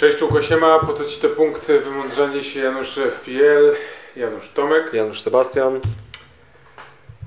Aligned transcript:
Cześć 0.00 0.18
Człukosiema, 0.18 0.78
po 0.78 0.92
co 0.92 1.04
Ci 1.04 1.20
te 1.20 1.28
punkty? 1.28 1.78
Wymądrzanie 1.78 2.42
się 2.42 2.60
Janusz 2.60 2.94
FPL, 2.94 3.72
Janusz 4.16 4.48
Tomek. 4.48 4.94
Janusz 4.94 5.20
Sebastian. 5.20 5.80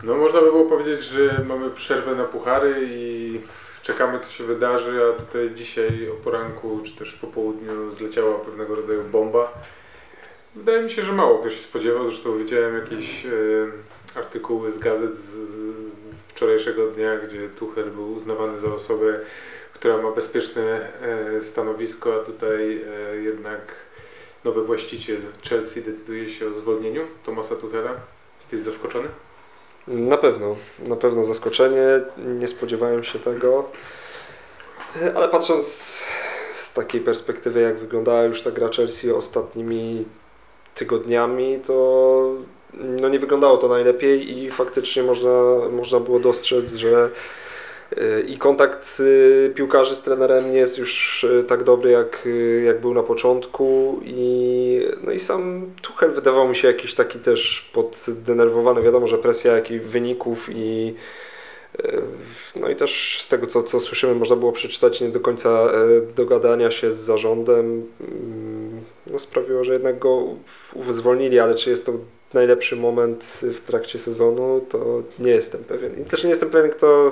No 0.04 0.16
można 0.16 0.42
by 0.42 0.52
było 0.52 0.66
powiedzieć, 0.66 1.04
że 1.04 1.44
mamy 1.48 1.70
przerwę 1.70 2.16
na 2.16 2.24
puchary 2.24 2.76
i 2.82 3.40
czekamy 3.82 4.20
co 4.20 4.30
się 4.30 4.44
wydarzy, 4.44 5.02
a 5.04 5.22
tutaj 5.22 5.52
dzisiaj 5.54 6.10
o 6.10 6.14
poranku 6.14 6.80
czy 6.86 6.96
też 6.96 7.14
po 7.14 7.28
południu 7.28 7.92
zleciała 7.92 8.40
pewnego 8.40 8.76
rodzaju 8.76 9.04
bomba. 9.04 9.54
Wydaje 10.56 10.84
mi 10.84 10.90
się, 10.90 11.04
że 11.04 11.12
mało 11.12 11.40
kto 11.40 11.50
się 11.50 11.62
spodziewał, 11.62 12.06
zresztą 12.06 12.38
widziałem 12.38 12.76
jakieś 12.76 13.26
e, 13.26 13.30
artykuły 14.16 14.72
z 14.72 14.78
gazet 14.78 15.16
z, 15.16 15.30
z 15.94 16.22
wczorajszego 16.22 16.88
dnia, 16.88 17.18
gdzie 17.18 17.50
Tuchel 17.50 17.92
był 17.92 18.14
uznawany 18.14 18.60
za 18.60 18.68
osobę, 18.68 19.20
która 19.84 19.98
ma 19.98 20.12
bezpieczne 20.12 20.88
e, 21.38 21.42
stanowisko, 21.42 22.16
a 22.16 22.26
tutaj 22.26 22.82
e, 23.12 23.16
jednak 23.16 23.62
nowy 24.46 24.62
właściciel 24.62 25.18
Chelsea 25.50 25.82
decyduje 25.82 26.30
się 26.30 26.48
o 26.48 26.54
zwolnieniu 26.54 27.02
Tomasa 27.24 27.56
Tuchela. 27.56 27.90
Jesteś 28.40 28.60
zaskoczony? 28.60 29.08
Na 29.88 30.18
pewno, 30.18 30.56
na 30.80 30.96
pewno 30.96 31.24
zaskoczenie. 31.24 32.02
Nie 32.18 32.48
spodziewałem 32.48 33.04
się 33.04 33.20
tego. 33.20 33.70
Ale 35.16 35.30
patrząc 35.30 35.68
z 36.54 36.74
takiej 36.74 37.02
perspektywy, 37.02 37.62
jak 37.62 37.78
wyglądała 37.78 38.24
już 38.24 38.42
ta 38.42 38.52
gra 38.52 38.70
Chelsea 38.70 39.12
ostatnimi 39.12 40.06
tygodniami, 40.76 41.60
to 41.68 42.36
no 42.74 43.10
nie 43.10 43.20
wyglądało 43.20 43.58
to 43.58 43.68
najlepiej 43.68 44.38
i 44.38 44.52
faktycznie 44.52 45.04
można, 45.04 45.32
można 45.72 46.00
było 46.00 46.20
dostrzec, 46.20 46.74
że 46.74 47.10
i 48.28 48.38
kontakt 48.38 49.00
y, 49.00 49.52
piłkarzy 49.56 49.96
z 49.96 50.02
trenerem 50.02 50.52
nie 50.52 50.58
jest 50.58 50.78
już 50.78 51.24
y, 51.24 51.44
tak 51.44 51.64
dobry 51.64 51.92
jak, 51.92 52.28
jak 52.66 52.82
był 52.82 52.94
na 52.94 53.04
początku 53.04 54.00
i, 54.04 54.88
no 55.04 55.12
i 55.12 55.20
sam 55.20 55.72
Tuchel 55.82 56.12
wydawał 56.12 56.48
mi 56.48 56.56
się 56.56 56.68
jakiś 56.68 56.96
taki 56.96 57.20
też 57.20 57.72
poddenerwowany, 57.74 58.82
wiadomo, 58.82 59.08
że 59.08 59.18
presja 59.18 59.56
jakich 59.56 59.88
wyników 59.88 60.50
i 60.52 60.96
no 62.56 62.70
i 62.70 62.76
też 62.76 63.22
z 63.22 63.30
tego 63.30 63.48
co, 63.48 63.64
co 63.64 63.80
słyszymy 63.80 64.16
można 64.16 64.36
było 64.36 64.52
przeczytać 64.52 65.02
nie 65.02 65.10
do 65.10 65.20
końca 65.20 65.72
dogadania 66.16 66.72
się 66.72 66.94
z 66.94 66.98
zarządem 66.98 67.88
mm, 68.02 68.82
no 69.08 69.20
sprawiło, 69.20 69.64
że 69.64 69.74
jednak 69.74 70.00
go 70.00 70.26
zwolnili, 70.90 71.40
ale 71.40 71.56
czy 71.56 71.70
jest 71.70 71.86
to 71.86 71.94
najlepszy 72.34 72.76
moment 72.76 73.24
w 73.42 73.62
trakcie 73.62 74.00
sezonu, 74.00 74.66
to 74.70 75.04
nie 75.20 75.32
jestem 75.32 75.64
pewien. 75.64 76.02
I 76.02 76.06
też 76.06 76.24
nie 76.24 76.30
jestem 76.30 76.50
pewien, 76.50 76.72
kto 76.72 77.12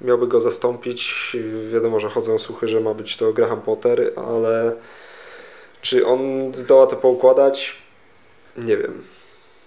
miałby 0.00 0.26
go 0.26 0.40
zastąpić. 0.40 1.32
Wiadomo, 1.72 2.00
że 2.00 2.10
chodzą 2.10 2.38
słuchy, 2.38 2.68
że 2.68 2.80
ma 2.80 2.94
być 2.94 3.16
to 3.16 3.32
Graham 3.32 3.60
Potter, 3.60 4.12
ale 4.16 4.76
czy 5.82 6.06
on 6.06 6.54
zdoła 6.54 6.86
to 6.86 6.96
poukładać? 6.96 7.76
Nie 8.56 8.76
wiem. 8.76 9.02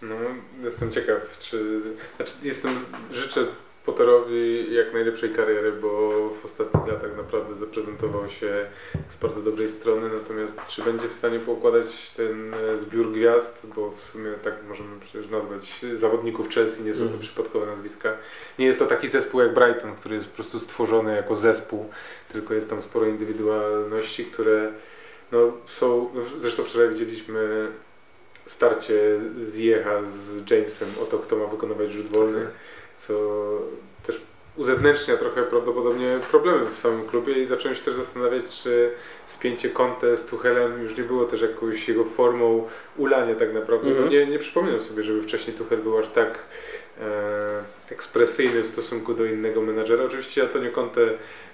No, 0.02 0.16
jestem 0.64 0.92
ciekaw, 0.92 1.38
czy... 1.40 1.82
Znaczy, 2.18 2.32
jestem... 2.44 2.86
Życzę 3.12 3.48
Potterowi 3.88 4.74
jak 4.74 4.94
najlepszej 4.94 5.32
kariery, 5.32 5.72
bo 5.72 6.12
w 6.30 6.46
ostatnich 6.46 6.88
latach 6.88 7.18
naprawdę 7.18 7.56
zaprezentował 7.56 8.30
się 8.30 8.66
z 9.10 9.18
bardzo 9.18 9.42
dobrej 9.42 9.70
strony, 9.70 10.10
natomiast 10.10 10.62
czy 10.68 10.82
będzie 10.82 11.08
w 11.08 11.14
stanie 11.14 11.40
poukładać 11.40 12.10
ten 12.10 12.54
e, 12.54 12.78
zbiór 12.78 13.12
gwiazd, 13.12 13.68
bo 13.76 13.92
w 13.92 14.00
sumie 14.00 14.32
tak 14.44 14.54
możemy 14.68 15.00
przecież 15.00 15.30
nazwać 15.30 15.86
zawodników 15.94 16.50
Chelsea, 16.50 16.84
nie 16.84 16.94
są 16.94 17.00
to 17.00 17.08
mm. 17.08 17.20
przypadkowe 17.20 17.66
nazwiska. 17.66 18.14
Nie 18.60 18.66
jest 18.66 18.80
to 18.80 18.86
taki 18.86 19.08
zespół 19.08 19.42
jak 19.42 19.54
Brighton, 19.54 19.96
który 19.96 20.16
jest 20.16 20.28
po 20.28 20.36
prostu 20.36 20.60
stworzony 20.60 21.16
jako 21.16 21.36
zespół, 21.36 21.90
tylko 22.32 22.54
jest 22.54 22.70
tam 22.70 22.82
sporo 22.82 23.06
indywidualności, 23.06 24.26
które 24.26 24.72
no, 25.32 25.52
są, 25.66 26.10
zresztą 26.40 26.64
wczoraj 26.64 26.90
widzieliśmy 26.90 27.68
starcie 28.46 29.20
z 29.38 29.58
Jecha 29.58 30.04
z 30.04 30.52
Jamesem 30.52 30.90
o 31.02 31.06
to, 31.06 31.20
kto 31.20 31.36
ma 31.36 31.46
wykonywać 31.46 31.92
rzut 31.92 32.08
wolny. 32.08 32.48
Co 32.98 33.14
też 34.08 34.22
uzewnętrznia 34.58 35.18
trochę 35.18 35.44
prawdopodobnie 35.44 36.20
problemy 36.32 36.66
w 36.66 36.78
samym 36.78 37.08
klubie 37.08 37.34
i 37.34 37.46
zacząłem 37.46 37.78
się 37.78 37.84
też 37.84 37.96
zastanawiać, 37.96 38.44
czy 38.64 38.92
spięcie 39.28 39.70
Conte 39.70 40.18
z 40.18 40.26
Tuchelem 40.26 40.84
już 40.84 40.98
nie 40.98 41.04
było 41.04 41.26
też 41.26 41.42
jakąś 41.42 41.88
jego 41.88 42.04
formą 42.04 42.68
ulania 42.98 43.36
tak 43.36 43.54
naprawdę. 43.54 43.92
Mm 43.92 44.04
-hmm. 44.04 44.12
nie, 44.12 44.26
nie 44.26 44.40
przypominam 44.40 44.80
sobie, 44.80 45.04
żeby 45.04 45.22
wcześniej 45.22 45.58
Tuchel 45.58 45.78
był 45.78 45.98
aż 45.98 46.08
tak 46.10 46.40
e, 47.02 47.64
ekspresyjny 47.92 48.62
w 48.62 48.68
stosunku 48.68 49.14
do 49.14 49.26
innego 49.26 49.62
menadżera. 49.62 50.04
Oczywiście 50.04 50.44
Antonio 50.44 50.72
Conte 50.72 51.02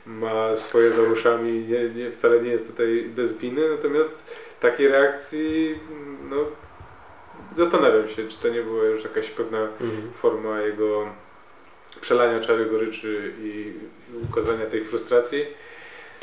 ma 0.05 0.55
swoje 0.55 0.91
za 0.91 1.01
uszami, 1.01 1.65
nie, 1.69 1.89
nie, 1.89 2.11
wcale 2.11 2.41
nie 2.41 2.51
jest 2.51 2.67
tutaj 2.67 3.09
bez 3.15 3.33
winy, 3.33 3.69
natomiast 3.69 4.23
takiej 4.59 4.87
reakcji 4.87 5.79
no, 6.29 6.37
zastanawiam 7.57 8.07
się, 8.07 8.27
czy 8.27 8.37
to 8.37 8.49
nie 8.49 8.61
była 8.61 8.83
już 8.83 9.03
jakaś 9.03 9.29
pewna 9.29 9.57
mm 9.57 9.71
-hmm. 9.79 10.13
forma 10.13 10.61
jego 10.61 11.07
przelania 12.03 12.39
czary 12.39 12.65
goryczy 12.65 13.33
i 13.43 13.73
ukazania 14.29 14.65
tej 14.65 14.83
frustracji. 14.83 15.45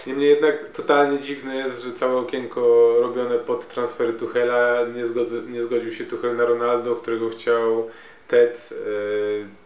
Niemniej 0.07 0.31
jednak 0.31 0.71
totalnie 0.73 1.19
dziwne 1.19 1.57
jest, 1.57 1.83
że 1.83 1.93
całe 1.93 2.17
okienko 2.17 2.95
robione 3.01 3.39
pod 3.39 3.69
transfery 3.69 4.13
Tuchela 4.13 4.87
nie, 4.97 5.07
zgodzi, 5.07 5.35
nie 5.49 5.63
zgodził 5.63 5.93
się 5.93 6.05
Tuchel 6.05 6.37
na 6.37 6.45
Ronaldo, 6.45 6.97
którego 6.97 7.31
chciał 7.31 7.91
Ted. 8.29 8.71
E, 8.73 9.61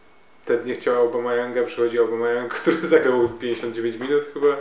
Ted 0.45 0.67
nie 0.67 0.75
chciał 0.75 0.97
Aubameyanga, 0.97 1.63
przychodzi 1.63 1.99
Aubameyang, 1.99 2.55
który 2.61 2.77
zagrał 2.77 3.29
59 3.29 3.97
minut 3.97 4.25
chyba 4.35 4.49
e, 4.49 4.57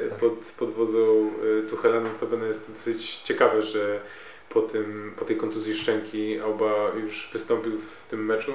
tak, 0.00 0.10
tak. 0.10 0.18
Pod, 0.18 0.32
pod 0.58 0.70
wodzą 0.70 1.30
e, 1.58 1.68
Tuchela. 1.68 2.00
Notabene 2.00 2.46
jest 2.46 2.66
to 2.66 2.72
dosyć 2.72 3.16
ciekawe, 3.16 3.62
że 3.62 4.00
po, 4.48 4.62
tym, 4.62 5.12
po 5.18 5.24
tej 5.24 5.36
kontuzji 5.36 5.74
szczęki 5.74 6.40
Auba 6.40 6.92
już 7.02 7.30
wystąpił 7.32 7.72
w 7.78 8.10
tym 8.10 8.24
meczu. 8.24 8.52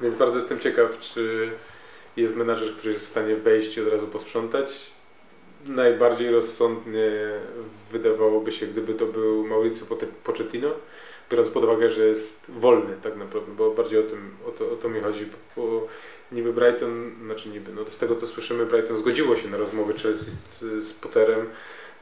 Więc 0.00 0.14
bardzo 0.14 0.38
jestem 0.38 0.58
ciekaw, 0.58 0.98
czy 0.98 1.50
jest 2.16 2.36
menadżer, 2.36 2.76
który 2.76 2.92
jest 2.92 3.04
w 3.04 3.08
stanie 3.08 3.36
wejść 3.36 3.76
i 3.76 3.80
od 3.80 3.88
razu 3.88 4.06
posprzątać. 4.06 4.90
Najbardziej 5.66 6.30
rozsądnie 6.30 7.10
wydawałoby 7.92 8.52
się, 8.52 8.66
gdyby 8.66 8.94
to 8.94 9.06
był 9.06 9.46
Mauricio 9.46 9.86
Pochettino, 10.24 10.68
biorąc 11.30 11.50
pod 11.50 11.64
uwagę, 11.64 11.88
że 11.88 12.06
jest 12.06 12.50
wolny 12.50 12.96
tak 13.02 13.16
naprawdę, 13.16 13.52
bo 13.56 13.70
bardziej 13.70 13.98
o, 13.98 14.02
tym, 14.02 14.30
o, 14.46 14.50
to, 14.50 14.70
o 14.70 14.76
to 14.76 14.88
mi 14.88 15.00
chodzi. 15.00 15.26
Bo 15.56 15.86
niby 16.32 16.52
Brighton, 16.52 17.14
znaczy 17.24 17.48
niby, 17.48 17.72
no 17.72 17.90
z 17.90 17.98
tego 17.98 18.16
co 18.16 18.26
słyszymy, 18.26 18.66
Brighton 18.66 18.96
zgodziło 18.96 19.36
się 19.36 19.48
na 19.48 19.56
rozmowy 19.56 19.94
Chelsea 19.94 20.30
z, 20.60 20.84
z 20.84 20.92
Potterem, 20.92 21.46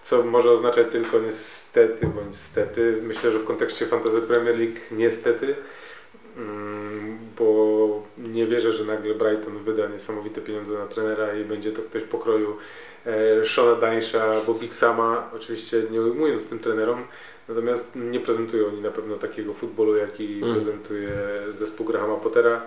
co 0.03 0.22
może 0.22 0.50
oznaczać 0.50 0.87
tylko 0.93 1.19
niestety 1.19 2.06
bądź 2.06 2.37
stety. 2.37 3.00
Myślę, 3.03 3.31
że 3.31 3.38
w 3.38 3.44
kontekście 3.44 3.87
Fantasy 3.87 4.22
Premier 4.22 4.59
League 4.59 4.78
niestety. 4.91 5.54
Bo 7.39 8.03
nie 8.19 8.47
wierzę, 8.47 8.72
że 8.72 8.84
nagle 8.84 9.15
Brighton 9.15 9.59
wyda 9.59 9.89
niesamowite 9.89 10.41
pieniądze 10.41 10.75
na 10.75 10.87
trenera 10.87 11.34
i 11.34 11.45
będzie 11.45 11.72
to 11.72 11.83
ktoś 11.83 12.03
pokroju 12.03 12.56
e, 13.06 13.47
Shona 13.47 13.75
Danisha 13.81 14.25
albo 14.25 14.55
Big 14.55 14.75
Sama, 14.75 15.31
oczywiście 15.37 15.83
nie 15.91 16.03
ujmując 16.03 16.47
tym 16.47 16.59
trenerom, 16.59 17.05
natomiast 17.49 17.97
nie 17.97 18.21
prezentują 18.21 18.67
oni 18.67 18.81
na 18.81 18.91
pewno 18.91 19.17
takiego 19.17 19.55
futbolu, 19.55 19.97
jaki 19.97 20.41
mm. 20.43 20.55
prezentuje 20.55 21.11
zespół 21.53 21.87
Grahama 21.87 22.17
Pottera. 22.17 22.62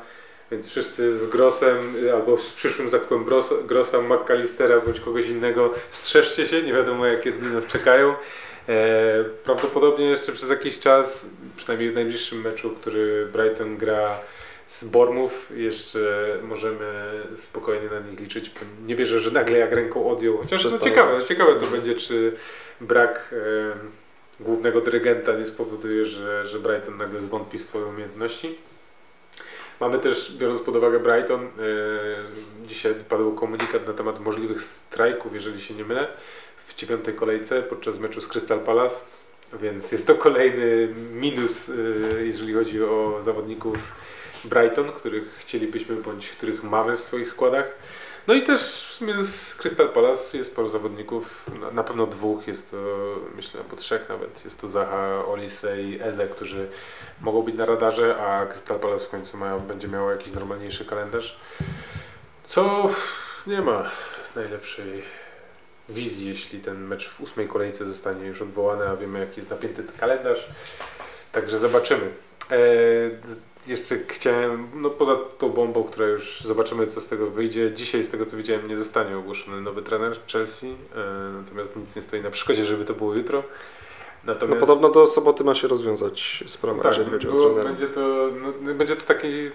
Więc 0.51 0.67
wszyscy 0.67 1.17
z 1.17 1.27
Grossem 1.27 1.77
albo 2.13 2.37
z 2.37 2.51
przyszłym 2.51 2.89
zakupem 2.89 3.25
Grossa, 3.67 4.01
McAllistera 4.01 4.81
bądź 4.81 4.99
kogoś 4.99 5.27
innego 5.27 5.73
strzeżcie 5.91 6.47
się, 6.47 6.63
nie 6.63 6.73
wiadomo 6.73 7.05
jakie 7.05 7.31
dni 7.31 7.53
nas 7.53 7.65
czekają. 7.65 8.15
E, 8.69 9.23
prawdopodobnie 9.43 10.05
jeszcze 10.05 10.31
przez 10.31 10.49
jakiś 10.49 10.79
czas, 10.79 11.25
przynajmniej 11.57 11.89
w 11.89 11.95
najbliższym 11.95 12.41
meczu, 12.41 12.69
który 12.69 13.25
Brighton 13.25 13.77
gra 13.77 14.17
z 14.65 14.83
Bormów, 14.83 15.51
jeszcze 15.55 15.99
możemy 16.43 17.23
spokojnie 17.37 17.89
na 17.89 17.99
nich 17.99 18.19
liczyć. 18.19 18.51
Nie 18.85 18.95
wierzę, 18.95 19.19
że 19.19 19.31
nagle 19.31 19.57
jak 19.57 19.71
ręką 19.71 20.09
odjął. 20.09 20.37
Chociaż 20.37 20.63
no, 20.65 20.79
ciekawe, 20.79 21.23
ciekawe 21.25 21.55
to 21.55 21.67
będzie, 21.67 21.95
czy 21.95 22.33
brak 22.81 23.33
e, 23.33 24.43
głównego 24.43 24.81
dyrygenta 24.81 25.33
nie 25.33 25.45
spowoduje, 25.45 26.05
że, 26.05 26.45
że 26.47 26.59
Brighton 26.59 26.97
nagle 26.97 27.21
zwątpi 27.21 27.59
swoje 27.59 27.85
umiejętności. 27.85 28.55
Mamy 29.79 29.99
też, 29.99 30.37
biorąc 30.37 30.61
pod 30.61 30.75
uwagę 30.75 30.99
Brighton, 30.99 31.45
e, 31.45 31.49
dzisiaj 32.67 32.93
padł 33.09 33.35
komunikat 33.35 33.87
na 33.87 33.93
temat 33.93 34.19
możliwych 34.19 34.61
strajków, 34.61 35.33
jeżeli 35.33 35.61
się 35.61 35.73
nie 35.73 35.85
mylę 35.85 36.07
w 36.67 36.75
dziewiątej 36.75 37.13
kolejce 37.13 37.63
podczas 37.63 37.99
meczu 37.99 38.21
z 38.21 38.27
Crystal 38.27 38.59
Palace, 38.59 39.01
więc 39.53 39.91
jest 39.91 40.07
to 40.07 40.15
kolejny 40.15 40.87
minus, 41.13 41.69
y, 41.69 42.23
jeżeli 42.25 42.53
chodzi 42.53 42.83
o 42.83 43.19
zawodników 43.21 43.77
Brighton, 44.43 44.91
których 44.91 45.35
chcielibyśmy 45.37 45.95
bądź 45.95 46.29
których 46.29 46.63
mamy 46.63 46.97
w 46.97 47.01
swoich 47.01 47.27
składach. 47.27 47.65
No 48.27 48.33
i 48.33 48.43
też 48.43 48.61
z 49.21 49.55
Crystal 49.55 49.89
Palace 49.89 50.37
jest 50.37 50.55
paru 50.55 50.69
zawodników, 50.69 51.49
na 51.71 51.83
pewno 51.83 52.07
dwóch, 52.07 52.47
jest 52.47 52.71
to 52.71 52.77
myślę 53.35 53.61
po 53.69 53.75
trzech 53.75 54.09
nawet, 54.09 54.45
jest 54.45 54.61
to 54.61 54.67
Zaha, 54.67 55.25
Olise 55.25 55.81
i 55.81 56.01
Eze, 56.01 56.27
którzy 56.27 56.69
mogą 57.21 57.41
być 57.41 57.55
na 57.55 57.65
radarze, 57.65 58.17
a 58.17 58.45
Crystal 58.45 58.79
Palace 58.79 59.05
w 59.05 59.09
końcu 59.09 59.37
będzie 59.67 59.87
miało 59.87 60.11
jakiś 60.11 60.33
normalniejszy 60.33 60.85
kalendarz, 60.85 61.39
co 62.43 62.89
nie 63.47 63.61
ma 63.61 63.91
najlepszej 64.35 65.03
wizji, 65.89 66.27
jeśli 66.27 66.59
ten 66.59 66.77
mecz 66.81 67.09
w 67.09 67.21
ósmej 67.21 67.47
kolejce 67.47 67.85
zostanie 67.85 68.25
już 68.25 68.41
odwołany, 68.41 68.89
a 68.89 68.95
wiemy 68.95 69.19
jaki 69.19 69.39
jest 69.39 69.49
napięty 69.49 69.83
kalendarz. 69.99 70.47
Także 71.31 71.57
zobaczymy. 71.57 72.09
E, 72.51 72.57
jeszcze 73.67 73.97
chciałem, 74.07 74.67
no 74.73 74.89
poza 74.89 75.15
tą 75.37 75.49
bombą, 75.49 75.83
która 75.83 76.07
już 76.07 76.41
zobaczymy 76.41 76.87
co 76.87 77.01
z 77.01 77.07
tego 77.07 77.31
wyjdzie. 77.31 77.71
Dzisiaj 77.73 78.03
z 78.03 78.09
tego 78.09 78.25
co 78.25 78.37
widziałem 78.37 78.67
nie 78.67 78.77
zostanie 78.77 79.17
ogłoszony 79.17 79.61
nowy 79.61 79.81
trener 79.81 80.17
Chelsea, 80.31 80.67
e, 80.67 80.75
natomiast 81.41 81.75
nic 81.75 81.95
nie 81.95 82.01
stoi 82.01 82.21
na 82.21 82.31
przeszkodzie, 82.31 82.65
żeby 82.65 82.85
to 82.85 82.93
było 82.93 83.13
jutro. 83.13 83.43
Natomiast... 84.27 84.59
No 84.59 84.67
podobno 84.67 84.89
do 84.89 85.07
soboty 85.07 85.43
ma 85.43 85.55
się 85.55 85.67
rozwiązać 85.67 86.43
sprawa, 86.47 86.83
tak, 86.83 86.91
jeżeli 86.91 87.11
chodzi 87.11 87.27
było, 87.27 87.39
o 87.39 87.49
trenera. 87.49 87.69
Będzie 87.69 87.87
to, 87.87 88.29
no, 88.61 88.73
będzie 88.73 88.95
to 88.95 89.01
taki 89.01 89.27
y, 89.27 89.51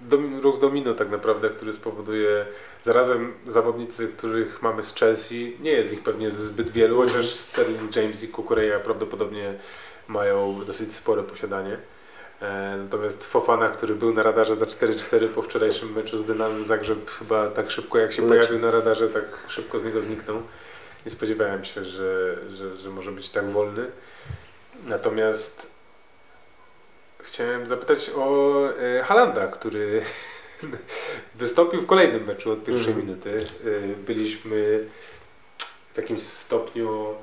dom, 0.00 0.40
ruch 0.40 0.58
domino 0.58 0.94
tak 0.94 1.10
naprawdę, 1.10 1.50
który 1.50 1.72
spowoduje 1.72 2.46
zarazem 2.82 3.32
zawodnicy, 3.46 4.08
których 4.08 4.62
mamy 4.62 4.84
z 4.84 4.94
Chelsea, 4.94 5.56
nie 5.60 5.70
jest 5.70 5.92
ich 5.92 6.02
pewnie 6.02 6.30
zbyt 6.30 6.70
wielu, 6.70 6.96
chociaż 6.96 7.26
Sterling 7.26 7.96
James 7.96 8.22
i 8.22 8.28
Kukureya 8.28 8.80
prawdopodobnie 8.84 9.54
mają 10.08 10.64
dosyć 10.66 10.94
spore 10.94 11.22
posiadanie. 11.22 11.78
E, 12.42 12.76
natomiast 12.84 13.24
Fofana, 13.24 13.68
który 13.68 13.94
był 13.94 14.14
na 14.14 14.22
radarze 14.22 14.56
za 14.56 14.64
4-4 14.64 15.28
po 15.28 15.42
wczorajszym 15.42 15.92
meczu 15.92 16.18
z 16.18 16.24
Dynamem 16.24 16.64
Zagrzeb, 16.64 17.10
chyba 17.10 17.50
tak 17.50 17.70
szybko 17.70 17.98
jak 17.98 18.12
się 18.12 18.28
pojawił 18.28 18.58
na 18.58 18.70
radarze, 18.70 19.08
tak 19.08 19.24
szybko 19.48 19.78
z 19.78 19.84
niego 19.84 20.00
zniknął. 20.00 20.42
Nie 21.04 21.10
spodziewałem 21.10 21.64
się, 21.64 21.84
że, 21.84 22.36
że, 22.50 22.76
że 22.76 22.90
może 22.90 23.12
być 23.12 23.30
tak 23.30 23.50
wolny. 23.50 23.86
Natomiast 24.86 25.66
chciałem 27.22 27.66
zapytać 27.66 28.10
o 28.16 28.54
e, 28.78 29.02
Halanda, 29.02 29.46
który 29.48 30.02
wystąpił 31.34 31.80
w 31.80 31.86
kolejnym 31.86 32.24
meczu 32.24 32.52
od 32.52 32.64
pierwszej 32.64 32.88
Mhm. 32.92 33.06
minuty. 33.06 33.44
E, 33.64 33.96
byliśmy 33.96 34.84
w 35.94 35.96
jakimś 35.96 36.22
stopniu 36.22 37.14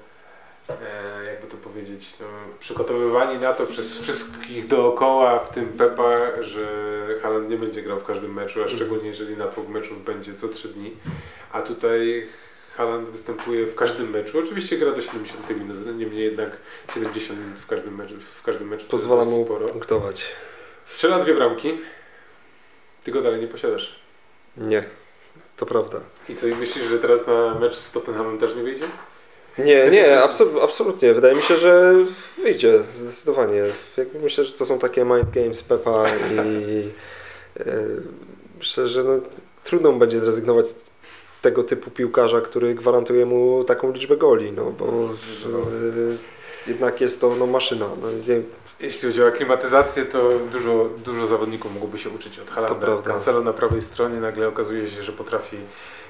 e, 0.70 1.24
jakby 1.26 1.48
to 1.48 1.58
powiedzieć, 1.58 2.14
no, 2.20 2.26
przygotowywani 2.60 3.40
na 3.40 3.54
to 3.54 3.66
przez 3.66 4.00
wszystkich 4.02 4.68
dookoła, 4.68 5.40
w 5.40 5.50
tym 5.50 5.66
Pepa, 5.70 6.18
że 6.44 6.68
Haaland 7.22 7.50
nie 7.50 7.58
będzie 7.58 7.82
grał 7.82 8.00
w 8.00 8.04
każdym 8.06 8.34
meczu, 8.34 8.60
a 8.60 8.64
Mhm. 8.64 8.78
szczególnie 8.80 9.08
jeżeli 9.08 9.38
natłok 9.38 9.68
meczów 9.68 10.06
będzie 10.06 10.34
co 10.34 10.48
trzy 10.48 10.68
dni. 10.68 10.94
A 11.52 11.62
tutaj 11.62 12.28
Haaland 12.78 13.10
występuje 13.10 13.66
w 13.66 13.76
każdym 13.76 14.10
meczu. 14.10 14.40
Oczywiście 14.40 14.78
gra 14.78 14.92
do 14.92 15.02
70 15.02 15.50
minuty, 15.50 15.74
no 15.86 15.92
niemniej 15.92 16.24
jednak 16.26 16.50
70 16.94 17.40
minut 17.40 17.60
w 17.60 17.68
każdym 17.68 17.96
meczu, 17.96 18.16
w 18.40 18.44
każdym 18.44 18.68
meczu 18.68 18.86
Pozwala 18.90 19.26
mu 19.26 19.46
sporo. 19.46 19.70
punktować. 19.70 20.26
Strzela 20.86 21.20
dwie 21.20 21.34
bramki, 21.34 21.78
ty 23.04 23.12
go 23.12 23.22
dalej 23.22 23.42
nie 23.42 23.48
posiadasz. 23.48 24.00
Nie, 24.58 24.84
to 25.58 25.66
prawda. 25.66 26.00
I 26.30 26.36
co, 26.36 26.48
i 26.48 26.56
myślisz, 26.56 26.86
że 26.86 27.00
teraz 27.00 27.28
na 27.28 27.56
mecz 27.60 27.76
z 27.76 27.92
Tottenhamem 27.92 28.38
też 28.38 28.56
nie 28.56 28.64
wyjdzie? 28.64 28.86
Nie, 29.58 29.90
nie, 29.90 30.24
absol 30.24 30.62
absolutnie. 30.64 31.14
Wydaje 31.14 31.36
mi 31.36 31.42
się, 31.42 31.58
że 31.58 31.94
wyjdzie 32.44 32.84
zdecydowanie. 32.84 33.64
Jakby 33.98 34.20
myślę, 34.20 34.46
że 34.46 34.54
to 34.54 34.66
są 34.66 34.80
takie 34.80 35.06
mind 35.06 35.30
games 35.30 35.64
Pepa 35.64 36.06
i 36.32 36.38
e, 37.60 37.64
myślę, 38.58 38.88
że 38.88 39.04
no, 39.04 39.20
trudno 39.64 39.94
będzie 39.94 40.20
zrezygnować 40.20 40.70
z 40.70 40.86
tego 41.46 41.64
typu 41.64 41.92
piłkarza, 41.92 42.42
który 42.42 42.76
gwarantuje 42.76 43.26
mu 43.26 43.64
taką 43.64 43.92
liczbę 43.92 44.18
goli, 44.18 44.52
no 44.52 44.72
bo 44.72 44.86
e, 44.86 46.68
jednak 46.68 47.02
jest 47.02 47.22
to 47.22 47.36
no, 47.36 47.48
maszyna. 47.48 47.86
No, 48.02 48.08
Jeśli 48.80 49.08
chodzi 49.10 49.24
o 49.24 49.28
aklimatyzację, 49.28 50.06
to 50.06 50.30
dużo, 50.52 50.90
dużo 51.06 51.28
zawodników 51.28 51.74
mogłoby 51.74 52.00
się 52.00 52.10
uczyć 52.10 52.40
od 52.40 52.50
Halanda. 52.50 53.02
Cancelo 53.04 53.42
na 53.42 53.54
prawej 53.54 53.82
stronie 53.82 54.20
nagle 54.20 54.48
okazuje 54.48 54.90
się, 54.90 55.04
że 55.04 55.12
potrafi 55.12 55.58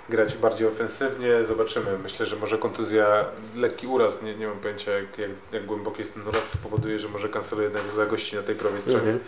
grać 0.10 0.38
bardziej 0.38 0.68
ofensywnie. 0.68 1.46
Zobaczymy. 1.46 1.98
Myślę, 2.04 2.26
że 2.26 2.36
może 2.36 2.58
kontuzja, 2.58 3.26
lekki 3.56 3.88
uraz, 3.88 4.22
nie, 4.22 4.36
nie 4.36 4.48
mam 4.48 4.60
pojęcia 4.60 4.92
jak, 4.92 5.18
jak, 5.18 5.32
jak 5.52 5.66
głęboki 5.66 6.00
jest 6.00 6.14
ten 6.14 6.28
uraz, 6.28 6.44
spowoduje, 6.54 7.00
że 7.00 7.08
może 7.10 7.30
Cancelo 7.30 7.62
jednak 7.62 7.84
zagości 7.96 8.36
na 8.36 8.44
tej 8.44 8.56
prawej 8.56 8.82
stronie. 8.82 9.00
Mhm. 9.00 9.20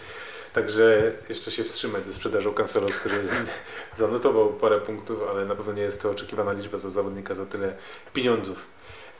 Także 0.57 1.11
jeszcze 1.29 1.51
się 1.51 1.63
wstrzymać 1.63 2.05
ze 2.05 2.13
sprzedażą 2.13 2.53
Cancelo, 2.53 2.87
który 2.87 3.15
zanotował 3.97 4.49
parę 4.49 4.81
punktów, 4.81 5.19
ale 5.31 5.45
na 5.45 5.55
pewno 5.55 5.73
nie 5.73 5.81
jest 5.81 6.01
to 6.01 6.09
oczekiwana 6.09 6.53
liczba 6.53 6.77
za 6.77 6.89
zawodnika 6.89 7.35
za 7.35 7.45
tyle 7.45 7.73
pieniądzów. 8.13 8.65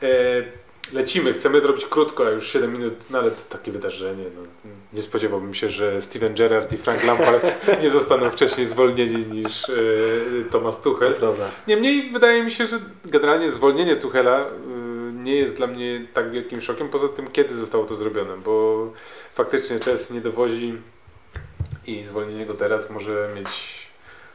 E, 0.02 0.08
lecimy, 0.92 1.32
chcemy 1.32 1.60
zrobić 1.60 1.86
krótko, 1.86 2.26
a 2.26 2.30
już 2.30 2.52
7 2.52 2.72
minut, 2.72 2.94
no 3.10 3.18
ale 3.18 3.30
to 3.30 3.36
takie 3.48 3.72
wydarzenie. 3.72 4.24
No, 4.36 4.70
nie 4.92 5.02
spodziewałbym 5.02 5.54
się, 5.54 5.68
że 5.68 6.02
Steven 6.02 6.34
Gerrard 6.34 6.72
i 6.72 6.76
Frank 6.76 7.04
Lampard 7.04 7.66
nie 7.82 7.90
zostaną 7.90 8.30
wcześniej 8.30 8.66
zwolnieni 8.66 9.26
niż 9.26 9.68
e, 9.68 9.74
Thomas 10.50 10.76
to 10.76 10.82
Tuchel. 10.82 11.14
prawda. 11.14 11.50
Niemniej 11.66 12.10
wydaje 12.12 12.42
mi 12.42 12.50
się, 12.50 12.66
że 12.66 12.80
generalnie 13.04 13.50
zwolnienie 13.50 13.96
Tuchela 13.96 14.46
y, 14.46 15.12
nie 15.12 15.34
jest 15.34 15.56
dla 15.56 15.66
mnie 15.66 16.06
tak 16.14 16.30
wielkim 16.30 16.60
szokiem, 16.60 16.88
poza 16.88 17.08
tym 17.08 17.30
kiedy 17.30 17.54
zostało 17.54 17.84
to 17.84 17.96
zrobione, 17.96 18.36
bo 18.36 18.86
faktycznie 19.34 19.78
Chelsea 19.78 20.14
nie 20.14 20.20
dowozi 20.20 20.78
i 21.88 22.04
zwolnienie 22.04 22.46
go 22.46 22.54
teraz 22.54 22.90
może 22.90 23.30
mieć... 23.34 23.48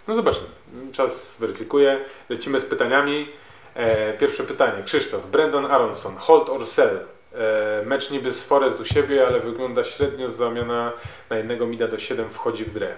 No 0.07 0.15
zobaczymy, 0.15 0.47
czas 0.91 1.37
weryfikuje. 1.39 2.05
Lecimy 2.29 2.59
z 2.59 2.65
pytaniami. 2.65 3.27
E, 3.75 4.13
pierwsze 4.13 4.43
pytanie, 4.43 4.83
Krzysztof, 4.83 5.27
Brandon 5.31 5.65
Aronson, 5.65 6.15
hold 6.17 6.49
or 6.49 6.67
sell? 6.67 6.99
E, 7.33 7.83
mecz 7.85 8.11
niby 8.11 8.31
z 8.31 8.43
Forest 8.43 8.79
u 8.79 8.85
siebie, 8.85 9.27
ale 9.27 9.39
wygląda 9.39 9.83
średnio, 9.83 10.29
zamiana 10.29 10.93
na 11.29 11.37
jednego 11.37 11.67
mida 11.67 11.87
do 11.87 11.99
7 11.99 12.29
wchodzi 12.29 12.65
w 12.65 12.73
grę. 12.73 12.95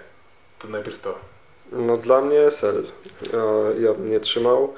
To 0.60 0.68
najpierw 0.68 1.00
to. 1.00 1.16
No 1.72 1.98
dla 1.98 2.22
mnie 2.22 2.50
sel. 2.52 2.84
Ja, 3.34 3.40
ja 3.88 3.94
bym 3.94 4.12
nie 4.12 4.19
trzymał. 4.19 4.74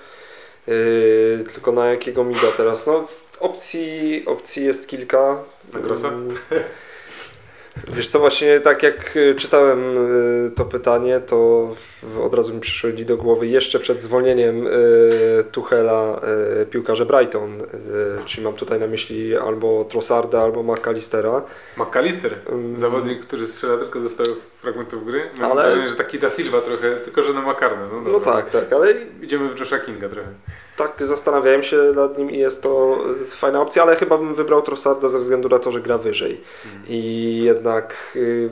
Yy, 0.67 1.43
tylko 1.53 1.71
na 1.71 1.85
jakiego 1.85 2.23
mida 2.23 2.51
teraz? 2.57 2.87
No 2.87 3.05
opcji, 3.39 4.23
opcji 4.25 4.65
jest 4.65 4.87
kilka. 4.87 5.37
Na 5.73 5.79
Grossa? 5.79 6.11
Wiesz 7.87 8.07
co, 8.07 8.19
właśnie 8.19 8.59
tak 8.59 8.83
jak 8.83 9.17
y, 9.17 9.35
czytałem 9.35 9.79
y, 10.47 10.51
to 10.55 10.65
pytanie, 10.65 11.19
to 11.19 11.69
od 12.21 12.33
razu 12.33 12.53
mi 12.53 12.59
przyszły 12.59 12.93
do 12.93 13.17
głowy 13.17 13.47
jeszcze 13.47 13.79
przed 13.79 14.01
zwolnieniem 14.01 14.67
y, 14.67 14.71
Tuchela 15.51 16.21
piłkarze 16.69 17.05
Brighton, 17.05 17.57
czyli 18.25 18.43
mam 18.43 18.53
tutaj 18.53 18.79
na 18.79 18.87
myśli 18.87 19.37
albo 19.37 19.83
Trossarda, 19.89 20.41
albo 20.41 20.63
McAllistera. 20.63 21.41
McAllister, 21.77 22.35
Ym, 22.51 22.77
zawodnik, 22.77 23.21
który 23.21 23.47
strzela 23.47 23.77
tylko 23.77 23.99
ze 23.99 24.09
stałych 24.09 24.37
fragmentów 24.37 25.05
gry. 25.05 25.21
Mam 25.39 25.51
Ale- 25.51 25.63
wrażenie, 25.63 25.87
że 25.89 25.95
taki 25.95 26.19
Da 26.19 26.29
Silva 26.29 26.61
trochę, 26.61 26.95
tylko 26.95 27.21
że 27.21 27.33
na 27.33 27.41
makarne. 27.41 27.87
No, 27.93 28.11
No 28.11 28.19
tak, 28.19 28.49
tak, 28.49 28.73
ale 28.73 28.93
Idziemy 29.21 29.49
w 29.49 29.59
Josha 29.59 29.79
Kinga 29.79 30.09
trochę. 30.09 30.27
Tak, 30.77 30.93
zastanawiałem 30.99 31.63
się 31.63 31.77
nad 31.95 32.17
nim 32.17 32.31
i 32.31 32.37
jest 32.37 32.63
to 32.63 32.99
fajna 33.35 33.61
opcja, 33.61 33.83
ale 33.83 33.95
chyba 33.95 34.17
bym 34.17 34.35
wybrał 34.35 34.61
Trossarda 34.61 35.09
ze 35.09 35.19
względu 35.19 35.49
na 35.49 35.59
to, 35.59 35.71
że 35.71 35.81
gra 35.81 35.97
wyżej. 35.97 36.41
Mm. 36.65 36.87
I 36.87 37.41
jednak, 37.43 37.95
y, 38.15 38.49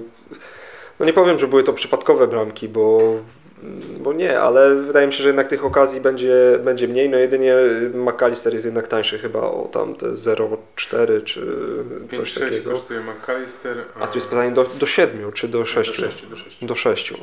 no 1.00 1.06
nie 1.06 1.14
powiem, 1.14 1.40
że 1.40 1.48
były 1.48 1.64
to 1.64 1.74
przypadkowe 1.74 2.28
bramki, 2.28 2.70
bo, 2.70 3.16
bo 4.00 4.14
nie, 4.14 4.40
ale 4.40 4.76
wydaje 4.76 5.08
mi 5.08 5.14
się, 5.14 5.24
że 5.24 5.30
jednak 5.30 5.48
tych 5.48 5.66
okazji 5.66 6.02
będzie, 6.02 6.60
będzie 6.64 6.88
mniej. 6.88 7.10
No 7.10 7.18
jedynie 7.18 7.56
McAllister 7.94 8.54
jest 8.54 8.66
jednak 8.66 8.88
tańszy 8.88 9.20
chyba 9.20 9.40
o 9.40 9.70
tam 9.72 9.96
te 9.96 10.08
0,4 10.08 11.24
czy 11.24 11.48
coś 12.12 12.34
5-6 12.34 12.40
takiego. 12.40 12.72
kosztuje 12.72 13.00
McAllister. 13.00 13.78
A 14.00 14.08
tu 14.08 14.18
jest 14.18 14.30
pytanie 14.30 14.52
do, 14.52 14.66
do 14.80 14.86
7 14.86 15.32
czy 15.32 15.48
do 15.48 15.66
6? 15.66 16.02
Do 16.02 16.12
6, 16.12 16.26
do 16.26 16.36
6. 16.36 16.66
Do 16.66 16.76
6. 16.76 17.14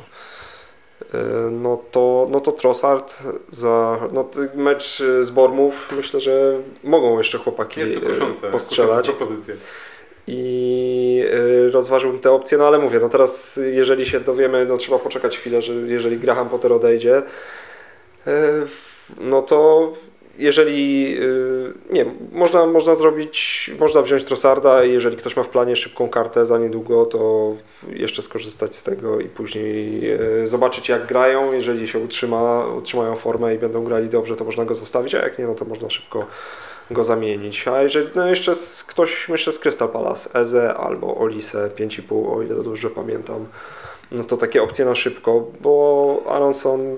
No 1.51 1.81
to, 1.91 2.27
no 2.31 2.39
to 2.39 2.51
Trossard 2.51 3.23
za 3.51 3.99
no, 4.11 4.29
mecz 4.55 5.03
z 5.21 5.29
Bormów 5.29 5.89
myślę, 5.95 6.19
że 6.19 6.59
mogą 6.83 7.17
jeszcze 7.17 7.37
chłopaki 7.37 7.79
Jest 7.79 7.93
e, 7.93 7.99
kuszące, 7.99 8.51
postrzelać. 8.51 9.09
kuszące 9.11 9.53
i 10.27 11.25
e, 11.67 11.71
rozważyłbym 11.71 12.19
te 12.19 12.31
opcje, 12.31 12.57
no 12.57 12.67
ale 12.67 12.79
mówię, 12.79 12.99
no 12.99 13.09
teraz 13.09 13.59
jeżeli 13.71 14.05
się 14.05 14.19
dowiemy, 14.19 14.65
no 14.65 14.77
trzeba 14.77 14.99
poczekać 14.99 15.37
chwilę, 15.37 15.61
że 15.61 15.73
jeżeli 15.73 16.17
Graham 16.17 16.49
Potter 16.49 16.73
odejdzie, 16.73 17.21
e, 18.27 18.31
no 19.19 19.41
to 19.41 19.91
jeżeli, 20.37 21.15
e, 21.17 21.93
nie 21.93 22.05
można, 22.31 22.65
można 22.65 22.95
zrobić, 22.95 23.71
można 23.79 24.01
wziąć 24.01 24.23
Trossarda 24.23 24.83
i 24.83 24.93
jeżeli 24.93 25.17
ktoś 25.17 25.35
ma 25.35 25.43
w 25.43 25.49
planie 25.49 25.75
szybką 25.75 26.09
kartę 26.09 26.45
za 26.45 26.57
niedługo, 26.57 27.05
to 27.05 27.53
jeszcze 27.89 28.21
skorzystać 28.21 28.75
z 28.75 28.83
tego 28.83 29.19
i 29.19 29.25
później 29.25 30.11
e, 30.11 30.47
zobaczyć 30.47 30.89
jak 30.89 31.05
grają, 31.05 31.53
jeżeli 31.53 31.87
się 31.87 31.99
utrzyma, 31.99 32.65
utrzymają 32.77 33.15
formę 33.15 33.55
i 33.55 33.57
będą 33.57 33.83
grali 33.83 34.09
dobrze, 34.09 34.35
to 34.35 34.45
można 34.45 34.65
go 34.65 34.75
zostawić, 34.75 35.15
a 35.15 35.19
jak 35.19 35.39
nie, 35.39 35.47
no 35.47 35.55
to 35.55 35.65
można 35.65 35.89
szybko 35.89 36.27
go 36.91 37.03
zamienić. 37.03 37.67
A 37.67 37.81
jeżeli, 37.81 38.07
no 38.15 38.27
jeszcze 38.27 38.55
z, 38.55 38.83
ktoś, 38.83 39.29
myślę 39.29 39.53
z 39.53 39.59
Crystal 39.59 39.89
Palace, 39.89 40.39
Eze 40.39 40.73
albo 40.73 41.17
Olise 41.17 41.69
5,5, 41.69 42.37
o 42.37 42.41
ile 42.41 42.63
dobrze 42.63 42.89
pamiętam, 42.89 43.45
no 44.11 44.23
to 44.23 44.37
takie 44.37 44.63
opcje 44.63 44.85
na 44.85 44.95
szybko, 44.95 45.47
bo 45.61 46.23
Aronson 46.27 46.97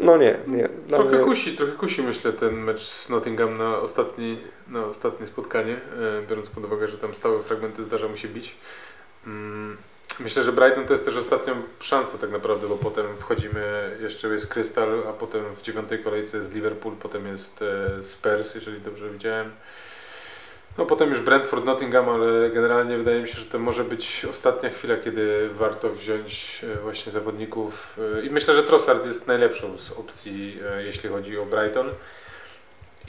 no 0.00 0.16
nie, 0.16 0.36
nie. 0.46 0.68
Dla 0.88 0.98
Trochę 0.98 1.16
mnie- 1.16 1.24
kusi, 1.24 1.56
trochę 1.56 1.72
kusi 1.72 2.02
myślę 2.02 2.32
ten 2.32 2.54
mecz 2.54 2.80
z 2.80 3.08
Nottingham 3.08 3.58
na, 3.58 3.76
ostatni, 3.78 4.38
na 4.68 4.84
ostatnie 4.84 5.26
spotkanie, 5.26 5.74
e, 5.74 6.26
biorąc 6.28 6.48
pod 6.48 6.64
uwagę, 6.64 6.88
że 6.88 6.98
tam 6.98 7.14
stałe 7.14 7.42
fragmenty 7.42 7.84
zdarza 7.84 8.08
mu 8.08 8.16
się 8.16 8.28
bić. 8.28 8.54
Mm, 9.26 9.76
Myślę, 10.20 10.42
że 10.42 10.52
Brighton 10.52 10.86
to 10.86 10.92
jest 10.92 11.04
też 11.04 11.16
ostatnią 11.16 11.54
szansą 11.80 12.18
tak 12.18 12.30
naprawdę, 12.30 12.68
bo 12.68 12.76
potem 12.76 13.06
wchodzimy, 13.18 13.96
jeszcze 14.00 14.28
jest 14.28 14.46
Crystal, 14.46 15.02
a 15.08 15.12
potem 15.12 15.42
w 15.56 15.62
dziewiątej 15.62 15.98
kolejce 16.04 16.36
jest 16.36 16.54
Liverpool, 16.54 16.94
potem 16.96 17.26
jest 17.26 17.62
e, 17.62 18.02
Spurs, 18.02 18.54
jeżeli 18.54 18.80
dobrze 18.80 19.10
widziałem. 19.10 19.50
No 20.78 20.86
potem 20.86 21.10
już 21.10 21.20
Brentford, 21.20 21.64
Nottingham, 21.64 22.08
ale 22.08 22.50
generalnie 22.50 22.96
wydaje 22.96 23.22
mi 23.22 23.28
się, 23.28 23.38
że 23.40 23.46
to 23.46 23.58
może 23.58 23.84
być 23.84 24.26
ostatnia 24.30 24.70
chwila, 24.70 24.96
kiedy 24.96 25.48
warto 25.52 25.90
wziąć 25.90 26.60
e, 26.72 26.76
właśnie 26.80 27.12
zawodników 27.12 27.98
e, 28.18 28.26
i 28.26 28.30
myślę, 28.30 28.54
że 28.54 28.62
Trossard 28.62 29.06
jest 29.06 29.26
najlepszą 29.26 29.78
z 29.78 29.90
opcji, 29.92 30.58
e, 30.72 30.82
jeśli 30.82 31.08
chodzi 31.08 31.38
o 31.38 31.44
Brighton. 31.46 31.88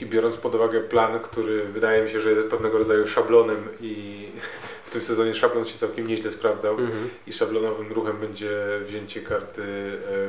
I 0.00 0.06
biorąc 0.06 0.36
pod 0.36 0.54
uwagę 0.54 0.80
plan, 0.80 1.20
który 1.20 1.64
wydaje 1.64 2.02
mi 2.02 2.10
się, 2.10 2.20
że 2.20 2.32
jest 2.32 2.48
pewnego 2.50 2.78
rodzaju 2.78 3.06
szablonem 3.06 3.68
i 3.80 4.26
w 4.86 4.90
tym 4.90 5.02
sezonie 5.02 5.34
szablon 5.34 5.64
się 5.64 5.78
całkiem 5.78 6.06
nieźle 6.06 6.30
sprawdzał 6.32 6.78
Mhm. 6.78 7.10
i 7.26 7.32
szablonowym 7.32 7.92
ruchem 7.92 8.16
będzie 8.16 8.50
wzięcie 8.86 9.20
karty 9.20 9.62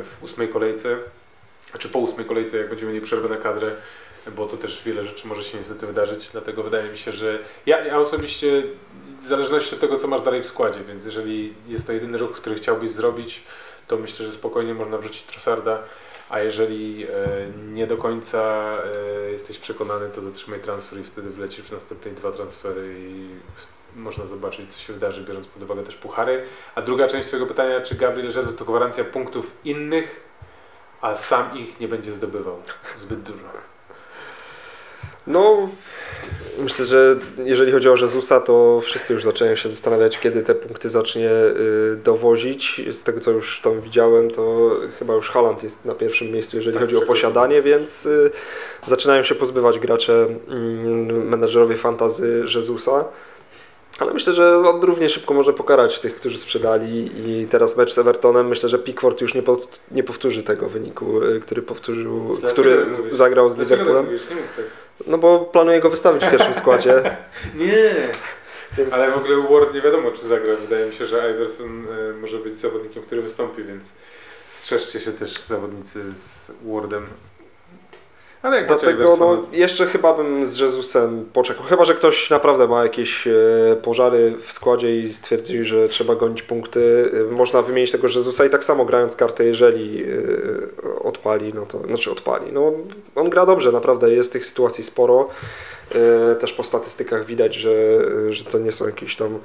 w 0.04 0.18
ósmej 0.22 0.48
kolejce, 0.48 0.98
czy 1.80 1.90
po 1.90 2.00
ósmej 2.00 2.26
kolejce, 2.26 2.58
jak 2.58 2.70
będziemy 2.70 2.92
mieli 2.94 3.06
przerwę 3.06 3.30
na 3.30 3.38
kadrę, 3.38 3.72
bo 4.32 4.46
to 4.46 4.58
też 4.58 4.84
wiele 4.84 5.06
rzeczy 5.06 5.28
może 5.28 5.44
się 5.44 5.58
niestety 5.58 5.88
wydarzyć, 5.88 6.30
dlatego 6.32 6.64
wydaje 6.64 6.92
mi 6.92 6.98
się, 6.98 7.12
że 7.12 7.40
ja, 7.66 7.86
ja 7.86 8.00
osobiście, 8.00 8.64
w 9.24 9.28
zależności 9.28 9.76
od 9.76 9.82
tego, 9.82 9.98
co 9.98 10.08
masz 10.08 10.22
dalej 10.22 10.44
w 10.44 10.46
składzie, 10.46 10.80
więc 10.88 11.06
jeżeli 11.06 11.54
jest 11.68 11.88
to 11.88 11.94
jedyny 11.94 12.18
ruch, 12.18 12.32
który 12.32 12.56
chciałbyś 12.56 12.92
zrobić, 12.92 13.44
to 13.88 13.98
myślę, 13.98 14.26
że 14.26 14.32
spokojnie 14.32 14.74
można 14.74 14.98
wrzucić 14.98 15.24
Trossarda, 15.24 15.84
a 16.30 16.40
jeżeli 16.40 17.04
e, 17.04 17.08
nie 17.74 17.88
do 17.88 17.98
końca 17.98 18.72
e, 19.28 19.32
jesteś 19.32 19.58
przekonany, 19.58 20.10
to 20.10 20.22
zatrzymaj 20.22 20.60
transfer 20.60 21.00
i 21.00 21.04
wtedy 21.04 21.30
wlecisz 21.30 21.66
w 21.66 21.72
następne 21.72 22.12
dwa 22.12 22.32
transfery 22.32 22.96
i 23.00 23.30
można 23.96 24.26
zobaczyć, 24.26 24.74
co 24.74 24.80
się 24.80 24.94
wydarzy, 24.94 25.22
biorąc 25.22 25.48
pod 25.48 25.64
uwagę 25.64 25.84
też 25.84 25.96
puchary. 25.96 26.46
A 26.76 26.82
druga 26.82 27.08
część 27.08 27.28
Twojego 27.28 27.48
pytania, 27.48 27.82
czy 27.82 27.96
Gabriel 27.96 28.28
Jesus 28.28 28.56
to 28.56 28.66
gwarancja 28.66 29.04
punktów 29.04 29.52
innych, 29.66 30.24
a 31.02 31.16
sam 31.16 31.58
ich 31.58 31.80
nie 31.80 31.88
będzie 31.88 32.12
zdobywał 32.12 32.58
zbyt 33.00 33.22
dużo. 33.22 33.73
No, 35.28 35.70
myślę, 36.60 36.86
że 36.86 37.16
jeżeli 37.38 37.72
chodzi 37.72 37.90
o 37.90 37.96
Jezusa, 37.96 38.40
to 38.40 38.80
wszyscy 38.84 39.14
już 39.14 39.24
zaczynają 39.24 39.56
się 39.56 39.70
zastanawiać, 39.70 40.20
kiedy 40.20 40.44
te 40.44 40.56
punkty 40.56 40.90
zacznie 40.90 41.30
y, 41.32 41.98
dowozić. 42.04 42.82
Z 42.90 43.04
tego, 43.04 43.20
co 43.20 43.32
już 43.32 43.62
tam 43.62 43.82
widziałem, 43.82 44.32
to 44.32 44.72
chyba 45.00 45.14
już 45.14 45.30
Haaland 45.30 45.64
jest 45.64 45.86
na 45.86 45.96
pierwszym 45.96 46.32
miejscu, 46.32 46.58
jeżeli 46.58 46.74
Tak, 46.74 46.84
chodzi 46.84 46.96
o 46.98 47.02
posiadanie, 47.02 47.62
więc 47.62 48.06
y, 48.06 48.32
zaczynają 48.88 49.24
się 49.24 49.36
pozbywać 49.36 49.80
gracze, 49.80 50.28
mm, 50.50 51.28
menedżerowie 51.28 51.76
fantazy 51.76 52.44
Jezusa. 52.56 53.06
Ale 54.00 54.14
myślę, 54.14 54.34
że 54.34 54.58
on 54.58 54.82
równie 54.82 55.10
szybko 55.10 55.34
może 55.34 55.54
pokarać 55.54 56.00
tych, 56.00 56.16
którzy 56.16 56.38
sprzedali 56.38 57.12
i 57.16 57.48
teraz 57.48 57.78
mecz 57.78 57.94
z 57.94 57.98
Evertonem, 57.98 58.48
myślę, 58.48 58.70
że 58.70 58.80
Pickford 58.80 59.22
już 59.22 59.34
nie, 59.34 59.44
pow- 59.44 59.80
nie 59.92 60.04
powtórzy 60.04 60.44
tego 60.44 60.70
wyniku, 60.70 61.24
y, 61.24 61.40
który 61.40 61.62
powtórzył, 61.62 62.28
Dlaczego 62.28 62.52
który 62.52 62.86
zagrał 63.12 63.50
z 63.50 63.56
tak 63.56 63.64
Liverpoolem. 63.64 64.08
No 65.08 65.18
bo 65.18 65.40
planuję 65.40 65.80
go 65.80 65.90
wystawić 65.90 66.26
w 66.26 66.32
pierwszym 66.32 66.54
składzie. 66.54 67.18
Nie! 67.56 67.92
Więc... 68.78 68.94
Ale 68.94 69.12
w 69.12 69.18
ogóle 69.18 69.38
Ward 69.38 69.74
nie 69.74 69.82
wiadomo, 69.82 70.12
czy 70.12 70.28
zagra. 70.28 70.56
Wydaje 70.56 70.86
mi 70.86 70.96
się, 70.96 71.06
że 71.06 71.32
Iverson 71.32 71.88
e, 71.88 72.14
może 72.14 72.38
być 72.38 72.60
zawodnikiem, 72.60 73.04
który 73.04 73.22
wystąpi, 73.22 73.64
więc 73.64 73.84
strzeżcie 74.54 75.00
się 75.00 75.12
też 75.12 75.34
zawodnicy 75.34 76.16
z 76.16 76.52
Wardem. 76.66 77.08
Ale 78.44 78.58
jak 78.58 78.68
Dlatego 78.68 79.18
no, 79.20 79.38
jeszcze 79.52 79.86
chyba 79.86 80.14
bym 80.14 80.46
z 80.46 80.58
Jezusem 80.58 81.26
poczekał. 81.34 81.64
Chyba, 81.64 81.86
że 81.86 81.96
ktoś 81.96 82.30
naprawdę 82.30 82.68
ma 82.68 82.84
jakieś 82.84 83.28
e, 83.28 83.32
pożary 83.82 84.34
w 84.40 84.52
składzie 84.52 84.98
i 84.98 85.10
stwierdzi, 85.10 85.64
że 85.64 85.90
trzeba 85.90 86.16
gonić 86.16 86.44
punkty. 86.44 87.12
E, 87.30 87.34
Można 87.34 87.62
wymienić 87.62 87.92
tego 87.92 88.08
Jezusa 88.08 88.46
i 88.46 88.50
tak 88.50 88.64
samo 88.64 88.86
grając 88.86 89.16
kartę, 89.16 89.46
jeżeli 89.46 90.04
e, 90.04 91.00
odpali, 91.04 91.54
no 91.54 91.66
to 91.66 91.88
znaczy 91.88 92.12
odpali. 92.12 92.52
No, 92.52 92.72
on 93.16 93.30
gra 93.30 93.46
dobrze, 93.46 93.72
naprawdę 93.72 94.14
jest 94.14 94.34
tych 94.34 94.46
sytuacji 94.46 94.84
sporo. 94.84 95.30
E, 95.92 96.36
Też 96.36 96.54
po 96.54 96.64
statystykach 96.64 97.26
widać, 97.26 97.56
że, 97.56 97.72
że 98.30 98.44
to 98.44 98.60
nie 98.60 98.72
są 98.72 98.86
jakieś 98.86 99.16
tam 99.16 99.40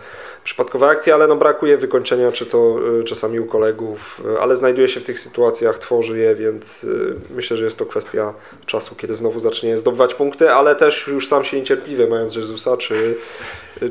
przypadkowe 0.45 0.87
akcje, 0.87 1.15
ale 1.15 1.27
no 1.27 1.37
brakuje 1.37 1.77
wykończenia, 1.77 2.33
czy 2.33 2.47
to 2.47 2.79
e, 3.01 3.05
czasami 3.05 3.41
u 3.41 3.47
kolegów, 3.47 4.23
e, 4.35 4.41
ale 4.41 4.57
znajduje 4.57 4.89
się 4.89 5.01
w 5.01 5.05
tych 5.05 5.21
sytuacjach, 5.21 5.79
tworzy 5.79 6.19
je, 6.19 6.35
więc 6.35 6.87
myślę, 7.31 7.57
że 7.57 7.65
jest 7.65 7.79
to 7.79 7.87
kwestia 7.87 8.35
czasu, 8.67 8.95
kiedy 8.97 9.15
znowu 9.15 9.41
zacznie 9.41 9.79
zdobywać 9.79 10.15
punkty, 10.15 10.51
ale 10.51 10.77
też 10.77 11.07
już 11.07 11.29
sam 11.29 11.45
się 11.45 11.57
niecierpliwie, 11.57 12.07
mając 12.07 12.37
Jezusa, 12.37 12.77
czy, 12.77 13.17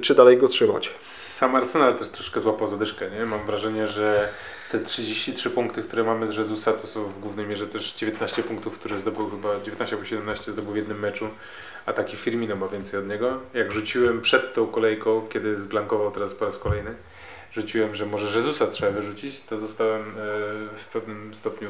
czy 0.01 0.15
dalej 0.15 0.37
go 0.37 0.47
trzymać. 0.47 0.93
Sam 1.37 1.55
Arsenal 1.55 1.95
też 1.95 2.09
troszkę 2.09 2.41
złapał 2.41 2.67
zadyszkę, 2.67 3.11
nie? 3.11 3.25
Mam 3.25 3.45
wrażenie, 3.45 3.87
że 3.87 4.29
te 4.71 4.79
33 4.79 5.49
punkty, 5.49 5.81
które 5.81 6.03
mamy 6.03 6.27
z 6.27 6.37
Jezusa, 6.37 6.73
to 6.73 6.87
są 6.87 7.03
w 7.03 7.19
głównej 7.19 7.47
mierze 7.47 7.67
też 7.67 7.93
19 7.93 8.43
punktów, 8.43 8.79
które 8.79 8.99
zdobył 8.99 9.29
chyba 9.29 9.59
19 9.59 9.95
albo 9.95 10.05
17 10.05 10.51
zdobył 10.51 10.73
w 10.73 10.75
jednym 10.75 10.99
meczu, 10.99 11.27
a 11.87 11.93
taki 11.93 12.17
Firmino 12.17 12.55
ma 12.55 12.67
więcej 12.67 12.99
od 12.99 13.07
niego. 13.07 13.39
Jak 13.53 13.71
rzuciłem 13.71 14.21
przed 14.21 14.53
tą 14.53 14.67
kolejką, 14.67 15.27
kiedy 15.29 15.61
zblankował 15.61 16.11
teraz 16.11 16.33
po 16.33 16.45
raz 16.45 16.57
kolejny, 16.57 16.95
rzuciłem, 17.51 17.95
że 17.95 18.05
może 18.05 18.37
Jezusa 18.37 18.67
trzeba 18.67 18.91
wyrzucić, 18.91 19.39
to 19.39 19.57
zostałem 19.57 20.01
e, 20.01 20.13
w 20.77 20.87
pewnym 20.93 21.33
stopniu 21.33 21.69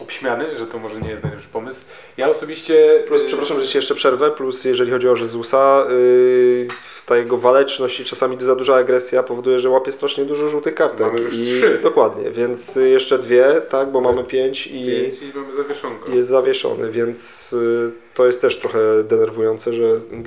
obśmiany, 0.00 0.56
że 0.56 0.66
to 0.66 0.78
może 0.78 1.00
nie 1.00 1.10
jest 1.10 1.22
najlepszy 1.22 1.48
pomysł. 1.48 1.80
Ja 2.16 2.28
osobiście... 2.30 3.02
Plus, 3.06 3.22
e, 3.22 3.24
przepraszam, 3.24 3.60
że 3.60 3.68
ci 3.68 3.78
jeszcze 3.78 3.94
przerwę, 3.94 4.30
plus 4.30 4.64
jeżeli 4.64 4.90
chodzi 4.90 5.08
o 5.08 5.16
Jezusa, 5.16 5.86
yy, 5.88 6.68
ta 7.06 7.16
jego 7.16 7.36
waleczność 7.38 8.00
i 8.00 8.04
czasami 8.04 8.36
za 8.40 8.54
duża 8.56 8.74
agresja 8.76 9.22
powoduje, 9.22 9.58
że 9.58 9.70
łapie 9.70 9.92
strasznie 9.92 10.24
dużo 10.24 10.48
żółtych 10.48 10.74
kartek. 10.74 11.06
Mamy 11.06 11.20
już 11.20 11.34
I, 11.34 11.42
trzy. 11.42 11.78
Dokładnie, 11.82 12.30
więc 12.30 12.76
y, 12.76 12.88
jeszcze 12.88 13.18
dwie, 13.18 13.62
tak, 13.68 13.90
bo 13.92 14.00
mamy 14.00 14.24
pięć 14.24 14.66
i 14.66 14.86
Pięć 14.86 15.22
i 15.22 15.38
mamy 15.38 15.54
zawieszonko. 15.54 16.12
jest 16.12 16.28
zawieszony, 16.28 16.90
więc 16.90 17.52
y, 17.52 17.92
to 18.14 18.26
jest 18.26 18.40
też 18.40 18.56
trochę 18.58 18.78
denerwujące, 19.04 19.72
że 19.72 19.84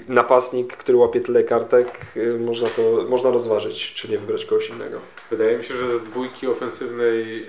napastnik, 0.07 0.77
który 0.77 0.97
łapie 0.97 1.21
tyle 1.21 1.43
kartek, 1.43 1.87
y, 2.17 2.39
można 2.39 2.69
to 2.69 3.05
można 3.09 3.31
rozważyć, 3.31 3.93
czy 3.93 4.11
nie 4.11 4.17
wybrać 4.17 4.45
kogoś 4.45 4.69
innego. 4.69 4.99
Wydaje 5.29 5.57
mi 5.57 5.63
się, 5.63 5.73
że 5.73 5.97
z 5.97 6.01
dwójki 6.01 6.47
ofensywnej 6.47 7.47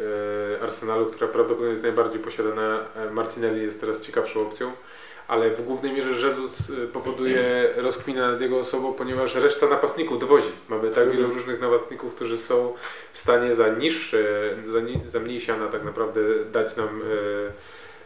e, 0.58 0.62
Arsenalu, 0.62 1.06
która 1.06 1.28
prawdopodobnie 1.28 1.70
jest 1.70 1.82
najbardziej 1.90 2.20
posiadana, 2.20 2.80
e, 2.96 3.10
Martinelli 3.10 3.62
jest 3.62 3.80
teraz 3.80 4.00
ciekawszą 4.00 4.40
opcją, 4.40 4.72
ale 5.28 5.50
w 5.50 5.62
głównej 5.62 5.92
mierze 5.92 6.28
Jezus 6.28 6.70
e, 6.70 6.86
powoduje 6.86 7.68
rozkminę 7.76 8.20
nad 8.20 8.40
jego 8.40 8.58
osobą, 8.58 8.92
ponieważ 8.92 9.34
reszta 9.34 9.66
napastników 9.66 10.18
dowozi. 10.18 10.48
Mamy 10.68 10.90
tak 10.90 11.10
wielu 11.10 11.28
różnych 11.28 11.60
napastników, 11.60 12.14
którzy 12.14 12.38
są 12.38 12.74
w 13.12 13.18
stanie 13.18 13.54
za 13.54 13.68
niższe, 13.68 14.18
za, 14.72 14.80
ni, 14.80 15.00
za 15.08 15.20
mniej 15.20 15.40
siana 15.40 15.68
tak 15.68 15.84
naprawdę 15.84 16.20
dać 16.52 16.76
nam 16.76 17.02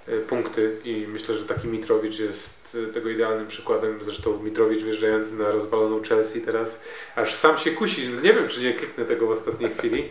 e, 0.08 0.18
punkty 0.18 0.76
i 0.84 1.06
myślę, 1.08 1.34
że 1.34 1.44
taki 1.44 1.68
Mitrowicz 1.68 2.18
jest 2.18 2.76
tego 2.94 3.08
idealnym 3.08 3.46
przykładem. 3.46 3.98
Zresztą 4.02 4.42
Mitrowicz 4.42 4.82
wjeżdżający 4.82 5.34
na 5.34 5.50
rozwaloną 5.50 6.02
Chelsea 6.02 6.40
teraz, 6.40 6.80
aż 7.16 7.34
sam 7.34 7.58
się 7.58 7.70
kusi. 7.70 8.08
Nie 8.22 8.32
wiem, 8.32 8.48
czy 8.48 8.60
nie 8.60 8.74
kliknę 8.74 9.04
tego 9.04 9.26
w 9.26 9.30
ostatniej 9.30 9.70
chwili. 9.70 10.08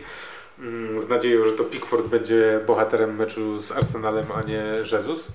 Mm, 0.58 1.00
Z 1.00 1.08
nadzieją, 1.08 1.44
że 1.44 1.52
to 1.52 1.64
Pickford 1.64 2.06
będzie 2.06 2.60
bohaterem 2.66 3.16
meczu 3.16 3.58
z 3.58 3.72
Arsenalem, 3.72 4.26
a 4.32 4.42
nie 4.42 4.64
Jesus. 4.92 5.32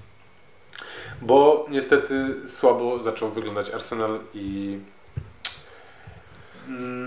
Bo 1.21 1.65
niestety 1.69 2.35
słabo 2.47 3.03
zaczął 3.03 3.29
wyglądać 3.29 3.69
Arsenal 3.69 4.19
i 4.33 4.79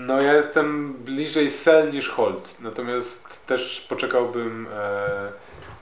no 0.07 0.21
ja 0.21 0.33
jestem 0.33 0.93
bliżej 0.93 1.49
sell 1.49 1.91
niż 1.91 2.09
hold. 2.09 2.55
Natomiast 2.59 3.45
też 3.47 3.85
poczekałbym 3.89 4.67
e, 4.73 5.31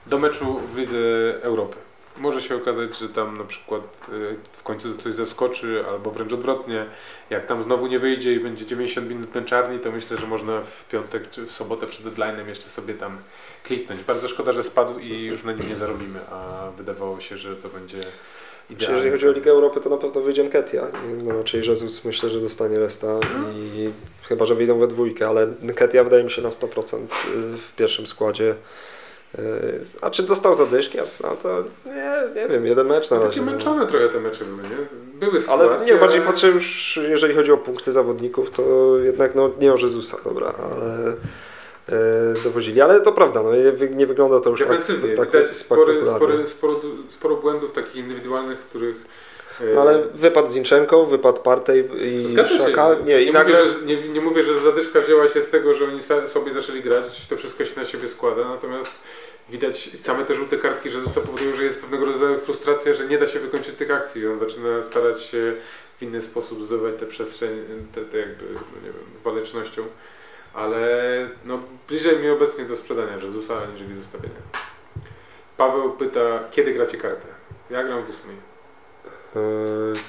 do 0.06 0.18
meczu 0.18 0.58
w 0.58 0.78
Lidze 0.78 0.96
Europy. 1.42 1.76
Może 2.16 2.42
się 2.42 2.56
okazać, 2.56 2.98
że 2.98 3.08
tam 3.08 3.38
na 3.38 3.44
przykład 3.44 3.82
e, 3.82 4.12
w 4.52 4.62
końcu 4.62 4.94
coś 4.98 5.14
zaskoczy, 5.14 5.84
albo 5.88 6.10
wręcz 6.10 6.32
odwrotnie. 6.32 6.86
Jak 7.30 7.46
tam 7.46 7.62
znowu 7.62 7.86
nie 7.86 7.98
wyjdzie 7.98 8.32
i 8.32 8.40
będzie 8.40 8.66
90 8.66 9.08
minut 9.08 9.34
męczarni, 9.34 9.78
to 9.78 9.92
myślę, 9.92 10.16
że 10.16 10.26
można 10.26 10.60
w 10.60 10.88
piątek 10.88 11.30
czy 11.30 11.46
w 11.46 11.52
sobotę 11.52 11.86
przed 11.86 12.06
deadline'em 12.06 12.48
jeszcze 12.48 12.68
sobie 12.68 12.94
tam 12.94 13.18
kliknąć. 13.64 14.00
Bardzo 14.00 14.28
szkoda, 14.28 14.52
że 14.52 14.62
spadł 14.62 14.98
i 14.98 15.24
już 15.24 15.44
na 15.44 15.52
nim 15.52 15.68
nie 15.68 15.76
zarobimy, 15.76 16.20
a 16.30 16.70
wydawało 16.76 17.20
się, 17.20 17.36
że 17.36 17.56
to 17.56 17.68
będzie 17.68 18.00
Czy 18.00 18.74
idealnie. 18.74 18.96
jeżeli 18.96 19.12
chodzi 19.12 19.28
o 19.28 19.32
Ligę 19.32 19.50
Europy, 19.50 19.80
to 19.80 19.90
na 19.90 19.96
pewno 19.96 20.20
wyjdzie 20.20 20.44
Nketia. 20.44 20.86
No, 21.22 21.32
raczej 21.36 21.68
Jezus 21.68 22.04
myślę, 22.04 22.30
że 22.30 22.40
dostanie 22.40 22.78
resta 22.78 23.20
i 23.54 23.90
chyba, 24.22 24.44
że 24.44 24.54
wyjdą 24.54 24.78
we 24.78 24.86
dwójkę, 24.86 25.28
ale 25.28 25.46
Nketia 25.62 26.04
wydaje 26.04 26.24
mi 26.24 26.30
się 26.30 26.42
na 26.42 26.48
100% 26.48 27.06
w 27.56 27.72
pierwszym 27.76 28.06
składzie. 28.06 28.54
A 30.00 30.10
czy 30.10 30.22
dostał 30.22 30.54
zadyszki 30.54 31.00
Arsenal? 31.00 31.36
To 31.36 31.64
nie, 31.86 32.40
nie 32.42 32.48
wiem, 32.48 32.66
jeden 32.66 32.86
mecz 32.86 33.10
na 33.10 33.16
Takie 33.16 33.26
razie. 33.28 33.40
no. 33.42 33.50
męczone 33.50 33.86
trochę 33.86 34.08
te 34.08 34.20
mecze 34.20 34.44
były, 34.44 34.62
nie? 34.62 34.76
Były 35.26 35.40
sytuacje, 35.40 35.70
Ale 35.70 35.84
nie, 35.86 35.94
bardziej 35.94 36.20
patrzę 36.20 36.48
już, 36.48 36.98
jeżeli 37.08 37.34
chodzi 37.34 37.52
o 37.52 37.56
punkty 37.56 37.92
zawodników, 37.92 38.50
to 38.50 38.62
jednak 38.98 39.34
no, 39.34 39.50
nie 39.60 39.72
o 39.72 39.76
Jezusa, 39.76 40.16
dobra, 40.24 40.54
ale 40.62 41.08
e, 41.88 42.34
dowozili. 42.44 42.80
Ale 42.80 43.00
to 43.00 43.12
prawda, 43.12 43.42
no, 43.42 43.56
nie, 43.56 43.72
wy- 43.72 43.90
nie 43.90 44.06
wygląda 44.06 44.40
to 44.40 44.50
już 44.50 44.58
tak 44.60 44.68
Defensywnie, 44.68 45.08
spektaku- 45.14 45.26
widać 45.26 45.50
spory, 45.56 46.06
spory, 46.06 46.46
sporo, 46.46 46.80
sporo 47.08 47.36
błędów 47.36 47.72
takich 47.72 47.96
indywidualnych, 47.96 48.58
których 48.58 48.96
E, 49.60 49.74
No 49.74 49.80
ale 49.80 50.02
wypadł 50.14 50.48
Zinchenko, 50.48 51.06
wypadł 51.06 51.42
Partey 51.42 51.88
i. 52.00 52.36
Szaka. 52.58 52.94
Nie, 53.04 53.22
i 53.22 53.26
nie, 53.26 53.32
nagle... 53.32 53.58
mówię, 53.60 53.72
że, 53.72 53.86
nie, 53.86 54.08
nie 54.08 54.20
mówię, 54.20 54.42
że 54.42 54.60
zadyszka 54.60 55.00
wzięła 55.00 55.28
się 55.28 55.42
z 55.42 55.50
tego, 55.50 55.74
że 55.74 55.84
oni 55.84 56.02
sobie 56.26 56.52
zaczęli 56.52 56.82
grać, 56.82 57.26
to 57.28 57.36
wszystko 57.36 57.64
się 57.64 57.80
na 57.80 57.84
siebie 57.84 58.08
składa, 58.08 58.48
natomiast 58.48 58.90
widać 59.52 59.90
same 60.00 60.24
te 60.24 60.34
żółte 60.34 60.56
kartki 60.58 60.88
Jezusa 60.88 61.20
powodują, 61.20 61.54
że 61.56 61.64
jest 61.64 61.80
pewnego 61.80 62.04
rodzaju 62.06 62.38
frustracja, 62.38 62.94
że 62.94 63.06
nie 63.06 63.18
da 63.18 63.26
się 63.26 63.40
wykończyć 63.40 63.76
tych 63.76 63.90
akcji. 63.90 64.26
On 64.28 64.38
zaczyna 64.38 64.82
starać 64.82 65.22
się 65.22 65.54
w 65.98 66.02
inny 66.02 66.22
sposób 66.22 66.62
zdobywać 66.62 67.00
tę 67.00 67.06
przestrzeń, 67.06 67.50
te 67.94 68.18
jakby, 68.18 68.44
no 68.54 68.76
nie 68.80 68.92
wiem, 68.92 69.04
walecznością, 69.24 69.82
ale 70.54 70.88
no, 71.44 71.58
bliżej 71.88 72.18
mi 72.18 72.30
obecnie 72.30 72.64
do 72.64 72.76
sprzedania 72.76 73.14
Jezusa, 73.24 73.62
aniżeli 73.62 73.94
zostawienia. 73.94 74.40
Paweł 75.56 75.92
pyta, 75.92 76.20
kiedy 76.50 76.72
gracie 76.74 76.98
kartę? 76.98 77.26
Ja 77.70 77.84
gram 77.84 78.02
w 78.02 78.10
ósmej. 78.10 78.36
Yy, 79.34 80.00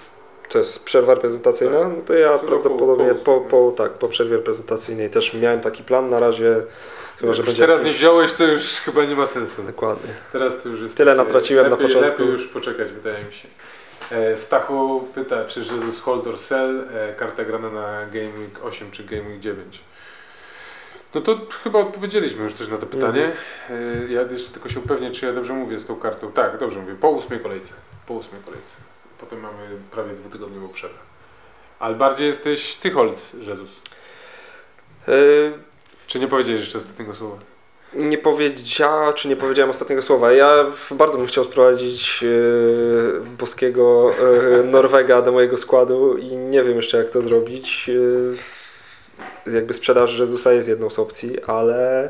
To 0.49 0.57
jest 0.57 0.83
przerwa 0.85 1.13
reprezentacyjna? 1.13 1.79
Tak. 1.79 1.89
No 1.97 2.03
to 2.05 2.13
ja 2.13 2.37
prawdopodobnie 2.37 3.15
po- 3.15 3.15
po, 3.15 3.41
po- 3.41 3.71
po, 3.71 3.71
tak, 3.77 3.91
po 3.91 4.07
przerwie 4.07 4.35
reprezentacyjnej 4.37 5.09
też 5.09 5.33
miałem 5.33 5.61
taki 5.61 5.83
plan. 5.83 6.09
Na 6.09 6.19
razie 6.19 6.55
chyba, 7.19 7.33
że 7.33 7.43
będzie 7.43 7.61
teraz 7.61 7.83
nie 7.83 7.91
wziąłeś, 7.91 8.31
to 8.31 8.43
już 8.43 8.63
chyba 8.63 9.05
nie 9.05 9.15
ma 9.15 9.27
sensu. 9.27 9.63
Dokładnie. 9.63 10.13
Teraz 10.31 10.63
to 10.63 10.69
już 10.69 10.81
jest. 10.81 10.97
Tyle 10.97 11.15
natraciłem 11.15 11.63
na 11.65 11.69
lepiej, 11.75 11.87
początku. 11.87 12.21
Lepiej 12.21 12.27
już 12.27 12.47
poczekać, 12.47 12.91
wydaje 12.91 13.25
mi 13.25 13.33
się. 13.33 13.47
E, 14.11 14.37
Stachu 14.37 15.07
pyta, 15.15 15.45
czy 15.45 15.59
Jesus 15.59 15.99
Hold 16.01 16.27
or 16.27 16.37
Sell, 16.39 16.87
e, 16.93 17.13
karta 17.13 17.43
grana 17.45 17.69
na 17.69 18.05
Game 18.05 18.39
Week 18.39 18.63
8 18.65 18.91
czy 18.91 19.03
Game 19.03 19.29
Week 19.29 19.39
9. 19.39 19.79
No 21.15 21.21
to 21.21 21.39
chyba 21.63 21.79
odpowiedzieliśmy 21.79 22.43
już 22.43 22.53
też 22.53 22.67
na 22.67 22.77
to 22.77 22.85
pytanie. 22.85 23.25
Mhm. 23.25 24.07
E, 24.09 24.13
Ja 24.13 24.21
jeszcze 24.21 24.51
tylko 24.53 24.69
się 24.69 24.79
upewnię, 24.79 25.11
czy 25.11 25.25
ja 25.25 25.33
dobrze 25.33 25.53
mówię 25.53 25.79
z 25.79 25.85
tą 25.85 25.95
kartą. 25.95 26.31
Tak, 26.31 26.57
dobrze 26.57 26.79
mówię. 26.79 26.95
Po 26.95 27.09
ósmej 27.09 27.39
kolejce. 27.39 27.73
Po 28.07 28.13
ósmej 28.13 28.41
kolejce. 28.45 28.75
Potem 29.19 29.39
mamy 29.39 29.57
prawie 29.91 30.13
dwutygodniową 30.13 30.69
przerwę. 30.69 30.97
Ale 31.79 31.95
bardziej 31.95 32.27
jesteś 32.27 32.75
ty 32.75 32.91
hold, 32.91 33.21
Jezus. 33.33 33.81
Czy 36.13 36.19
nie 36.19 36.27
powiedziałeś 36.27 36.61
jeszcze 36.61 36.77
ostatniego 36.77 37.15
słowa? 37.15 37.37
Nie 37.93 38.17
powiedziała, 38.17 39.13
czy 39.13 39.27
nie 39.27 39.35
powiedziałem 39.35 39.69
ostatniego 39.69 40.01
słowa. 40.01 40.31
Ja 40.31 40.65
bardzo 40.91 41.17
bym 41.17 41.27
chciał 41.27 41.43
sprowadzić 41.43 42.23
e, 42.23 42.27
boskiego 43.37 44.13
e, 44.59 44.63
Norwega 44.63 45.21
do 45.21 45.31
mojego 45.31 45.57
składu 45.57 46.17
i 46.17 46.27
nie 46.27 46.63
wiem 46.63 46.75
jeszcze 46.75 46.97
jak 46.97 47.09
to 47.09 47.21
zrobić. 47.21 47.89
E, 49.47 49.51
jakby 49.51 49.73
sprzedaż 49.73 50.19
Jezusa 50.19 50.53
jest 50.53 50.67
jedną 50.69 50.89
z 50.89 50.99
opcji, 50.99 51.43
ale 51.43 52.09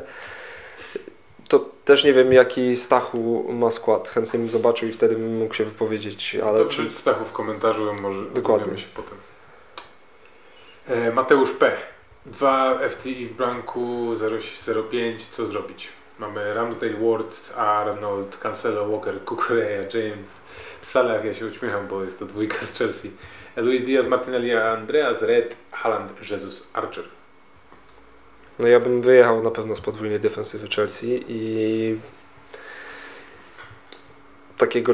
to 1.48 1.58
też 1.84 2.04
nie 2.04 2.12
wiem 2.12 2.32
jaki 2.32 2.76
Stachu 2.76 3.52
ma 3.52 3.70
skład. 3.70 4.08
Chętnie 4.08 4.38
bym 4.38 4.50
zobaczył 4.50 4.88
i 4.88 4.92
wtedy 4.92 5.16
bym 5.16 5.36
mógł 5.38 5.54
się 5.54 5.64
wypowiedzieć, 5.64 6.36
ale 6.46 6.58
to 6.58 6.70
czy... 6.70 6.90
Stachu 6.90 7.24
w 7.24 7.32
komentarzu, 7.32 7.94
może 7.94 8.20
Dokładnie. 8.30 8.78
się 8.78 8.86
potem. 8.94 9.18
Mateusz 11.14 11.52
P. 11.52 11.76
2 12.26 12.78
FTI 12.88 13.26
w 13.26 13.36
blanku 13.36 14.14
0,05. 14.14 15.18
Co 15.30 15.46
zrobić? 15.46 15.88
Mamy 16.18 16.54
Ramsdale, 16.54 16.92
Ward, 16.92 17.56
Arnold, 17.56 18.36
Cancelo, 18.36 18.88
Walker, 18.88 19.24
Kukureya, 19.24 19.94
James, 19.94 20.30
Salah. 20.82 21.24
Ja 21.24 21.34
się 21.34 21.46
uśmiecham, 21.46 21.88
bo 21.88 22.04
jest 22.04 22.18
to 22.18 22.26
dwójka 22.26 22.66
z 22.66 22.78
Chelsea. 22.78 23.10
Luis 23.56 23.82
Diaz, 23.82 24.06
Martinelli, 24.06 24.52
Andreas, 24.52 25.22
Red, 25.22 25.56
Haaland, 25.70 26.30
Jesus, 26.30 26.66
Archer. 26.72 27.04
No 28.58 28.68
ja 28.68 28.80
bym 28.80 29.02
wyjechał 29.02 29.42
na 29.42 29.50
pewno 29.50 29.76
z 29.76 29.80
podwójnej 29.80 30.20
defensywy 30.20 30.68
Chelsea 30.68 31.24
i 31.28 31.98
takiego 34.58 34.92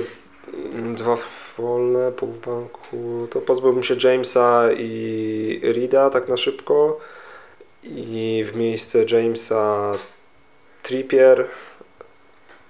mm, 0.75 0.95
dwa 0.95 1.17
wolne 1.59 2.13
pół 2.13 2.29
banku, 2.29 3.29
to 3.31 3.41
pozbyłbym 3.41 3.83
się 3.83 3.97
Jamesa 4.05 4.73
i 4.73 5.61
Rida 5.63 6.11
tak 6.11 6.29
na 6.29 6.37
szybko 6.37 7.01
i 7.83 8.45
w 8.45 8.57
miejsce 8.57 9.05
Jamesa 9.11 9.93
Trippier 10.83 11.49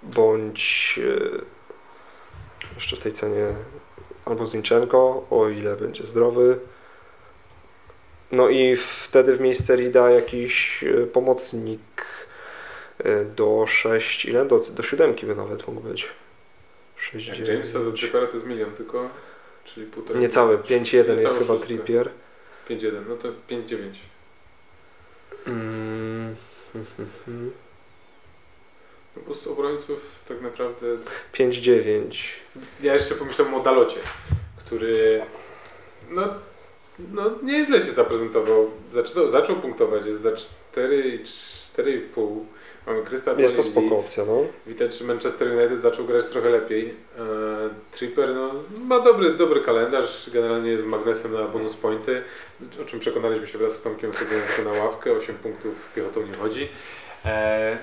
bądź 0.03 1.01
e, 1.03 2.75
jeszcze 2.75 2.97
w 2.97 2.99
tej 2.99 3.13
cenie 3.13 3.47
albo 4.25 4.47
Zinchenko, 4.47 5.27
o 5.31 5.49
ile 5.49 5.77
będzie 5.77 6.05
zdrowy. 6.05 6.59
No 8.33 8.49
i 8.49 8.77
wtedy 8.77 9.37
w 9.37 9.41
miejsce 9.41 9.77
Rida 9.77 10.11
jakiś 10.11 10.85
e, 10.85 11.07
pomocnik 11.07 12.05
e, 12.99 13.25
do 13.25 13.65
6, 13.67 14.25
ile? 14.25 14.45
Do, 14.45 14.59
do 14.59 14.83
7 14.83 15.15
by 15.23 15.35
nawet 15.35 15.69
mógł 15.69 15.81
być. 15.81 16.09
6, 16.97 17.29
Jak 17.29 17.49
Jamesa 17.49 17.83
za 17.83 17.93
Trippera 17.93 18.27
to 18.27 18.35
jest 18.35 18.47
milion 18.47 18.73
tylko, 18.73 19.11
czyli 19.65 19.87
półtora. 19.87 20.21
Niecałe, 20.21 20.59
5-1 20.59 21.19
jest 21.19 21.39
chyba. 21.39 21.57
Trippier. 21.57 22.11
5-1, 22.69 22.93
no 23.09 23.17
to 23.17 23.29
5-9. 23.49 23.77
Mm, 25.47 26.37
No 29.17 29.23
bo 29.29 29.35
z 29.35 29.47
obrońców 29.47 30.23
tak 30.29 30.41
naprawdę 30.41 30.87
5-9. 31.35 32.01
Ja 32.83 32.95
jeszcze 32.95 33.15
pomyślałem 33.15 33.55
o 33.55 33.61
Dalocie, 33.61 34.01
który 34.57 35.23
no, 36.11 36.35
no 37.13 37.31
nieźle 37.43 37.81
się 37.81 37.93
zaprezentował. 37.93 38.71
Zaczynał, 38.93 39.29
zaczął 39.29 39.57
punktować, 39.57 40.07
jest 40.07 40.21
za 40.21 40.31
4 40.73 41.09
i 41.09 41.19
4,5. 41.19 42.41
Mamy 42.87 43.03
Krystal 43.03 43.39
Jest 43.39 43.57
to 43.57 43.63
spoko 43.63 43.97
opcja, 43.97 44.25
no. 44.25 44.43
Widać, 44.67 44.99
że 44.99 45.05
Manchester 45.05 45.49
United 45.49 45.81
zaczął 45.81 46.05
grać 46.05 46.27
trochę 46.27 46.51
lepiej. 46.51 46.95
E, 47.19 47.25
Tripper 47.93 48.35
no, 48.35 48.51
ma 48.87 49.01
dobry, 49.01 49.35
dobry 49.35 49.61
kalendarz, 49.61 50.31
generalnie 50.33 50.71
jest 50.71 50.87
magnesem 50.87 51.33
na 51.33 51.43
bonus 51.43 51.77
pointy, 51.77 52.23
o 52.83 52.85
czym 52.85 53.01
przekonaliśmy 53.01 53.47
się 53.47 53.59
wraz 53.59 53.73
z 53.73 53.83
Tomkiem 53.83 54.13
wchodząc 54.13 54.45
na 54.65 54.85
ławkę, 54.85 55.13
8 55.13 55.35
punktów 55.35 55.93
piechotą 55.95 56.27
nie 56.27 56.35
chodzi. 56.35 56.69
E, 57.25 57.79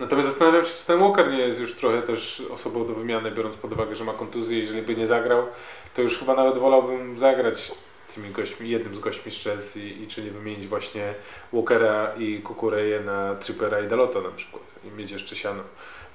natomiast 0.00 0.28
zastanawiam 0.28 0.64
się, 0.64 0.74
czy 0.74 0.86
ten 0.86 1.00
Walker 1.00 1.30
nie 1.30 1.38
jest 1.38 1.60
już 1.60 1.74
trochę 1.74 2.02
też 2.02 2.42
osobą 2.50 2.86
do 2.86 2.94
wymiany, 2.94 3.30
biorąc 3.30 3.56
pod 3.56 3.72
uwagę, 3.72 3.96
że 3.96 4.04
ma 4.04 4.12
kontuzję, 4.12 4.58
jeżeli 4.58 4.82
by 4.82 4.96
nie 4.96 5.06
zagrał, 5.06 5.46
to 5.94 6.02
już 6.02 6.18
chyba 6.18 6.34
nawet 6.34 6.58
wolałbym 6.58 7.18
zagrać 7.18 7.72
tymi 8.16 8.30
gośćmi, 8.30 8.70
jednym 8.70 8.94
z 8.94 8.98
gośćmi 8.98 9.32
z 9.32 9.42
Chelsea 9.44 10.02
i 10.02 10.06
czy 10.06 10.22
nie 10.22 10.30
wymienić 10.30 10.66
właśnie 10.66 11.14
Walkera 11.52 12.12
i 12.18 12.40
Kukureję 12.40 13.00
na 13.00 13.34
Trippera 13.34 13.80
i 13.80 13.88
Dalota 13.88 14.20
na 14.20 14.30
przykład 14.30 14.62
i 14.84 14.98
mieć 14.98 15.10
jeszcze 15.10 15.36
siano, 15.36 15.62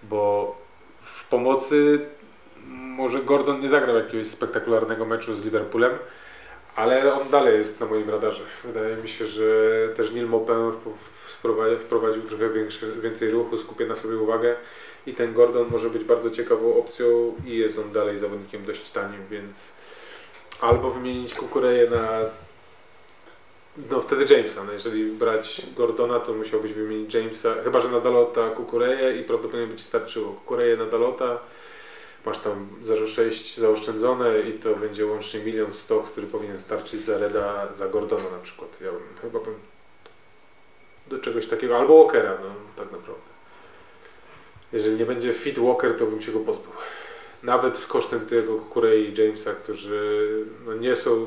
bo 0.04 0.56
w 1.02 1.28
pomocy 1.30 2.00
może 2.68 3.24
Gordon 3.24 3.60
nie 3.60 3.70
zagrał 3.70 3.96
jakiegoś 3.96 4.28
spektakularnego 4.28 5.06
meczu 5.06 5.36
z 5.36 5.46
Liverpoolem, 5.46 5.92
ale 6.76 7.14
on 7.14 7.30
dalej 7.30 7.58
jest 7.58 7.80
na 7.80 7.86
moim 7.86 8.10
radarze. 8.10 8.44
Wydaje 8.64 8.96
mi 8.96 9.10
się, 9.10 9.28
że 9.28 9.44
też 9.96 10.12
Neil 10.12 10.30
wprowadził, 11.28 11.80
wprowadził 11.80 12.22
trochę 12.22 12.50
większy, 12.50 12.92
więcej 13.02 13.32
ruchu, 13.32 13.58
skupia 13.58 13.86
na 13.86 13.96
sobie 13.96 14.18
uwagę 14.18 14.56
i 15.06 15.14
ten 15.14 15.34
Gordon 15.34 15.68
może 15.72 15.90
być 15.90 16.04
bardzo 16.04 16.30
ciekawą 16.30 16.76
opcją 16.76 17.36
i 17.46 17.58
jest 17.58 17.80
on 17.80 17.92
dalej 17.92 18.20
zawodnikiem 18.20 18.66
dość 18.66 18.90
tanim, 18.90 19.20
więc 19.30 19.74
albo 20.62 20.90
wymienić 20.90 21.34
Kukureję 21.34 21.90
na 21.90 22.08
no 23.90 24.02
wtedy 24.02 24.36
Jamesa, 24.36 24.64
no 24.64 24.72
jeżeli 24.72 25.12
brać 25.12 25.62
Gordona, 25.76 26.20
to 26.20 26.34
musiałbyś 26.34 26.74
wymienić 26.74 27.14
Jamesa, 27.14 27.56
chyba 27.64 27.80
że 27.80 27.90
na 27.90 28.00
Dalota 28.00 28.50
Kukureję 28.50 29.22
i 29.22 29.24
prawdopodobnie 29.24 29.68
by 29.68 29.76
Ci 29.76 29.84
starczyło 29.84 30.34
Kukureję 30.34 30.78
na 30.78 30.86
Dalota, 30.86 31.40
masz 32.26 32.38
tam 32.38 32.68
0,6 32.84 33.60
zaoszczędzone 33.60 34.40
i 34.40 34.54
to 34.54 34.76
będzie 34.76 35.06
łącznie 35.06 35.40
milion 35.40 35.74
sto, 35.74 36.00
który 36.00 36.28
powinien 36.28 36.60
starczyć 36.60 37.06
za 37.06 37.18
Reda, 37.18 37.74
za 37.74 37.88
Gordona 37.88 38.30
na 38.32 38.40
przykład. 38.40 38.82
Ja 38.82 38.92
bym, 38.92 39.02
chyba 39.22 39.40
bym 39.40 39.56
do 41.08 41.20
czegoś 41.20 41.48
takiego, 41.48 41.78
albo 41.78 42.04
Walkera, 42.04 42.38
no 42.42 42.50
tak 42.76 42.92
naprawdę. 42.92 43.32
Jeżeli 44.74 44.98
nie 44.98 45.06
będzie 45.06 45.34
fit 45.34 45.60
Walker, 45.60 45.98
to 45.98 46.06
bym 46.06 46.22
się 46.22 46.32
go 46.32 46.40
pozbył. 46.40 46.72
Nawet 47.44 47.86
kosztem 47.86 48.26
tego 48.26 48.58
Kukurei 48.58 49.10
i 49.10 49.22
Jamesa, 49.22 49.54
którzy 49.54 50.28
no, 50.66 50.74
nie 50.74 50.96
są 50.96 51.26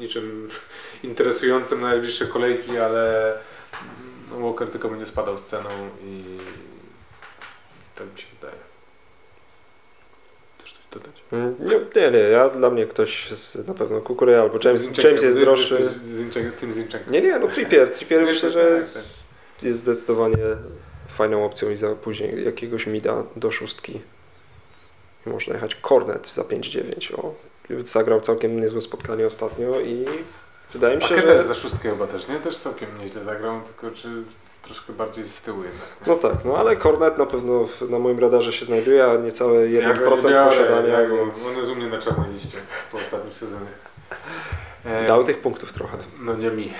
niczym 0.00 0.48
interesującym 1.02 1.80
na 1.80 1.88
najbliższe 1.88 2.26
kolejki, 2.26 2.78
ale 2.78 3.34
no, 4.30 4.40
Walker 4.40 4.70
tylko 4.70 4.88
będzie 4.88 5.06
spadał 5.06 5.38
z 5.38 5.44
ceną 5.44 5.68
i 6.04 6.24
tak 7.94 8.12
mi 8.12 8.20
się 8.20 8.26
wydaje. 8.40 8.58
Chcesz 10.58 10.72
coś 10.72 10.82
dodać? 10.90 11.22
Nie, 11.60 12.02
nie, 12.02 12.10
nie, 12.10 12.18
ja 12.18 12.48
dla 12.48 12.70
mnie 12.70 12.86
ktoś 12.86 13.30
z, 13.30 13.68
na 13.68 13.74
pewno 13.74 14.00
Kukureja 14.00 14.40
albo 14.40 14.58
James, 14.64 15.04
James 15.04 15.22
jest 15.22 15.40
droższy. 15.40 15.94
Tym 16.60 16.72
Zinchenko. 16.72 17.10
Nie, 17.10 17.20
nie, 17.20 17.38
no 17.38 17.48
Trippier, 17.48 17.90
Trippier 17.96 18.24
myślę, 18.24 18.50
że 18.50 18.84
jest 19.62 19.78
zdecydowanie 19.78 20.36
fajną 21.08 21.44
opcją 21.44 21.70
i 21.70 21.76
za 21.76 21.94
później 21.94 22.44
jakiegoś 22.44 22.86
mida 22.86 23.24
do 23.36 23.50
szóstki. 23.50 24.00
Można 25.26 25.54
jechać 25.54 25.74
Cornet 25.74 26.26
za 26.34 26.42
5-9. 26.42 27.14
O, 27.14 27.34
zagrał 27.84 28.20
całkiem 28.20 28.60
niezłe 28.60 28.80
spotkanie 28.80 29.26
ostatnio 29.26 29.80
i 29.80 30.06
wydaje 30.72 30.96
mi 30.96 31.02
się, 31.02 31.08
Paketa 31.08 31.32
jest 31.32 31.48
że 31.48 31.54
za 31.54 31.60
szóstkę 31.60 31.90
chyba 31.90 32.06
też, 32.06 32.28
nie? 32.28 32.36
Też 32.36 32.58
całkiem 32.58 32.98
nieźle 32.98 33.24
zagrał, 33.24 33.60
tylko 33.60 33.96
czy 33.96 34.08
troszkę 34.62 34.92
bardziej 34.92 35.28
z 35.28 35.42
tyłu 35.42 35.62
jednak. 35.62 35.88
No 36.06 36.16
tak, 36.16 36.44
no 36.44 36.56
ale 36.56 36.76
Cornet 36.76 37.18
na 37.18 37.26
pewno 37.26 37.64
na 37.88 37.98
moim 37.98 38.18
radarze 38.18 38.52
się 38.52 38.64
znajduje, 38.64 39.04
a 39.04 39.16
niecałe 39.16 39.66
1% 39.66 39.72
Ja 39.72 39.88
nie 39.88 39.94
biorę, 39.94 40.10
posiadania, 40.10 41.00
ja 41.00 41.08
go, 41.08 41.16
więc 41.16 41.46
On 41.46 41.56
jest 41.58 41.70
u 41.70 41.74
mnie 41.74 41.86
na 41.86 41.98
czarnej 41.98 42.32
liście 42.32 42.58
po 42.92 42.98
ostatnim 42.98 43.32
sezonie. 43.32 43.70
E, 44.84 45.06
dał 45.06 45.24
tych 45.24 45.40
punktów 45.40 45.72
trochę. 45.72 45.96
No 46.20 46.36
nie 46.36 46.50
mi. 46.50 46.72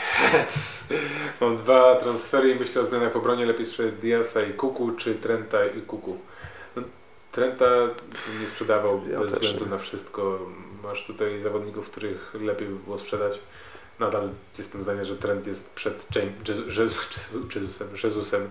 Mam 1.40 1.57
dwa 1.57 1.96
transfery 1.96 2.51
i 2.51 2.55
myślę 2.55 2.83
o 2.83 2.87
zmianach 2.87 3.12
w 3.12 3.16
obronie. 3.16 3.46
Lepiej 3.46 3.66
sprzedać 3.66 3.94
Diasa 3.94 4.42
i 4.42 4.53
Kuku, 4.53 4.92
czy 4.92 5.14
Trenta 5.14 5.66
i 5.66 5.83
Kuku. 5.83 6.18
Trenta 7.33 7.67
nie 8.41 8.47
sprzedawał 8.47 9.03
Ja 9.12 9.21
bez 9.21 9.33
względu 9.33 9.64
nie. 9.64 9.71
na 9.71 9.79
wszystko. 9.79 10.38
Masz 10.83 11.07
tutaj 11.07 11.41
zawodników, 11.41 11.91
których 11.91 12.35
lepiej 12.41 12.69
by 12.69 12.75
było 12.75 12.99
sprzedać. 12.99 13.38
Nadal 13.99 14.29
jestem 14.59 14.83
zdania, 14.83 15.05
że 15.05 15.17
Trent 15.17 15.47
jest 15.47 15.75
przed 15.75 16.07
Jezusem, 17.55 17.88
Jezusem 18.05 18.51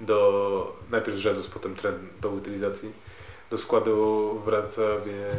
do, 0.00 0.76
najpierw 0.90 1.24
Jezus, 1.24 1.46
potem 1.46 1.76
Trent 1.76 1.98
do 2.20 2.30
utylizacji. 2.30 2.92
Do 3.50 3.58
składu 3.58 4.40
wraca, 4.44 4.82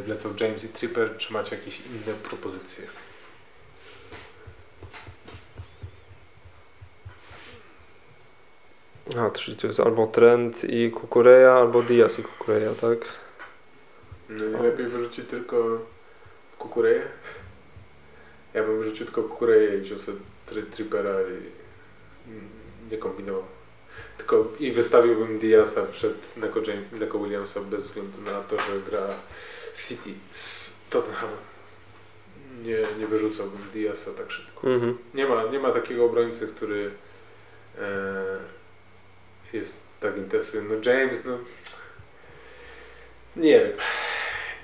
wlecą 0.06 0.34
James 0.40 0.64
i 0.64 0.70
Tripper. 0.70 1.18
Czy 1.18 1.34
macie 1.34 1.56
jakieś 1.56 1.80
inne 1.80 2.14
propozycje? 2.30 2.84
A, 9.16 9.30
czyli 9.30 9.58
to 9.58 9.68
jest 9.68 9.80
albo 9.80 10.08
Trent 10.08 10.64
i 10.64 10.92
Kukureya, 10.92 11.46
albo 11.46 11.82
Diaz 11.82 12.20
i 12.20 12.24
Kukureya, 12.24 12.76
tak? 12.82 12.98
No 14.30 14.46
nie 14.46 14.64
lepiej 14.64 14.88
wyrzucić 14.88 15.30
tylko 15.30 15.86
kukureję? 16.58 17.02
Ja 18.54 18.64
bym 18.64 18.80
wyrzucił 18.80 19.06
tylko 19.06 19.24
kukureję 19.24 19.78
i 19.78 19.82
wziął 19.82 20.00
sobie 20.00 20.18
tri 20.46 20.64
tripera 20.64 21.12
i 21.22 21.58
nie 22.92 22.98
kombinował. 22.98 23.44
Tylko 24.18 24.48
i 24.60 24.72
wystawiłbym 24.72 25.40
Diasa 25.40 25.84
przed 25.84 26.38
Neko, 26.38 26.60
James, 26.60 26.92
Neko 26.92 27.20
Williamsa 27.20 27.62
bez 27.62 27.84
względu 27.84 28.22
na 28.22 28.42
to, 28.42 28.58
że 28.58 28.82
gra 28.90 29.08
City 29.76 30.10
z 30.32 30.74
Tottenham. 30.90 31.30
Nie, 32.64 32.78
nie 33.00 33.08
wyrzucałbym 33.08 33.62
Diasa 33.74 34.12
tak 34.12 34.32
szybko. 34.32 34.68
Mhm. 34.68 34.98
Nie 35.14 35.26
ma, 35.26 35.44
nie 35.44 35.60
ma 35.60 35.72
takiego 35.72 36.06
obrońcy, 36.06 36.48
który 36.48 36.92
e, 37.78 38.38
jest 39.58 39.78
tak 40.00 40.18
interesujący. 40.18 40.74
No 40.74 40.92
James, 40.92 41.26
no 41.26 41.38
nie 43.36 43.60
wiem. 43.60 43.72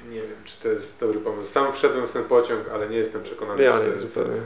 Nie 0.10 0.22
wiem, 0.22 0.38
czy 0.46 0.58
to 0.62 0.68
jest 0.70 1.00
dobry 1.00 1.20
pomysł. 1.20 1.52
Sam 1.52 1.74
wszedłem 1.74 2.08
w 2.08 2.12
ten 2.12 2.24
pociąg, 2.24 2.70
ale 2.74 2.90
nie 2.90 2.98
jestem 2.98 3.24
przekonany, 3.24 3.64
Ja 3.64 3.78
że 3.78 3.84
nie, 3.84 3.90
jest 3.90 4.08
zupełnie. 4.14 4.42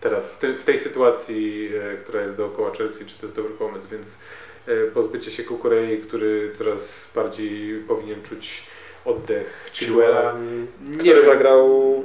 teraz 0.00 0.30
w, 0.30 0.38
tej- 0.38 0.58
w 0.58 0.64
tej 0.64 0.78
sytuacji, 0.78 1.70
e, 1.92 1.96
która 1.96 2.22
jest 2.22 2.36
dookoła 2.36 2.70
Chelsea, 2.74 3.04
czy 3.06 3.14
to 3.18 3.22
jest 3.26 3.36
dobry 3.36 3.52
pomysł, 3.54 3.88
więc 3.88 4.18
e, 4.66 4.84
pozbycie 4.90 5.30
się 5.30 5.44
Kukurei, 5.44 5.98
który 5.98 6.52
coraz 6.54 7.10
bardziej 7.14 7.80
powinien 7.88 8.22
czuć 8.22 8.66
oddech 9.04 9.70
Chilwella. 9.72 10.34
Nie 10.88 10.96
Który 10.98 11.14
wiem. 11.14 11.24
zagrał 11.24 12.04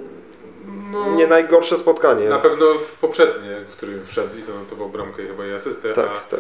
No, 0.92 1.16
nie 1.16 1.28
najgorsze 1.28 1.78
spotkanie. 1.78 2.30
na 2.30 2.40
pewno 2.40 2.74
w 2.80 2.92
poprzednie, 2.92 3.62
w 3.68 3.72
którym 3.76 4.06
wszedł 4.06 4.38
i 4.38 4.42
zanotował 4.42 4.90
bramkę 4.90 5.24
i 5.24 5.28
chyba 5.28 5.48
i 5.48 5.52
asystę. 5.52 5.94
Tak, 5.94 6.26
tak. 6.26 6.40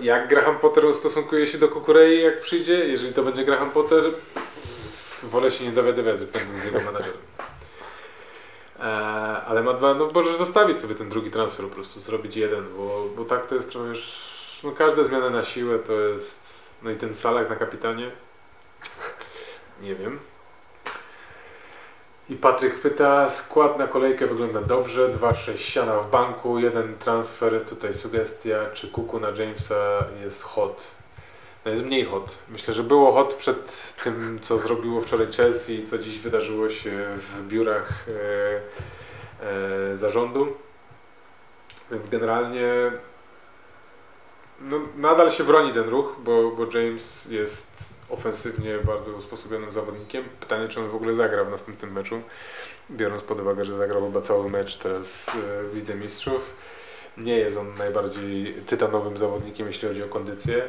Jak 0.00 0.28
Graham 0.28 0.58
Potter 0.58 0.84
ustosunkuje 0.84 1.46
się 1.46 1.58
do 1.58 1.68
Kukurei, 1.68 2.22
jak 2.22 2.40
przyjdzie? 2.40 2.88
Jeżeli 2.88 3.14
to 3.14 3.22
będzie 3.22 3.44
Graham 3.44 3.70
Potter, 3.70 4.04
wolę 5.22 5.50
się 5.50 5.64
nie 5.64 5.72
dowiadywać, 5.72 6.24
będąc 6.24 6.64
jego 6.64 6.78
menadżerem. 6.78 7.20
E, 8.78 8.82
ale 9.46 9.62
ma 9.62 9.72
dwa, 9.72 9.94
no 9.94 10.10
możesz 10.14 10.36
zostawić 10.36 10.78
sobie 10.78 10.94
ten 10.94 11.08
drugi 11.08 11.30
transfer 11.30 11.66
po 11.66 11.74
prostu, 11.74 12.00
zrobić 12.00 12.36
jeden, 12.36 12.64
bo, 12.76 13.08
bo 13.16 13.24
tak 13.24 13.46
to 13.46 13.54
jest 13.54 13.70
trochę 13.70 13.88
już, 13.88 14.12
no 14.64 14.72
każde 14.72 15.04
zmiany 15.04 15.30
na 15.30 15.44
siłę 15.44 15.78
to 15.78 15.92
jest, 15.92 16.40
no 16.82 16.90
i 16.90 16.96
ten 16.96 17.14
Salak 17.14 17.50
na 17.50 17.56
kapitanie, 17.56 18.10
nie 19.82 19.94
wiem. 19.94 20.18
I 22.30 22.36
Patryk 22.36 22.80
pyta, 22.80 23.30
skład 23.30 23.78
na 23.78 23.86
kolejkę 23.86 24.26
wygląda 24.26 24.60
dobrze, 24.62 25.08
2-6 25.08 25.56
siana 25.56 25.98
w 25.98 26.10
banku, 26.10 26.58
jeden 26.58 26.98
transfer, 26.98 27.64
tutaj 27.64 27.94
sugestia, 27.94 28.66
czy 28.74 28.88
Kuku 28.88 29.20
na 29.20 29.28
Jamesa 29.28 30.04
jest 30.22 30.42
hot. 30.42 30.82
No 31.64 31.70
jest 31.70 31.84
mniej 31.84 32.04
hot. 32.04 32.38
Myślę, 32.48 32.74
że 32.74 32.82
było 32.82 33.12
hot 33.12 33.34
przed 33.34 33.94
tym, 34.04 34.38
co 34.40 34.58
zrobiło 34.58 35.00
wczoraj 35.00 35.26
Chelsea 35.26 35.74
i 35.74 35.86
co 35.86 35.98
dziś 35.98 36.18
wydarzyło 36.18 36.70
się 36.70 37.06
w 37.16 37.46
biurach 37.46 38.06
e, 38.08 38.60
e, 39.92 39.96
zarządu. 39.96 40.46
Więc 41.90 42.08
generalnie 42.08 42.92
no, 44.60 44.80
nadal 44.96 45.30
się 45.30 45.44
broni 45.44 45.72
ten 45.72 45.88
ruch, 45.88 46.16
bo, 46.24 46.50
bo 46.50 46.78
James 46.78 47.24
jest 47.30 47.67
ofensywnie 48.10 48.78
bardzo 48.78 49.10
usposobionym 49.10 49.72
zawodnikiem. 49.72 50.24
Pytanie, 50.40 50.68
czy 50.68 50.80
on 50.80 50.88
w 50.88 50.94
ogóle 50.94 51.14
zagra 51.14 51.44
w 51.44 51.50
następnym 51.50 51.92
meczu, 51.92 52.22
biorąc 52.90 53.22
pod 53.22 53.40
uwagę, 53.40 53.64
że 53.64 53.78
zagrał 53.78 54.02
chyba 54.02 54.20
cały 54.20 54.50
mecz 54.50 54.76
teraz 54.76 55.28
e, 55.28 55.32
w 55.62 55.74
Lidze 55.74 55.94
Mistrzów. 55.94 56.54
Nie 57.16 57.38
jest 57.38 57.56
on 57.56 57.74
najbardziej 57.74 58.54
tytanowym 58.54 59.18
zawodnikiem, 59.18 59.66
jeśli 59.66 59.88
chodzi 59.88 60.02
o 60.02 60.08
kondycję. 60.08 60.68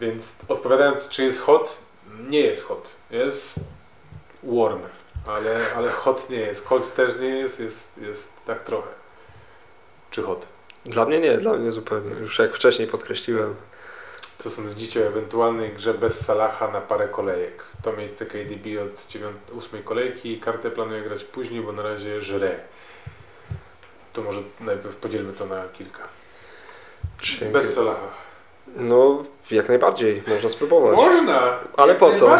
Więc 0.00 0.36
odpowiadając, 0.48 1.08
czy 1.08 1.24
jest 1.24 1.40
hot, 1.40 1.76
nie 2.28 2.40
jest 2.40 2.62
hot. 2.62 2.88
Jest 3.10 3.54
warm, 4.42 4.80
ale, 5.26 5.60
ale 5.76 5.90
hot 5.90 6.30
nie 6.30 6.36
jest. 6.36 6.64
Cold 6.64 6.94
też 6.94 7.20
nie 7.20 7.28
jest, 7.28 7.60
jest, 7.60 7.98
jest 7.98 8.32
tak 8.46 8.64
trochę. 8.64 8.88
Czy 10.10 10.22
hot? 10.22 10.46
Dla 10.84 11.04
mnie 11.04 11.20
nie, 11.20 11.38
dla 11.38 11.52
mnie 11.52 11.70
zupełnie. 11.70 12.10
Już 12.10 12.38
jak 12.38 12.54
wcześniej 12.54 12.88
podkreśliłem. 12.88 13.54
Co 14.38 14.50
sądzicie 14.50 15.00
o 15.00 15.06
ewentualnej 15.06 15.72
grze 15.72 15.94
bez 15.94 16.26
Salaha 16.26 16.70
na 16.70 16.80
parę 16.80 17.08
kolejek? 17.08 17.62
W 17.62 17.82
to 17.82 17.92
miejsce 17.92 18.26
KDB 18.26 18.66
od 18.82 19.06
9, 19.08 19.36
8 19.58 19.82
kolejki. 19.82 20.40
Kartę 20.40 20.70
planuje 20.70 21.02
grać 21.02 21.24
później, 21.24 21.60
bo 21.60 21.72
na 21.72 21.82
razie 21.82 22.20
żre. 22.22 22.56
To 24.12 24.22
może 24.22 24.40
najpierw 24.60 24.96
podzielmy 24.96 25.32
to 25.32 25.46
na 25.46 25.64
kilka. 25.68 26.02
Czy... 27.20 27.44
Bez 27.44 27.74
Salaha. 27.74 28.08
No, 28.76 29.22
jak 29.50 29.68
najbardziej, 29.68 30.22
można 30.26 30.48
spróbować. 30.48 30.96
Można! 30.96 31.58
Ale 31.76 31.92
Jak 31.92 32.00
po 32.00 32.12
co? 32.12 32.38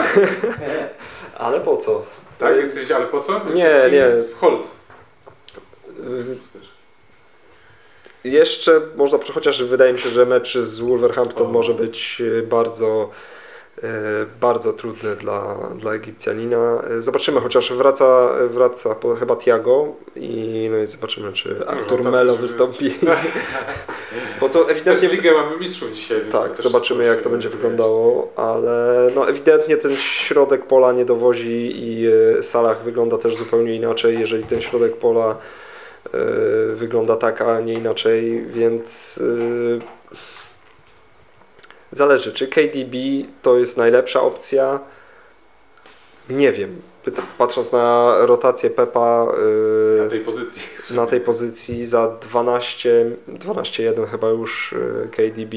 Ale 1.38 1.60
po 1.60 1.76
co? 1.76 2.02
Tak? 2.38 2.56
Jesteś, 2.56 2.90
ale 2.90 3.06
po 3.06 3.20
co? 3.20 3.40
Nie, 3.44 3.62
Jesteś 3.62 3.92
nie. 3.92 4.10
Hold. 4.36 4.68
Jeszcze 8.24 8.80
można, 8.96 9.18
chociaż 9.34 9.62
wydaje 9.62 9.92
mi 9.92 9.98
się, 9.98 10.08
że 10.08 10.26
mecz 10.26 10.58
z 10.58 10.80
Wolverhampton 10.80 11.52
może 11.52 11.74
być 11.74 12.16
y, 12.20 12.42
bardzo, 12.42 13.10
y, 13.78 13.82
bardzo 14.40 14.72
trudny 14.72 15.16
dla, 15.16 15.56
dla 15.78 15.94
Egipcjanina. 15.94 16.82
Y, 16.98 17.02
Zobaczymy, 17.02 17.40
chociaż 17.40 17.72
wraca, 17.72 18.30
wraca 18.48 18.96
chyba 19.18 19.36
Tiago 19.36 19.86
i, 20.16 20.68
no 20.72 20.78
i 20.78 20.86
zobaczymy, 20.86 21.32
czy 21.32 21.68
Artur 21.68 22.02
tak, 22.02 22.12
Melo 22.12 22.36
wystąpi. 22.36 22.94
Bo 24.40 24.48
to 24.48 24.70
ewidentnie 24.70 25.08
ligę 25.08 25.32
mamy 25.32 25.56
mistrzów 25.56 25.92
dzisiaj, 25.92 26.20
Tak, 26.32 26.60
zobaczymy 26.60 27.04
jak 27.04 27.20
to 27.20 27.30
będzie 27.30 27.48
wyglądało, 27.48 28.32
ale 28.36 29.10
no 29.14 29.28
ewidentnie 29.28 29.76
ten 29.76 29.96
środek 29.96 30.66
pola 30.66 30.92
nie 30.92 31.04
dowozi 31.04 31.72
i 31.74 32.06
e, 32.38 32.42
Salah 32.42 32.82
wygląda 32.82 33.18
też 33.18 33.36
zupełnie 33.36 33.74
inaczej, 33.74 34.20
jeżeli 34.20 34.44
ten 34.44 34.60
środek 34.60 34.96
pola 34.96 35.30
e, 35.30 35.73
wygląda 36.74 37.16
tak, 37.16 37.40
a 37.40 37.60
nie 37.60 37.72
inaczej, 37.74 38.46
więc 38.46 39.20
e, 39.80 39.84
zależy, 41.92 42.32
czy 42.32 42.48
KDB 42.48 42.96
to 43.42 43.58
jest 43.58 43.76
najlepsza 43.76 44.20
opcja? 44.20 44.80
Nie 46.30 46.52
wiem. 46.52 46.82
Patrząc 47.38 47.72
na 47.72 48.16
rotację 48.20 48.70
Pepa 48.70 49.26
e, 49.98 50.02
Na 50.02 50.10
tej 50.10 50.20
pozycji. 50.20 50.62
na 50.90 51.06
tej 51.06 51.20
pozycji 51.20 51.84
za 51.86 52.08
12, 52.08 53.10
12-1 53.28 54.06
chyba 54.06 54.28
już 54.28 54.72
y, 54.72 55.08
KDB. 55.12 55.54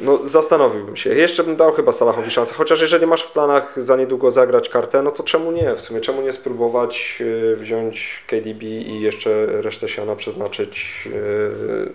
No, 0.00 0.18
zastanowiłbym 0.22 0.96
się. 0.96 1.14
Jeszcze 1.14 1.44
bym 1.44 1.56
dał 1.56 1.72
chyba 1.72 1.92
Salahowi 1.92 2.30
szansę, 2.30 2.54
chociaż 2.54 2.80
jeżeli 2.80 3.06
masz 3.06 3.22
w 3.22 3.32
planach 3.32 3.82
za 3.82 3.96
niedługo 3.96 4.30
zagrać 4.30 4.68
kartę, 4.68 5.02
no 5.02 5.10
to 5.10 5.22
czemu 5.22 5.52
nie? 5.52 5.74
W 5.74 5.80
sumie 5.80 6.00
czemu 6.00 6.22
nie 6.22 6.32
spróbować 6.32 7.18
y, 7.20 7.56
wziąć 7.56 8.24
KDB 8.26 8.62
i 8.62 9.00
jeszcze 9.00 9.46
resztę 9.46 9.88
siana 9.88 10.16
przeznaczyć 10.16 11.04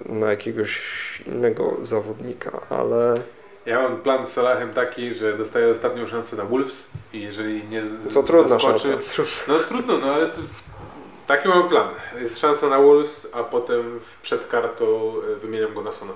y, 0.07 0.11
na 0.13 0.29
jakiegoś 0.29 0.81
innego 1.27 1.77
zawodnika, 1.81 2.61
ale 2.69 3.13
Ja 3.65 3.81
mam 3.81 4.01
plan 4.01 4.27
z 4.27 4.29
Salahem 4.29 4.73
taki, 4.73 5.13
że 5.13 5.37
dostaję 5.37 5.67
ostatnią 5.71 6.07
szansę 6.07 6.35
na 6.35 6.45
Wolves 6.45 6.85
i 7.13 7.21
jeżeli 7.21 7.63
nie 7.67 7.83
to 8.13 8.23
trudna 8.23 8.49
zaskoczy, 8.49 8.89
szansa. 8.89 9.23
No 9.47 9.53
trudno, 9.57 9.97
no 9.97 10.07
ale 10.13 10.29
to 10.29 10.39
taki 11.27 11.47
mam 11.47 11.69
plan. 11.69 11.87
Jest 12.19 12.39
szansa 12.39 12.69
na 12.69 12.79
Wolves, 12.79 13.27
a 13.33 13.43
potem 13.43 13.99
przed 14.21 14.47
kartą 14.47 15.13
e, 15.33 15.35
wymieniam 15.35 15.73
go 15.73 15.81
na 15.81 15.91
Sona. 15.91 16.13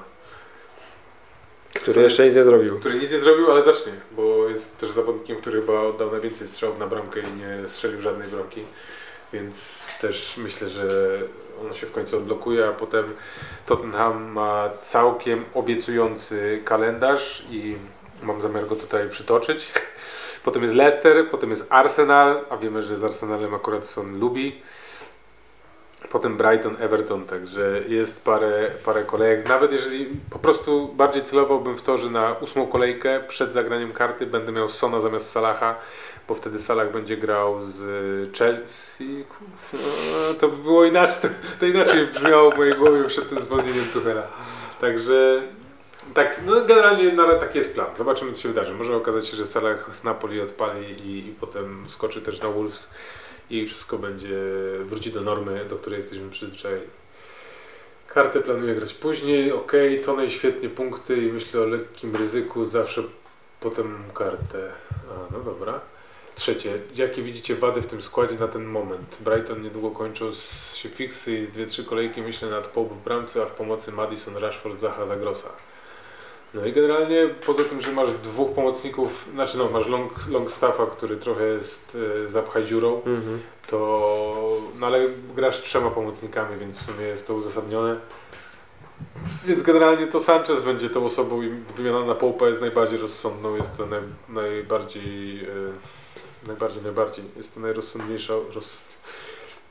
Który 1.73 2.01
jeszcze 2.01 2.25
nic 2.25 2.35
nie 2.35 2.43
zrobił. 2.43 2.79
Który 2.79 2.95
nic 2.95 3.11
nie 3.11 3.19
zrobił, 3.19 3.51
ale 3.51 3.63
zacznie, 3.63 3.93
bo 4.11 4.49
jest 4.49 4.77
też 4.77 4.91
zawodnikiem, 4.91 5.37
który 5.37 5.61
chyba 5.61 5.81
oddał 5.81 6.11
najwięcej 6.11 6.47
strzałów 6.47 6.79
na 6.79 6.87
bramkę 6.87 7.19
i 7.19 7.37
nie 7.37 7.69
strzelił 7.69 8.01
żadnej 8.01 8.27
bramki. 8.27 8.63
Więc 9.33 9.83
też 10.01 10.37
myślę, 10.37 10.69
że 10.69 10.87
on 11.65 11.73
się 11.73 11.87
w 11.87 11.91
końcu 11.91 12.17
odblokuje, 12.17 12.67
a 12.67 12.71
potem 12.71 13.13
Tottenham 13.65 14.31
ma 14.31 14.69
całkiem 14.81 15.45
obiecujący 15.53 16.61
kalendarz 16.65 17.45
i 17.49 17.75
mam 18.23 18.41
zamiar 18.41 18.67
go 18.67 18.75
tutaj 18.75 19.09
przytoczyć. 19.09 19.71
Potem 20.43 20.63
jest 20.63 20.75
Leicester, 20.75 21.29
potem 21.31 21.49
jest 21.49 21.65
Arsenal, 21.69 22.45
a 22.49 22.57
wiemy, 22.57 22.83
że 22.83 22.97
z 22.97 23.03
Arsenalem 23.03 23.53
akurat 23.53 23.87
Son 23.87 24.19
lubi. 24.19 24.61
Potem 26.09 26.37
Brighton, 26.37 26.75
Everton, 26.79 27.25
także 27.25 27.81
jest 27.87 28.23
parę, 28.23 28.69
parę 28.85 29.03
kolejek. 29.03 29.49
Nawet 29.49 29.71
jeżeli 29.71 30.09
po 30.29 30.39
prostu 30.39 30.87
bardziej 30.87 31.23
celowałbym 31.23 31.77
w 31.77 31.81
to, 31.81 31.97
że 31.97 32.09
na 32.09 32.33
ósmą 32.33 32.67
kolejkę 32.67 33.23
przed 33.27 33.53
zagraniem 33.53 33.91
karty 33.91 34.25
będę 34.25 34.51
miał 34.51 34.69
Sona 34.69 34.99
zamiast 34.99 35.31
Salaha, 35.31 35.75
bo 36.27 36.35
wtedy 36.35 36.59
Salah 36.59 36.91
będzie 36.91 37.17
grał 37.17 37.61
z 37.61 38.37
Chelsea. 38.37 39.25
To 40.39 40.47
by 40.47 40.57
było 40.57 40.85
inaczej, 40.85 41.15
to, 41.21 41.27
to 41.59 41.65
inaczej 41.65 42.07
brzmiało 42.07 42.51
w 42.51 42.57
mojej 42.57 42.75
głowie 42.75 43.03
przed 43.03 43.29
tym 43.29 43.43
zwolnieniem 43.43 43.85
Tuchela. 43.93 44.27
Także 44.81 45.41
tak, 46.13 46.41
no 46.45 46.61
generalnie 46.61 47.11
nawet 47.11 47.39
taki 47.39 47.57
jest 47.57 47.73
plan. 47.73 47.87
Zobaczymy 47.97 48.33
co 48.33 48.41
się 48.41 48.49
wydarzy. 48.49 48.73
Może 48.73 48.95
okazać 48.95 49.27
się, 49.27 49.37
że 49.37 49.45
Salah 49.45 49.95
z 49.95 50.03
Napoli 50.03 50.41
odpali 50.41 50.91
i, 51.05 51.27
i 51.27 51.31
potem 51.39 51.85
skoczy 51.87 52.21
też 52.21 52.41
na 52.41 52.49
Wolves 52.49 52.89
i 53.53 53.67
wszystko 53.67 53.97
będzie 53.97 54.39
wróci 54.83 55.11
do 55.11 55.21
normy, 55.21 55.65
do 55.69 55.75
której 55.75 55.97
jesteśmy 55.97 56.29
przyzwyczajeni. 56.29 56.87
Kartę 58.07 58.41
planuję 58.41 58.75
grać 58.75 58.93
później, 58.93 59.51
ok, 59.51 59.71
Tonej 60.05 60.29
świetnie 60.29 60.69
punkty 60.69 61.17
i 61.17 61.31
myślę 61.31 61.61
o 61.61 61.65
lekkim 61.65 62.15
ryzyku, 62.15 62.65
zawsze 62.65 63.03
potem 63.59 64.03
kartę. 64.13 64.71
A, 65.09 65.33
no 65.33 65.39
dobra. 65.39 65.79
Trzecie, 66.35 66.79
jakie 66.95 67.21
widzicie 67.21 67.55
wady 67.55 67.81
w 67.81 67.85
tym 67.85 68.01
składzie 68.01 68.35
na 68.35 68.47
ten 68.47 68.65
moment? 68.65 69.17
Brighton 69.19 69.61
niedługo 69.61 69.91
kończą 69.91 70.33
z, 70.33 70.75
się 70.75 70.89
fiksy 70.89 71.37
i 71.37 71.45
z 71.45 71.49
dwie, 71.49 71.65
trzy 71.65 71.83
kolejki 71.83 72.21
myślę 72.21 72.49
nad 72.49 72.67
Pope 72.67 72.95
w 72.95 73.03
bramce, 73.03 73.43
a 73.43 73.45
w 73.45 73.51
pomocy 73.51 73.91
Madison, 73.91 74.37
Rashford, 74.37 74.79
Zaha, 74.79 75.05
Zagrosa. 75.05 75.49
No 76.53 76.65
i 76.65 76.73
generalnie 76.73 77.29
poza 77.45 77.63
tym, 77.63 77.81
że 77.81 77.91
masz 77.91 78.11
dwóch 78.11 78.51
pomocników, 78.51 79.29
znaczy 79.33 79.57
no 79.57 79.69
masz 79.69 79.87
long, 79.87 80.27
Longstaffa, 80.29 80.85
który 80.85 81.17
trochę 81.17 81.43
jest 81.45 81.97
e, 82.25 82.27
zapchaj 82.27 82.65
dziurą, 82.65 83.01
Mhm. 83.05 83.39
to 83.67 84.57
no 84.79 84.87
ale 84.87 85.07
grasz 85.35 85.61
trzema 85.61 85.89
pomocnikami, 85.91 86.59
więc 86.59 86.77
w 86.77 86.85
sumie 86.85 87.05
jest 87.05 87.27
to 87.27 87.33
uzasadnione. 87.33 87.95
Więc 89.45 89.63
generalnie 89.63 90.07
to 90.07 90.19
Sanchez 90.19 90.63
będzie 90.63 90.89
tą 90.89 91.05
osobą 91.05 91.41
i 91.41 91.49
wymiana 91.77 92.05
na 92.05 92.15
Połpa 92.15 92.47
jest 92.47 92.61
najbardziej 92.61 92.99
rozsądną, 92.99 93.55
jest 93.55 93.77
to 93.77 93.85
naj, 93.85 93.99
najbardziej, 94.29 95.43
e, 95.43 96.47
najbardziej, 96.47 96.83
najbardziej, 96.83 97.25
jest 97.37 97.53
to 97.53 97.59
najrozsądniejsza, 97.59 98.33
roz... 98.55 98.77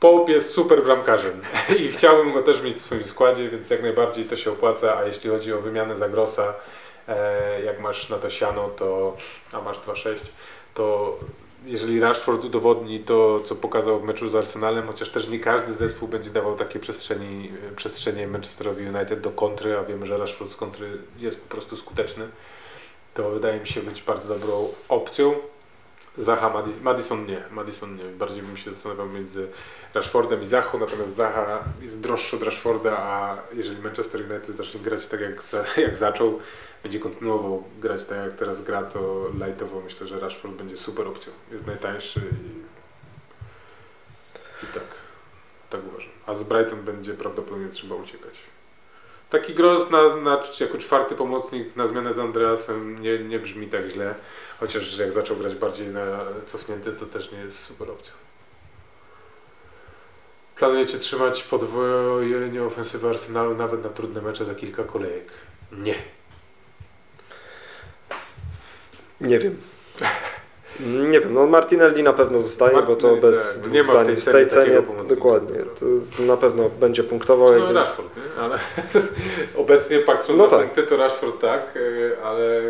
Połp 0.03 0.29
jest 0.29 0.53
super 0.53 0.83
bramkarzem 0.83 1.41
i 1.79 1.87
chciałbym 1.87 2.33
go 2.33 2.43
też 2.43 2.61
mieć 2.61 2.77
w 2.77 2.81
swoim 2.81 3.05
składzie, 3.05 3.49
więc 3.49 3.69
jak 3.69 3.81
najbardziej 3.81 4.25
to 4.25 4.35
się 4.35 4.51
opłaca, 4.51 4.97
a 4.97 5.05
jeśli 5.05 5.29
chodzi 5.29 5.53
o 5.53 5.61
wymianę 5.61 5.97
za 5.97 6.09
Grossa, 6.09 6.53
e, 7.07 7.61
jak 7.61 7.79
masz 7.79 8.09
na 8.09 8.17
to 8.17 8.29
siano, 8.29 8.69
to, 8.69 9.17
a 9.53 9.61
masz 9.61 9.77
2,6, 9.77 10.17
to 10.73 11.17
jeżeli 11.65 11.99
Rashford 11.99 12.43
udowodni 12.43 12.99
to, 12.99 13.39
co 13.39 13.55
pokazał 13.55 13.99
w 13.99 14.03
meczu 14.03 14.29
z 14.29 14.35
Arsenalem, 14.35 14.87
chociaż 14.87 15.09
też 15.09 15.27
nie 15.27 15.39
każdy 15.39 15.73
zespół 15.73 16.07
będzie 16.07 16.29
dawał 16.29 16.55
takie 16.55 16.79
przestrzeni, 16.79 17.51
przestrzenie 17.75 18.27
Manchesterowi 18.27 18.87
United 18.87 19.21
do 19.21 19.31
kontry, 19.31 19.77
a 19.77 19.83
wiemy, 19.83 20.05
że 20.05 20.17
Rashford 20.17 20.51
z 20.51 20.55
kontry 20.55 20.97
jest 21.17 21.41
po 21.41 21.55
prostu 21.55 21.77
skuteczny, 21.77 22.27
to 23.13 23.29
wydaje 23.29 23.59
mi 23.59 23.67
się 23.67 23.81
być 23.81 24.01
bardzo 24.01 24.27
dobrą 24.27 24.67
opcją. 24.89 25.35
Zaha, 26.17 26.49
Madis- 26.49 26.81
Madison 26.81 27.25
nie, 27.25 27.43
Madison 27.51 27.95
nie. 27.95 28.03
Bardziej 28.03 28.43
bym 28.43 28.57
się 28.57 28.71
zastanawiał 28.71 29.09
między 29.09 29.47
Rashfordem 29.93 30.43
i 30.43 30.45
Zachą, 30.45 30.79
natomiast 30.79 31.15
Zaha 31.15 31.63
jest 31.81 31.99
droższy 31.99 32.35
od 32.35 32.43
Rashforda, 32.43 32.97
a 32.97 33.37
jeżeli 33.53 33.81
Manchester 33.81 34.21
United 34.31 34.55
zacznie 34.55 34.79
grać 34.79 35.07
tak 35.07 35.21
jak, 35.21 35.43
jak 35.87 35.97
zaczął, 35.97 36.39
będzie 36.83 36.99
kontynuował 36.99 37.63
grać 37.79 38.03
tak 38.03 38.17
jak 38.17 38.33
teraz 38.33 38.63
gra, 38.63 38.83
to 38.83 39.29
lightowo 39.45 39.81
myślę, 39.81 40.07
że 40.07 40.19
Rashford 40.19 40.53
będzie 40.53 40.77
super 40.77 41.07
opcją. 41.07 41.33
Jest 41.51 41.67
najtańszy 41.67 42.19
i, 42.19 42.63
i 44.65 44.67
tak, 44.73 44.83
tak 45.69 45.81
uważam. 45.91 46.11
A 46.25 46.35
z 46.35 46.43
Brighton 46.43 46.83
będzie 46.83 47.13
prawdopodobnie 47.13 47.69
trzeba 47.69 47.95
uciekać. 47.95 48.33
Taki 49.29 49.53
Gross 49.53 49.89
na, 49.91 50.15
na, 50.15 50.43
jako 50.59 50.77
czwarty 50.77 51.15
pomocnik 51.15 51.75
na 51.75 51.87
zmianę 51.87 52.13
z 52.13 52.19
Andreasem 52.19 52.99
nie, 52.99 53.19
nie 53.19 53.39
brzmi 53.39 53.67
tak 53.67 53.87
źle, 53.87 54.15
chociaż 54.59 54.97
jak 54.99 55.11
zaczął 55.11 55.37
grać 55.37 55.55
bardziej 55.55 55.87
na 55.87 56.19
cofnięty, 56.45 56.91
to 56.91 57.05
też 57.05 57.31
nie 57.31 57.37
jest 57.37 57.59
super 57.59 57.91
opcją. 57.91 58.22
Planujecie 60.55 60.97
trzymać 60.97 61.43
podwojenie 61.43 62.63
ofensywy 62.63 63.09
Arsenalu 63.09 63.55
nawet 63.55 63.83
na 63.83 63.89
trudne 63.89 64.21
mecze 64.21 64.45
za 64.45 64.55
kilka 64.55 64.83
kolejek? 64.83 65.25
Nie. 65.71 65.95
Nie 69.21 69.39
wiem. 69.39 69.57
Nie 70.79 71.19
wiem, 71.19 71.33
no 71.33 71.45
Martinelli 71.47 72.03
na 72.03 72.13
pewno 72.13 72.39
zostaje, 72.39 72.83
bo 72.83 72.95
to 72.95 73.15
bez 73.15 73.53
tak, 73.53 73.61
dwóch 73.61 73.73
nie 73.73 73.83
ma 73.83 73.89
w 73.89 73.91
zdań 73.91 74.05
tej 74.05 74.15
w 74.15 74.23
cenie 74.23 74.33
tej 74.33 74.47
cenie, 74.47 74.81
dokładnie, 75.09 75.59
to 75.79 76.23
na 76.23 76.37
pewno 76.37 76.69
będzie 76.69 77.03
punktował. 77.03 77.47
No 77.47 77.57
jakby- 77.57 77.73
Rashford, 77.73 78.09
nie? 78.17 78.41
ale 78.41 78.59
obecnie 79.63 79.99
patrząc 79.99 80.39
No 80.39 80.47
tak. 80.47 80.59
punkty 80.61 80.83
to 80.83 80.97
Rashford 80.97 81.41
tak, 81.41 81.75
y, 81.75 82.11
ale 82.23 82.61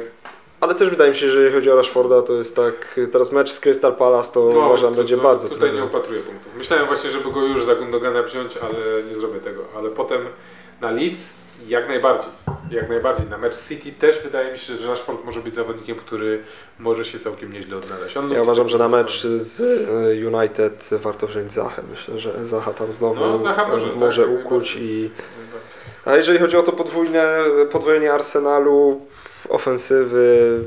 Ale 0.64 0.76
też 0.76 0.90
wydaje 0.90 1.10
mi 1.10 1.16
się, 1.16 1.30
że 1.30 1.40
jeżeli 1.40 1.56
chodzi 1.56 1.72
o 1.72 1.76
Rashforda, 1.76 2.22
to 2.22 2.34
jest 2.34 2.56
tak, 2.56 3.00
teraz 3.12 3.32
mecz 3.32 3.52
z 3.52 3.60
Crystal 3.60 3.96
Palace 3.96 4.32
to 4.32 4.40
no, 4.54 4.60
uważam 4.60 4.90
tu- 4.90 4.98
będzie 4.98 5.18
no, 5.18 5.24
bardzo 5.24 5.50
Tutaj 5.50 5.74
nie 5.74 5.84
opatruję 5.84 6.22
punktów. 6.22 6.56
Myślałem 6.58 6.88
właśnie, 6.88 7.10
żeby 7.10 7.32
go 7.32 7.46
już 7.46 7.66
za 7.66 7.76
Gundogana 7.76 8.24
wziąć, 8.24 8.58
ale 8.58 9.04
nie 9.10 9.16
zrobię 9.16 9.40
tego. 9.40 9.62
Ale 9.78 9.90
potem 9.90 10.22
na 10.82 10.92
Leeds 10.92 11.34
jak 11.68 11.88
najbardziej. 11.88 12.30
Jak 12.72 12.90
najbardziej. 12.90 13.30
Na 13.30 13.38
mecz 13.38 13.56
City 13.68 13.92
też 13.92 14.24
wydaje 14.24 14.52
mi 14.52 14.58
się, 14.58 14.76
że 14.76 14.88
Rashford 14.88 15.26
może 15.26 15.40
być 15.40 15.54
zawodnikiem, 15.54 15.96
który 15.96 16.44
może 16.80 17.06
się 17.06 17.20
całkiem 17.20 17.54
nieźle 17.54 17.78
odnaleźć. 17.78 18.18
On 18.18 18.32
Ja 18.32 18.44
uważam, 18.44 18.70
że 18.70 18.78
na 18.78 18.88
mecz 18.88 19.24
z 19.24 19.60
y, 19.62 20.28
United 20.28 20.90
warto 20.92 21.28
wziąć 21.28 21.52
Zachę. 21.52 21.84
Myślę, 21.90 22.20
że 22.20 22.46
Zacha 22.46 22.74
tam 22.74 22.94
znowu 22.94 23.20
No, 23.20 23.38
może, 23.38 23.56
tak, 23.56 23.68
może 23.96 24.22
jak 24.22 24.46
ukuć 24.46 24.76
i... 24.76 25.12
A 26.06 26.16
jeżeli 26.16 26.40
chodzi 26.40 26.58
o 26.58 26.64
to 26.64 26.72
podwójne, 26.72 27.40
podwojenie 27.72 28.14
Arsenalu, 28.14 29.02
ofensywy, 29.50 30.60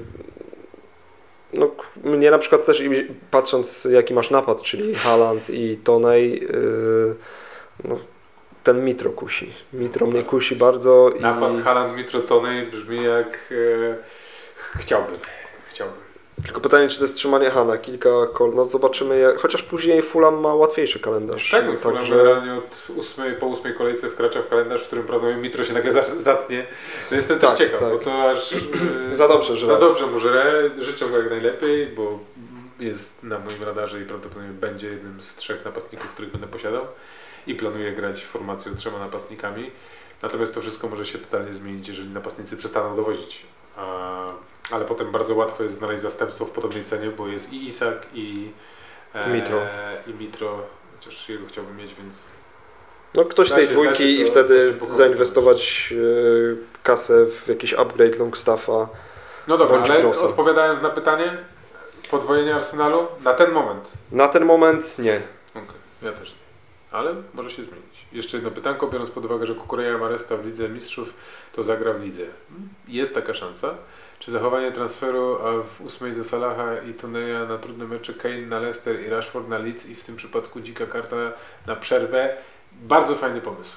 no 1.53 1.71
mnie 2.05 2.31
na 2.31 2.39
przykład 2.39 2.67
też 2.67 2.81
i 2.81 2.91
patrząc 3.31 3.89
jaki 3.91 4.15
masz 4.15 4.31
napad, 4.31 4.63
czyli 4.63 4.95
Haaland 4.95 5.51
i 5.51 5.77
Tonej, 5.77 6.41
yy, 6.41 7.17
no, 7.85 7.99
ten 8.63 8.85
Mitro 8.85 9.11
kusi. 9.11 9.53
Mitro 9.73 10.07
mnie 10.07 10.23
kusi 10.23 10.57
bardzo 10.57 11.11
i 11.19 11.21
Napad 11.21 11.63
Haaland 11.65 11.97
Mitro 11.97 12.21
Tonej 12.21 12.67
brzmi 12.67 13.05
jak 13.05 13.53
e, 13.53 14.79
chciałbym. 14.79 15.17
Chciałbym. 15.69 16.06
Tylko 16.45 16.61
pytanie, 16.61 16.89
czy 16.89 16.99
to 16.99 17.05
jest 17.05 17.17
trzymanie 17.17 17.51
Hana, 17.51 17.79
kilka 17.79 18.09
kol, 18.35 18.55
no 18.55 18.65
zobaczymy, 18.65 19.19
jak, 19.19 19.39
chociaż 19.41 19.63
później 19.63 20.03
Fulham 20.03 20.41
ma 20.41 20.55
łatwiejszy 20.55 21.01
kalendarz. 21.01 21.51
Tak, 21.51 21.65
no, 21.85 21.91
także 21.93 22.17
generalnie 22.17 22.55
od 22.55 22.89
ósmej, 22.97 23.33
po 23.35 23.47
ósmej 23.47 23.75
kolejce 23.75 24.11
wkracza 24.11 24.43
w 24.43 24.49
kalendarz, 24.49 24.83
w 24.83 24.87
którym 24.87 25.05
prawdopodobnie 25.05 25.43
Mitro 25.43 25.65
się 25.65 25.73
nagle 25.73 25.93
za- 26.03 26.07
zatnie. 26.19 26.67
No 27.11 27.17
jestem 27.17 27.39
Tak, 27.39 27.51
też 27.51 27.59
ciekaw, 27.59 27.81
tak. 27.81 27.91
bo 27.93 27.99
to 27.99 28.31
aż 28.31 28.53
e, 28.53 28.57
Za 29.17 29.29
dobrze 29.29 29.57
żre. 29.57 29.67
za 29.67 29.79
dobrze 29.79 30.07
mu 30.07 30.19
żre. 30.19 30.71
Życzę 30.79 31.07
mu 31.07 31.17
jak 31.17 31.31
najlepiej, 31.31 31.87
bo 31.87 32.19
jest 32.81 33.23
na 33.23 33.39
moim 33.39 33.63
radarze 33.63 34.01
i 34.01 34.05
prawdopodobnie 34.05 34.51
będzie 34.53 34.87
jednym 34.89 35.23
z 35.23 35.35
trzech 35.37 35.65
napastników, 35.65 36.07
których 36.13 36.33
będę 36.33 36.47
posiadał 36.47 36.83
i 37.47 37.55
planuję 37.55 37.93
grać 37.93 38.25
formacją 38.25 38.75
trzema 38.75 38.99
napastnikami. 38.99 39.71
Natomiast 40.23 40.55
to 40.55 40.61
wszystko 40.61 40.89
może 40.89 41.07
się 41.07 41.19
totalnie 41.19 41.55
zmienić, 41.55 41.89
jeżeli 41.89 42.09
napastnicy 42.09 42.57
przestaną 42.57 42.97
dowozić. 42.97 43.43
Ale 44.71 44.85
potem 44.85 45.13
bardzo 45.13 45.35
łatwo 45.35 45.63
jest 45.63 45.79
znaleźć 45.79 46.03
zastępstwo 46.03 46.45
w 46.45 46.51
podobnej 46.51 46.85
cenie, 46.85 47.11
bo 47.11 47.27
jest 47.27 47.53
i 47.53 47.67
Isak, 47.67 48.07
i 48.15 48.53
e, 49.15 49.31
Mitro. 49.31 49.61
I 50.07 50.15
Mitro, 50.15 50.63
chociaż 50.97 51.29
jego 51.29 51.47
chciałbym 51.47 51.77
mieć, 51.77 51.95
więc 51.95 52.25
No 53.15 53.25
ktoś 53.25 53.51
z 53.51 53.55
tej 53.55 53.69
dwójki 53.69 54.21
i 54.21 54.25
wtedy 54.25 54.75
zainwestować 54.83 55.91
yy, 55.91 56.57
kasę 56.83 57.27
w 57.27 57.49
jakiś 57.49 57.75
upgrade 57.75 58.19
Longstaffa. 58.19 58.89
No 59.49 59.59
dobra, 59.59 59.77
Bądź 59.77 59.91
ale 59.91 60.01
Grossa. 60.01 60.27
odpowiadając 60.27 60.83
na 60.83 60.91
pytanie, 60.91 61.39
podwojenie 62.11 62.55
Arsenalu 62.55 63.07
na 63.25 63.35
ten 63.35 63.53
moment. 63.53 63.91
Na 64.13 64.29
ten 64.29 64.45
moment 64.45 64.99
nie. 64.99 65.21
Okej, 65.55 65.77
ja 66.03 66.13
też 66.13 66.31
nie. 66.31 66.46
Ale 66.97 67.15
może 67.35 67.51
się 67.51 67.65
zmienić. 67.65 68.07
Jeszcze 68.13 68.37
jedno 68.37 68.51
pytanko, 68.51 68.87
biorąc 68.87 69.11
pod 69.11 69.25
uwagę, 69.25 69.47
że 69.47 69.55
Kukureja 69.55 69.99
Maresta 69.99 70.37
w 70.37 70.47
Lidze 70.47 70.69
Mistrzów 70.69 71.15
to 71.53 71.63
zagra 71.63 71.93
w 71.93 72.03
Lidze. 72.03 72.23
Jest 72.89 73.15
taka 73.15 73.35
szansa. 73.35 73.75
Czy 74.19 74.31
zachowanie 74.31 74.73
transferu, 74.73 75.39
a 75.47 75.63
w 75.63 75.81
ósmej 75.81 76.15
ze 76.15 76.25
Salaha 76.25 76.81
i 76.91 76.95
Toneja 76.95 77.45
na 77.45 77.59
trudne 77.59 77.85
mecze 77.85 78.15
Kane 78.15 78.41
na 78.41 78.61
Leicester 78.61 79.01
i 79.01 79.09
Rashford 79.09 79.49
na 79.49 79.59
Leeds 79.59 79.87
i 79.87 79.95
w 79.95 80.05
tym 80.05 80.17
przypadku 80.17 80.61
dzika 80.61 80.87
karta 80.87 81.17
na 81.67 81.77
przerwę. 81.77 82.37
Bardzo 82.73 83.15
fajny 83.15 83.41
pomysł. 83.41 83.73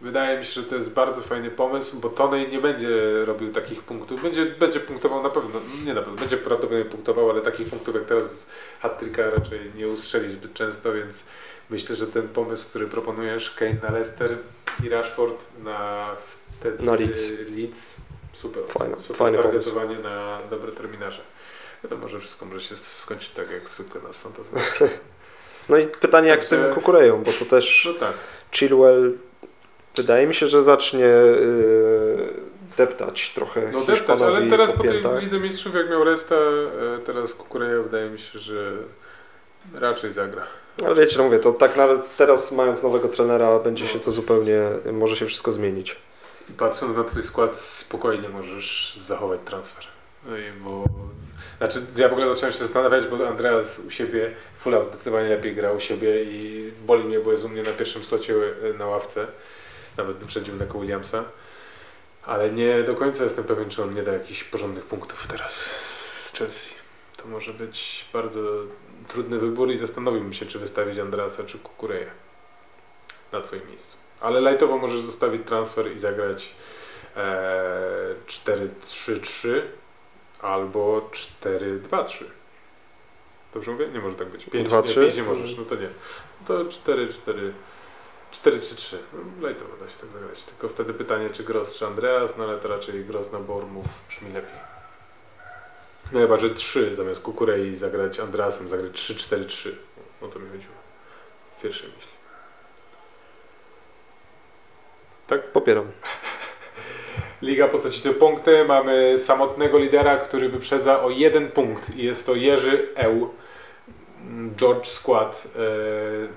Wydaje 0.00 0.38
mi 0.38 0.44
się, 0.44 0.52
że 0.52 0.62
to 0.62 0.74
jest 0.74 0.90
bardzo 0.90 1.22
fajny 1.22 1.50
pomysł, 1.50 2.00
bo 2.00 2.08
Tonej 2.08 2.48
nie 2.48 2.60
będzie 2.60 3.24
robił 3.24 3.52
takich 3.52 3.82
punktów. 3.82 4.22
Będzie, 4.22 4.46
będzie 4.46 4.80
punktował 4.80 5.22
na 5.22 5.30
pewno, 5.30 5.60
nie 5.84 5.94
na 5.94 6.02
pewno, 6.02 6.18
będzie 6.18 6.36
prawdopodobnie 6.36 6.90
punktował, 6.90 7.30
ale 7.30 7.40
takich 7.40 7.68
punktów 7.68 7.94
jak 7.94 8.04
teraz 8.04 8.40
z 8.40 8.46
hat 8.80 9.02
raczej 9.16 9.60
nie 9.76 9.88
ustrzeli 9.88 10.32
zbyt 10.32 10.54
często, 10.54 10.92
więc 10.92 11.24
Myślę, 11.70 11.96
że 11.96 12.06
ten 12.06 12.28
pomysł, 12.28 12.68
który 12.68 12.86
proponujesz, 12.86 13.50
Kane 13.50 13.76
na 13.82 13.90
Leicester 13.90 14.38
i 14.84 14.88
Rashford 14.88 15.44
na 15.64 16.08
wtedy 16.60 16.84
Na 16.84 16.94
Leeds. 16.94 17.32
Leeds 17.56 17.96
super. 18.32 18.62
Fajne- 18.62 19.00
super 19.00 19.16
fajny 19.16 19.38
targetowanie 19.38 19.98
na 19.98 20.38
dobre 20.50 20.72
terminarze. 20.72 21.22
Wiadomo, 21.84 22.08
że 22.08 22.20
wszystko 22.20 22.46
może 22.46 22.60
się 22.60 22.76
skończyć 22.76 23.30
tak 23.30 23.50
jak 23.50 23.68
zwykle 23.68 24.00
nas 24.00 24.16
fantazji. 24.18 24.52
No 25.68 25.76
i 25.78 25.86
pytanie 25.86 26.28
jak 26.28 26.44
z 26.44 26.48
tym 26.48 26.74
Kukureją, 26.74 27.22
bo 27.22 27.32
to 27.32 27.44
też 27.44 27.88
No 27.92 28.00
tak. 28.00 28.14
Chilwell 28.52 29.12
wydaje 29.96 30.26
mi 30.26 30.34
się, 30.34 30.46
że 30.46 30.62
zacznie 30.62 31.04
yy, 31.04 32.32
deptać 32.76 33.30
trochę 33.34 33.70
No 33.72 33.84
deptać, 33.84 34.22
ale 34.22 34.50
teraz 34.50 34.70
po 34.70 34.76
po 34.76 34.82
tej. 34.82 35.02
Lidze 35.20 35.40
Mistrzów 35.40 35.74
jak 35.74 35.90
miał 35.90 36.04
Resta, 36.04 36.34
e, 36.34 36.98
teraz 36.98 37.34
Kukureja 37.34 37.82
wydaje 37.82 38.10
mi 38.10 38.18
się, 38.18 38.38
że 38.38 38.72
raczej 39.74 40.12
zagra. 40.12 40.42
Ale 40.84 40.94
wiecie, 40.94 41.18
no 41.18 41.24
mówię, 41.24 41.38
to 41.38 41.52
tak 41.52 41.76
nawet 41.76 42.16
teraz 42.16 42.52
mając 42.52 42.82
nowego 42.82 43.08
trenera 43.08 43.58
będzie 43.58 43.86
się 43.86 44.00
to 44.00 44.10
zupełnie, 44.10 44.60
może 44.92 45.16
się 45.16 45.26
wszystko 45.26 45.52
zmienić. 45.52 45.96
I 46.50 46.52
patrząc 46.52 46.96
na 46.96 47.04
twój 47.04 47.22
skład, 47.22 47.60
spokojnie 47.60 48.28
możesz 48.28 48.98
zachować 49.06 49.40
transfer. 49.44 49.84
No 50.24 50.36
bo... 50.60 50.84
Znaczy, 51.58 51.86
ja 51.96 52.08
w 52.08 52.12
ogóle 52.12 52.28
zacząłem 52.28 52.52
się 52.52 52.58
zastanawiać, 52.58 53.04
bo 53.06 53.28
Andreas 53.28 53.78
u 53.78 53.90
siebie, 53.90 54.34
Fulham 54.58 54.84
zdecydowanie 54.84 55.28
lepiej 55.28 55.54
grał 55.54 55.76
u 55.76 55.80
siebie 55.80 56.24
i 56.24 56.72
boli 56.86 57.04
mnie, 57.04 57.20
bo 57.20 57.32
jest 57.32 57.44
u 57.44 57.48
mnie 57.48 57.62
na 57.62 57.72
pierwszym 57.72 58.04
slocie 58.04 58.34
na 58.78 58.86
ławce. 58.86 59.26
Nawet 59.96 60.16
wyprzedził 60.16 60.56
Neko 60.56 60.80
Williamsa. 60.80 61.24
Ale 62.22 62.50
nie 62.52 62.82
do 62.82 62.94
końca 62.94 63.24
jestem 63.24 63.44
pewien, 63.44 63.70
czy 63.70 63.82
on 63.82 63.94
nie 63.94 64.02
da 64.02 64.12
jakichś 64.12 64.44
porządnych 64.44 64.84
punktów 64.84 65.26
teraz 65.26 65.54
z 65.84 66.32
Chelsea. 66.32 66.74
To 67.16 67.28
może 67.28 67.52
być 67.52 68.04
bardzo 68.12 68.40
trudny 69.08 69.38
wybór 69.38 69.70
i 69.70 69.78
zastanowiłbym 69.78 70.32
się, 70.32 70.46
czy 70.46 70.58
wystawić 70.58 70.98
Andreasa 70.98 71.44
czy 71.44 71.58
Kukureja 71.58 72.10
na 73.32 73.40
twoim 73.40 73.68
miejscu. 73.68 73.96
Ale 74.20 74.40
lajtowo 74.40 74.78
możesz 74.78 75.00
zostawić 75.00 75.42
transfer 75.46 75.92
i 75.92 75.98
zagrać 75.98 76.54
e, 77.16 78.14
4-3-3 78.26 79.60
albo 80.42 81.10
4-2-3. 81.42 82.24
Dobrze 83.54 83.70
mówię? 83.70 83.88
Nie 83.88 84.00
może 84.00 84.16
tak 84.16 84.28
być. 84.28 84.44
5, 84.44 84.68
2-3? 84.68 84.94
5 84.94 85.16
nie 85.16 85.22
możesz, 85.22 85.56
no 85.56 85.64
to 85.64 85.74
nie. 85.74 85.88
To 86.46 86.64
4-4 86.64 87.52
4-3-3. 88.32 88.96
No, 89.12 89.46
lajtowo 89.46 89.76
da 89.76 89.88
się 89.88 89.96
tak 89.96 90.10
zagrać. 90.10 90.44
Tylko 90.44 90.68
wtedy 90.68 90.94
pytanie, 90.94 91.30
czy 91.30 91.44
Gross 91.44 91.74
czy 91.74 91.86
Andreas, 91.86 92.30
no 92.38 92.44
ale 92.44 92.58
to 92.58 92.68
raczej 92.68 93.04
Gross 93.04 93.32
na 93.32 93.38
Bormów 93.38 93.86
brzmi 94.08 94.32
lepiej. 94.32 94.75
No 96.12 96.20
chyba, 96.20 96.36
że 96.36 96.50
3 96.50 96.94
zamiast 96.94 97.22
Kukurei 97.22 97.76
zagrać 97.76 98.20
Andreasem, 98.20 98.68
zagrać 98.68 98.92
3-4-3. 98.92 99.70
O 100.20 100.26
to 100.26 100.38
mi 100.38 100.50
chodziło. 100.50 100.74
W 101.56 101.62
pierwszej 101.62 101.88
myśli. 101.88 102.16
Popieram. 105.52 105.92
Liga 107.42 107.68
po 107.68 107.78
co 107.78 107.90
ci 107.90 108.00
te 108.02 108.14
punkty? 108.14 108.64
Mamy 108.64 109.18
samotnego 109.18 109.78
lidera, 109.78 110.18
który 110.18 110.48
wyprzedza 110.48 111.02
o 111.02 111.10
jeden 111.10 111.50
punkt 111.50 111.96
i 111.96 112.04
jest 112.04 112.26
to 112.26 112.34
Jerzy 112.34 112.88
Eł. 112.94 113.34
George 114.56 114.86
skład. 114.86 115.48
E, 115.56 115.58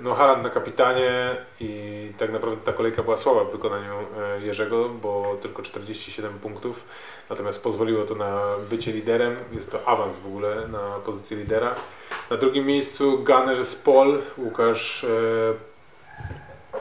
No 0.02 0.16
Haaland 0.16 0.44
na 0.44 0.50
kapitanie 0.50 1.36
i 1.60 2.12
tak 2.18 2.32
naprawdę 2.32 2.66
ta 2.66 2.74
kolejka 2.74 3.04
była 3.04 3.18
słaba 3.18 3.44
w 3.44 3.52
wykonaniu 3.52 3.94
e, 3.94 4.42
Jerzego, 4.42 4.90
bo 4.90 5.38
tylko 5.42 5.62
47 5.62 6.40
punktów. 6.40 6.84
Natomiast 7.30 7.64
pozwoliło 7.64 8.06
to 8.06 8.16
na 8.16 8.56
bycie 8.70 8.92
liderem. 8.92 9.36
Jest 9.52 9.72
to 9.72 9.88
awans 9.88 10.18
w 10.18 10.28
ogóle 10.28 10.68
na 10.68 11.00
pozycję 11.06 11.38
lidera. 11.38 11.76
Na 12.30 12.38
drugim 12.38 12.66
miejscu 12.66 13.18
Gunner 13.18 13.66
z 13.66 13.76
Pol, 13.76 14.22
Łukasz 14.38 15.04
e, 15.04 15.08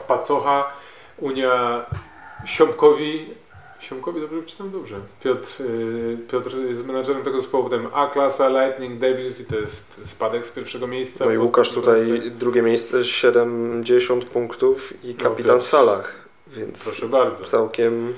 Pacocha, 0.07 0.73
Unia 1.17 1.85
Siomkowi 2.45 3.35
Siomkowi 3.79 4.21
dobrze 4.21 4.35
wyczytam? 4.41 4.71
Dobrze. 4.71 4.95
Piotr, 5.23 5.61
y, 5.61 6.17
Piotr 6.31 6.57
jest 6.57 6.85
menadżerem 6.85 7.23
tego 7.23 7.41
zespołu, 7.41 7.63
potem 7.63 7.87
A-klasa, 7.93 8.49
Lightning, 8.49 8.99
Devils 8.99 9.39
i 9.39 9.45
to 9.45 9.55
jest 9.59 10.01
spadek 10.05 10.45
z 10.45 10.51
pierwszego 10.51 10.87
miejsca. 10.87 11.25
No 11.25 11.31
i 11.31 11.37
Łukasz 11.37 11.71
tutaj 11.71 12.31
drugie 12.31 12.61
miejsce, 12.61 13.05
70 13.05 14.25
punktów 14.25 14.93
i 15.03 15.15
No, 15.17 15.23
kapitan 15.23 15.55
Piotr. 15.55 15.65
Salah, 15.69 16.15
więc 16.47 16.83
Proszę 16.83 17.07
bardzo. 17.07 17.45
całkiem 17.45 18.13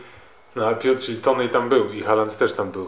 No 0.56 0.68
a 0.68 0.76
Piotr, 0.76 1.02
czyli 1.02 1.18
Tonej 1.18 1.50
tam 1.50 1.70
był 1.70 1.90
i 1.90 2.02
Haaland 2.02 2.38
też 2.38 2.54
tam 2.54 2.72
był. 2.72 2.88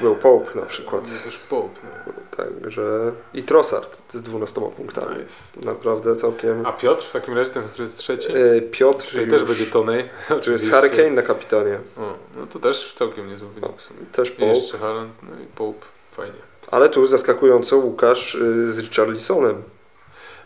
był 0.00 0.16
Pope 0.16 0.60
na 0.60 0.66
przykład. 0.66 1.02
No, 1.12 1.24
też 1.24 1.38
Pope. 1.38 1.80
No. 2.06 2.12
Także 2.36 3.12
i 3.34 3.42
Trossard 3.42 4.00
z 4.12 4.22
12 4.22 4.60
punktami. 4.76 5.06
No 5.10 5.18
jest. 5.18 5.64
Naprawdę 5.64 6.16
całkiem. 6.16 6.66
A 6.66 6.72
Piotr 6.72 7.04
w 7.04 7.12
takim 7.12 7.38
razie, 7.38 7.50
ten, 7.50 7.68
który 7.68 7.84
jest 7.84 7.98
trzeci? 7.98 8.28
E, 8.32 8.60
Piotr 8.60 9.06
Tutaj 9.06 9.20
już, 9.24 9.30
też 9.30 9.44
będzie 9.44 9.66
Tonej. 9.66 10.08
tu 10.44 10.52
jest 10.52 10.70
Kane 10.70 11.10
na 11.10 11.22
kapitanie. 11.22 11.78
O, 11.98 12.00
no 12.36 12.46
to 12.46 12.58
też 12.58 12.94
całkiem 12.94 13.28
niezły 13.28 13.48
wynik. 13.48 13.72
Też 14.12 14.28
I 14.28 14.32
Pope. 14.32 14.46
Jeszcze 14.46 14.78
Haaland, 14.78 15.12
no 15.22 15.40
i 15.44 15.46
Pope. 15.46 15.86
Fajnie. 16.12 16.38
Ale 16.70 16.88
tu 16.88 17.06
zaskakująco 17.06 17.76
Łukasz 17.76 18.34
y, 18.34 18.72
z 18.72 18.78
Richarlisonem. 18.78 19.62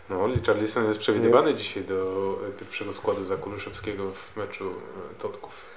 No, 0.09 0.27
Richarlison 0.27 0.87
jest 0.87 0.99
przewidywany 0.99 1.53
dzisiaj 1.53 1.83
do 1.83 2.35
e, 2.47 2.59
pierwszego 2.59 2.93
składu 2.93 3.25
za 3.25 3.37
Kuruszewskiego 3.37 4.11
w 4.11 4.37
meczu 4.37 4.69
e, 4.69 5.21
Totków. 5.21 5.68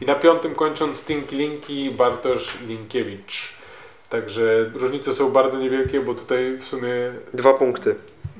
I 0.00 0.06
na 0.06 0.14
piątym 0.14 0.54
kończą 0.54 0.94
Stinky 0.94 1.36
Linki 1.36 1.90
Bartosz 1.90 2.58
Linkiewicz. 2.66 3.52
Także 4.10 4.70
różnice 4.74 5.14
są 5.14 5.30
bardzo 5.30 5.58
niewielkie, 5.58 6.00
bo 6.00 6.14
tutaj 6.14 6.56
w 6.56 6.64
sumie 6.64 7.12
Dwa 7.34 7.54
punkty. 7.54 7.94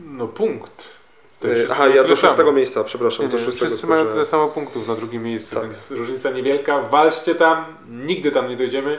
no 0.06 0.28
punkt. 0.28 0.98
Y, 1.44 1.66
Aha, 1.70 1.88
ja 1.88 2.02
do 2.04 2.08
szóstego 2.16 2.36
samo. 2.36 2.52
miejsca, 2.52 2.84
przepraszam, 2.84 3.26
Nie, 3.26 3.32
do 3.32 3.38
szóstego 3.38 3.66
wszyscy 3.66 3.86
mają 3.86 4.06
tyle 4.06 4.24
samo 4.24 4.48
punktów 4.48 4.88
na 4.88 4.94
drugim 4.94 5.22
miejscu, 5.22 5.54
Tak. 5.54 5.64
więc 5.64 5.90
różnica 5.90 6.30
niewielka. 6.30 6.82
Walczcie 6.82 7.34
tam, 7.34 7.64
nigdy 7.90 8.30
tam 8.32 8.48
nie 8.48 8.56
dojdziemy, 8.56 8.98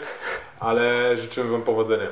ale 0.60 1.18
życzymy 1.18 1.52
Wam 1.52 1.62
powodzenia. 1.62 2.08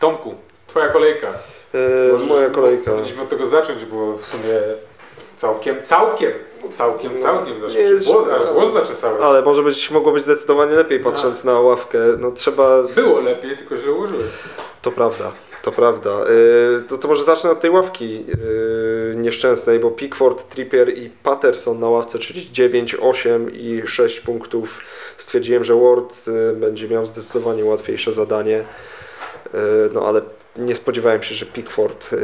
Tomku, 0.00 0.34
Twoja 0.66 0.88
kolejka. 0.88 1.26
E, 1.74 2.12
Możesz- 2.12 2.28
moja 2.28 2.50
kolejka. 2.50 2.90
Powinniśmy 2.90 3.22
od 3.22 3.28
tego 3.28 3.46
zacząć, 3.46 3.84
bo 3.84 4.16
w 4.16 4.24
sumie 4.26 4.52
całkiem, 5.36 5.82
całkiem, 5.82 6.32
całkiem, 6.70 7.18
całkiem. 7.18 7.54
No, 7.54 7.60
głos, 7.60 7.72
źle, 7.72 8.36
aż 8.36 8.52
głos 8.52 8.72
zaczesałeś. 8.72 9.22
Ale 9.22 9.42
może 9.42 9.62
być, 9.62 9.90
mogło 9.90 10.12
być 10.12 10.22
zdecydowanie 10.22 10.74
lepiej 10.74 11.00
patrząc 11.00 11.44
na 11.44 11.60
ławkę. 11.60 11.98
No 12.18 12.32
trzeba, 12.32 12.82
Było 12.82 13.20
lepiej, 13.20 13.56
tylko 13.56 13.76
źle 13.76 13.92
ułożyłeś. 13.92 14.26
to 14.82 14.92
prawda, 14.92 15.32
to 15.62 15.72
prawda. 15.72 16.10
E, 16.10 16.82
to, 16.88 16.98
to 16.98 17.08
może 17.08 17.24
zacznę 17.24 17.50
od 17.50 17.60
tej 17.60 17.70
ławki 17.70 18.24
e, 19.12 19.16
nieszczęsnej, 19.16 19.78
bo 19.78 19.90
Pickford, 19.90 20.48
Trippier 20.48 20.98
i 20.98 21.10
Patterson 21.10 21.80
na 21.80 21.88
ławce, 21.88 22.18
czyli 22.18 22.52
9, 22.52 22.96
8 23.00 23.48
i 23.52 23.82
6 23.86 24.20
punktów. 24.20 24.80
Stwierdziłem, 25.18 25.64
że 25.64 25.74
Ward 25.74 26.14
e, 26.28 26.52
będzie 26.52 26.88
miał 26.88 27.06
zdecydowanie 27.06 27.64
łatwiejsze 27.64 28.12
zadanie. 28.12 28.64
No 29.92 30.08
ale 30.08 30.22
nie 30.58 30.74
spodziewałem 30.74 31.22
się, 31.22 31.34
że 31.34 31.46
Pickford 31.46 32.10
e, 32.12 32.16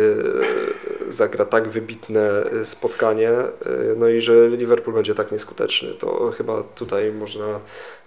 zagra 1.12 1.44
tak 1.44 1.68
wybitne 1.68 2.44
e, 2.60 2.64
spotkanie, 2.64 3.30
e, 3.30 3.50
no 3.96 4.08
i 4.08 4.20
że 4.20 4.48
Liverpool 4.48 4.94
będzie 4.94 5.14
tak 5.14 5.32
nieskuteczny. 5.32 5.94
To 5.94 6.30
chyba 6.30 6.62
tutaj 6.62 7.12
można 7.12 7.60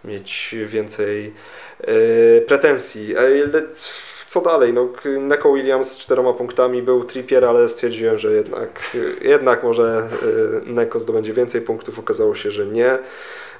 mieć 0.03 0.55
więcej 0.65 1.33
pretensji. 2.47 3.15
Co 4.27 4.41
dalej? 4.41 4.73
No, 4.73 4.89
Neko 5.19 5.53
Williams 5.53 5.91
z 5.91 5.97
czteroma 5.97 6.33
punktami 6.33 6.81
był 6.81 7.03
Trippier, 7.03 7.45
ale 7.45 7.69
stwierdziłem, 7.69 8.17
że 8.17 8.33
jednak, 8.33 8.95
jednak 9.21 9.63
może 9.63 10.09
Neko 10.65 10.99
zdobędzie 10.99 11.33
więcej 11.33 11.61
punktów. 11.61 11.99
Okazało 11.99 12.35
się, 12.35 12.51
że 12.51 12.65
nie. 12.65 12.97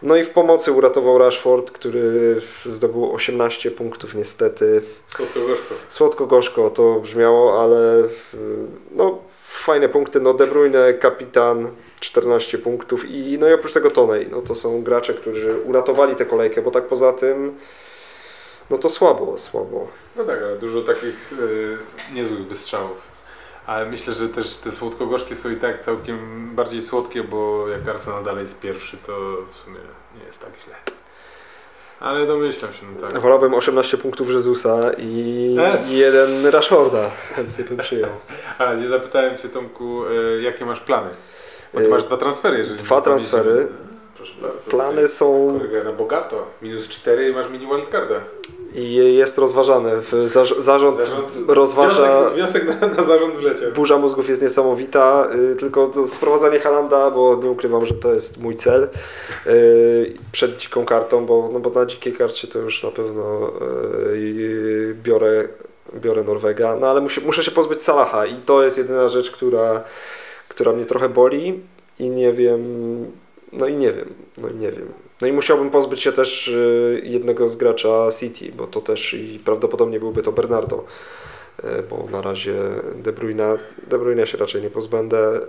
No 0.03 0.15
i 0.15 0.23
w 0.23 0.29
pomocy 0.29 0.71
uratował 0.71 1.17
Rashford, 1.17 1.71
który 1.71 2.41
zdobył 2.65 3.13
18 3.13 3.71
punktów 3.71 4.15
niestety. 4.15 4.81
Słodko 5.07 5.39
gorzko. 5.39 5.75
Słodko-gorzko 5.89 6.69
to 6.69 6.99
brzmiało, 6.99 7.63
ale 7.63 8.03
no, 8.91 9.17
fajne 9.45 9.89
punkty. 9.89 10.19
No 10.19 10.33
De 10.33 10.47
Bruyne, 10.47 10.93
kapitan, 10.93 11.69
14 11.99 12.57
punktów 12.57 13.09
i 13.09 13.37
no 13.39 13.49
i 13.49 13.53
oprócz 13.53 13.73
tego 13.73 13.91
Tonej. 13.91 14.27
No 14.31 14.41
to 14.41 14.55
są 14.55 14.83
gracze, 14.83 15.13
którzy 15.13 15.59
uratowali 15.65 16.15
tę 16.15 16.25
kolejkę, 16.25 16.61
bo 16.61 16.71
tak 16.71 16.87
poza 16.87 17.13
tym 17.13 17.57
no 18.69 18.77
to 18.77 18.89
słabo, 18.89 19.39
słabo. 19.39 19.87
No 20.15 20.23
tak, 20.23 20.41
ale 20.43 20.55
dużo 20.55 20.81
takich 20.81 21.33
y, 21.33 21.77
niezłych 22.13 22.47
wystrzałów. 22.47 23.14
Ale 23.67 23.85
myślę, 23.85 24.13
że 24.13 24.29
też 24.29 24.57
te 24.57 24.71
słodko-gorzkie 24.71 25.35
są 25.35 25.51
i 25.51 25.55
tak 25.55 25.81
całkiem 25.85 26.49
bardziej 26.55 26.81
słodkie, 26.81 27.23
bo 27.23 27.67
jak 27.67 27.87
Arsenal 27.87 28.23
dalej 28.23 28.43
jest 28.43 28.59
pierwszy, 28.59 28.97
to 29.07 29.37
w 29.53 29.57
sumie 29.57 29.79
nie 30.19 30.25
jest 30.25 30.39
tak 30.41 30.49
źle. 30.65 30.75
Ale 31.99 32.27
domyślam 32.27 32.73
się, 32.73 32.79
no 33.01 33.07
tak. 33.07 33.19
Wolałbym 33.19 33.53
18 33.53 33.97
punktów 33.97 34.29
Jezusa 34.29 34.91
i, 34.97 35.55
Ec. 35.59 35.91
jeden 35.91 36.45
Rashforda. 36.51 37.09
Chętnie 37.35 37.63
bym 37.63 37.77
przyjął. 37.77 38.09
A 38.57 38.73
nie 38.73 38.87
zapytałem 38.87 39.37
Cię 39.37 39.49
Tomku, 39.49 40.05
y, 40.05 40.41
jakie 40.41 40.65
masz 40.65 40.79
plany? 40.79 41.09
Bo 41.73 41.79
Ty 41.79 41.85
Y, 41.85 41.89
masz 41.89 42.03
dwa 42.03 42.17
transfery, 42.17 42.57
jeżeli 42.57 42.77
dwa 42.79 43.01
transfery. 43.01 43.67
Proszę 44.15 44.33
bardzo. 44.41 44.69
Plany 44.71 45.07
są 45.07 45.57
Kolega 45.59 45.83
na 45.83 45.91
bogato. 45.91 46.47
Minus 46.61 46.87
4 46.87 47.29
i 47.29 47.33
masz 47.33 47.49
mini 47.49 47.67
wildcarda. 47.67 48.15
I 48.75 48.93
jest 48.93 49.37
zarz- 50.25 50.61
zarząd, 50.61 50.99
Zarząd- 50.99 51.45
rozważa. 51.47 52.29
Wniosek, 52.29 52.63
wniosek 52.65 52.81
na, 52.81 52.87
na 52.87 53.03
zarząd 53.03 53.35
wleciał. 53.35 53.71
Burza 53.71 53.97
mózgów 53.97 54.29
jest 54.29 54.41
niesamowita, 54.41 55.27
y, 55.51 55.55
tylko 55.55 55.91
sprowadzanie 56.07 56.59
Halanda, 56.59 57.11
bo 57.11 57.39
nie 57.43 57.49
ukrywam, 57.49 57.85
że 57.85 57.93
to 57.93 58.13
jest 58.13 58.37
mój 58.41 58.55
cel 58.55 58.89
y, 59.47 60.13
przed 60.31 60.57
dziką 60.57 60.85
kartą, 60.85 61.25
bo, 61.25 61.49
no 61.53 61.59
bo 61.59 61.69
na 61.69 61.85
dzikiej 61.85 62.13
karcie 62.13 62.47
to 62.47 62.59
już 62.59 62.83
na 62.83 62.91
pewno 62.91 63.51
y, 64.13 64.95
biorę, 65.03 65.47
biorę 65.95 66.23
Norwega, 66.23 66.75
no 66.75 66.87
ale 66.87 67.01
musi, 67.01 67.21
muszę 67.21 67.43
się 67.43 67.51
pozbyć 67.51 67.83
Salaha 67.83 68.25
i 68.25 68.35
to 68.35 68.63
jest 68.63 68.77
jedyna 68.77 69.07
rzecz, 69.07 69.31
która, 69.31 69.83
która 70.49 70.71
mnie 70.73 70.85
trochę 70.85 71.09
boli 71.09 71.59
i 71.99 72.09
nie 72.09 72.33
wiem, 72.33 72.61
no 73.53 73.67
i 73.67 73.73
nie 73.75 73.91
wiem, 73.91 74.13
no 74.37 74.49
i 74.49 74.55
nie 74.55 74.71
wiem. 74.71 75.04
No 75.21 75.27
i 75.27 75.31
musiałbym 75.31 75.69
pozbyć 75.69 76.01
się 76.01 76.11
też 76.11 76.47
y, 76.47 77.01
jednego 77.03 77.49
z 77.49 77.55
gracza 77.55 78.07
City, 78.19 78.51
bo 78.51 78.67
to 78.67 78.81
też 78.81 79.13
i 79.13 79.39
prawdopodobnie 79.45 79.99
byłby 79.99 80.21
to 80.23 80.31
Bernardo 80.31 80.85
e, 81.63 81.83
bo 81.83 82.07
na 82.11 82.21
razie 82.21 82.55
De 82.95 83.11
Bruyne, 83.13 83.57
De 83.87 83.97
Bruyne 83.99 84.27
się 84.27 84.37
raczej 84.37 84.61
nie 84.61 84.69
pozbędę. 84.69 85.35
e, 85.35 85.41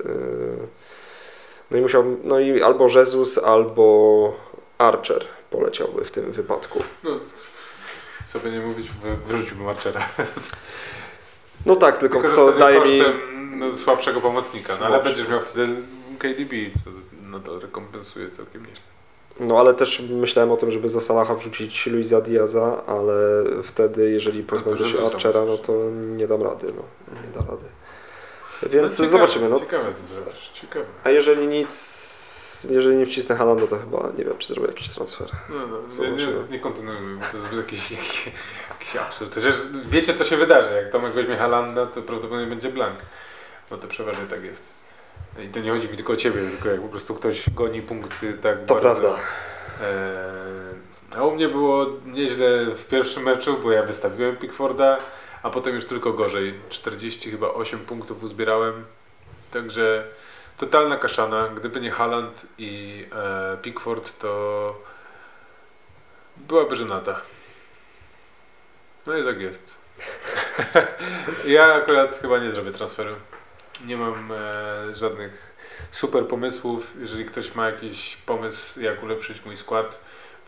No 1.70 1.78
i 1.78 1.80
musiałbym, 1.80 2.16
no 2.24 2.40
i 2.40 2.62
albo 2.62 2.88
Jesus, 2.88 3.38
albo 3.38 4.36
Archer 4.78 5.24
poleciałby 5.50 6.04
w 6.04 6.10
tym 6.10 6.32
wypadku. 6.32 6.82
No, 7.04 7.10
co 8.32 8.38
by 8.38 8.50
nie 8.50 8.60
mówić, 8.60 8.86
wy- 9.02 9.16
wyrzuciłbym 9.32 9.68
Archera. 9.68 10.08
No 11.66 11.76
tak, 11.76 11.96
tylko, 11.98 12.20
Tylko, 12.20 12.36
co 12.36 12.52
daje 12.52 12.80
mi... 12.80 13.02
no, 13.56 13.76
słabszego 13.76 14.20
pomocnika, 14.20 14.76
no 14.80 14.86
ale 14.86 15.02
będziesz 15.02 15.28
miał 15.28 15.40
wtedy 15.40 15.68
KDB, 16.18 16.52
co 16.84 16.90
nadal 17.30 17.60
rekompensuje 17.60 18.30
całkiem 18.30 18.62
nieźle. 18.66 18.82
No 19.40 19.60
ale 19.60 19.74
też 19.74 20.00
myślałem 20.00 20.52
o 20.52 20.56
tym, 20.56 20.70
żeby 20.70 20.88
za 20.88 21.00
Salaha 21.00 21.34
wrzucić 21.34 21.86
Luisa 21.86 22.20
Diaza, 22.20 22.82
ale 22.86 23.44
wtedy 23.64 24.10
jeżeli 24.10 24.42
pozbędę 24.42 24.86
się 24.86 25.06
Archera, 25.06 25.44
no 25.44 25.58
to 25.58 25.72
nie 25.92 26.26
dam 26.28 26.42
rady, 26.42 26.72
no. 26.76 26.82
Nie 27.22 27.28
da 27.28 27.40
rady. 27.50 27.64
Więc 28.62 28.92
ciekawe, 28.92 29.08
zobaczymy. 29.08 29.48
No. 29.48 29.60
Ciekawe 29.60 29.84
co 29.84 30.14
zrobisz, 30.14 30.50
ciekawe. 30.52 30.84
A 31.04 31.10
jeżeli 31.10 31.46
nic, 31.46 32.66
jeżeli 32.70 32.96
nie 32.96 33.06
wcisnę 33.06 33.36
Halanda, 33.36 33.66
to 33.66 33.78
chyba 33.78 34.12
nie 34.18 34.24
wiem, 34.24 34.38
czy 34.38 34.48
zrobię 34.48 34.68
jakiś 34.68 34.88
transfer. 34.88 35.30
No, 35.48 35.66
no, 35.66 36.04
nie, 36.04 36.10
nie, 36.10 36.32
nie 36.50 36.60
kontynuujmy, 36.60 37.16
bo 37.16 37.24
to 37.32 37.36
jest 37.38 37.56
jakiś, 37.56 37.90
jakiś, 37.90 38.32
jakiś 38.70 38.96
absurd. 38.96 39.34
Też 39.34 39.44
wiecie 39.90 40.14
co 40.14 40.24
się 40.24 40.36
wydarzy, 40.36 40.74
jak 40.74 40.92
Tomek 40.92 41.12
weźmie 41.12 41.36
Halanda, 41.36 41.86
to 41.86 42.02
prawdopodobnie 42.02 42.46
będzie 42.46 42.68
blank, 42.68 42.98
bo 43.70 43.76
to 43.76 43.88
przeważnie 43.88 44.24
tak 44.30 44.44
jest. 44.44 44.75
I 45.44 45.48
to 45.48 45.60
nie 45.60 45.70
chodzi 45.70 45.88
mi 45.88 45.96
tylko 45.96 46.12
o 46.12 46.16
Ciebie, 46.16 46.40
tylko 46.50 46.68
jak 46.68 46.80
po 46.80 46.88
prostu 46.88 47.14
ktoś 47.14 47.50
goni 47.50 47.82
punkty 47.82 48.32
tak 48.34 48.64
To 48.64 48.74
bardzo. 48.74 48.80
prawda. 49.00 49.08
Eee, 49.82 51.16
a 51.16 51.24
u 51.24 51.30
mnie 51.34 51.48
było 51.48 51.86
nieźle 52.06 52.64
w 52.74 52.86
pierwszym 52.86 53.22
meczu, 53.22 53.58
bo 53.62 53.72
ja 53.72 53.82
wystawiłem 53.82 54.36
Pickforda, 54.36 54.98
a 55.42 55.50
potem 55.50 55.74
już 55.74 55.84
tylko 55.84 56.12
gorzej. 56.12 56.54
40 56.68 57.30
chyba 57.30 57.48
8 57.48 57.78
punktów 57.78 58.22
uzbierałem. 58.22 58.84
Także 59.52 60.04
totalna 60.58 60.96
kaszana. 60.96 61.48
Gdyby 61.48 61.80
nie 61.80 61.90
Haaland 61.90 62.46
i 62.58 63.04
e, 63.12 63.56
Pickford, 63.62 64.18
to 64.18 64.74
byłaby 66.36 66.76
żenada. 66.76 67.20
No 69.06 69.12
jest 69.14 69.28
jak 69.28 69.40
jest. 69.48 69.74
ja 71.46 71.74
akurat 71.74 72.18
chyba 72.22 72.38
nie 72.38 72.50
zrobię 72.50 72.72
transferu. 72.72 73.14
Nie 73.86 73.96
mam 73.96 74.32
e, 74.32 74.36
żadnych 74.96 75.56
super 75.90 76.26
pomysłów. 76.28 76.94
Jeżeli 77.00 77.24
ktoś 77.24 77.54
ma 77.54 77.66
jakiś 77.66 78.16
pomysł, 78.16 78.80
jak 78.80 79.02
ulepszyć 79.02 79.44
mój 79.44 79.56
skład, 79.56 79.98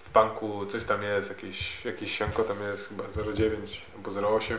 w 0.09 0.13
banku 0.13 0.67
coś 0.67 0.85
tam 0.85 1.03
jest, 1.03 1.29
jakieś, 1.29 1.85
jakieś 1.85 2.19
sianko 2.19 2.45
tam 2.45 2.57
jest 2.73 2.89
chyba 2.89 3.05
0,9 3.05 3.51
albo 3.97 4.11
0,8. 4.11 4.55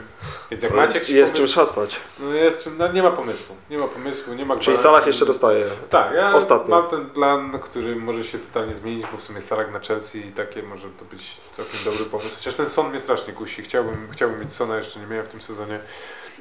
Więc 0.51 0.63
jak 0.63 0.73
macie 0.73 0.93
jest, 0.93 0.95
jakiś 0.95 1.09
jest 1.09 1.34
czym 1.34 1.41
pomysł, 1.41 1.53
szastać. 1.55 1.99
no 2.19 2.34
jest 2.34 2.63
czym, 2.63 2.77
no 2.77 2.91
nie 2.91 3.03
ma 3.03 3.11
pomysłu. 3.11 3.55
Nie 3.69 3.77
ma 3.77 3.88
pomysłu, 3.88 4.34
nie 4.34 4.45
ma 4.45 4.53
Czyli 4.53 4.61
gwarancji. 4.61 4.84
Salah 4.84 5.07
jeszcze 5.07 5.25
dostaje. 5.25 5.65
Tak, 5.89 6.13
ja 6.13 6.34
Ostatnio. 6.34 6.82
mam 6.82 6.89
ten 6.89 7.09
plan, 7.09 7.59
który 7.59 7.95
może 7.95 8.23
się 8.23 8.39
totalnie 8.39 8.75
zmienić, 8.75 9.05
bo 9.11 9.17
w 9.17 9.23
sumie 9.23 9.41
Salah 9.41 9.71
na 9.71 9.80
Chelsea 9.80 10.27
i 10.27 10.32
takie 10.32 10.63
może 10.63 10.89
to 10.89 11.05
być 11.05 11.38
całkiem 11.51 11.80
dobry 11.86 12.05
pomysł. 12.05 12.36
Chociaż 12.36 12.55
ten 12.55 12.69
Son 12.69 12.89
mnie 12.89 12.99
strasznie 12.99 13.34
kusi. 13.34 13.61
Chciałbym, 13.61 14.07
chciałbym 14.11 14.39
mieć 14.39 14.53
Sona, 14.53 14.77
jeszcze 14.77 14.99
nie 14.99 15.07
miałem 15.07 15.25
w 15.25 15.30
tym 15.30 15.41
sezonie, 15.41 15.80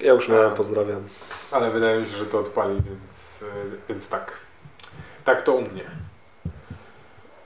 Ja 0.01 0.13
już 0.13 0.29
miałem, 0.29 0.55
pozdrawiam. 0.55 1.03
ale 1.51 1.71
wydaje 1.71 2.01
mi 2.01 2.07
się, 2.09 2.17
że 2.17 2.27
to 2.27 2.39
odpali, 2.39 2.75
więc, 2.75 3.43
e, 3.43 3.47
więc 3.89 4.09
tak. 4.09 4.33
Tak 5.25 5.43
to 5.43 5.53
u 5.55 5.61
mnie. 5.61 5.91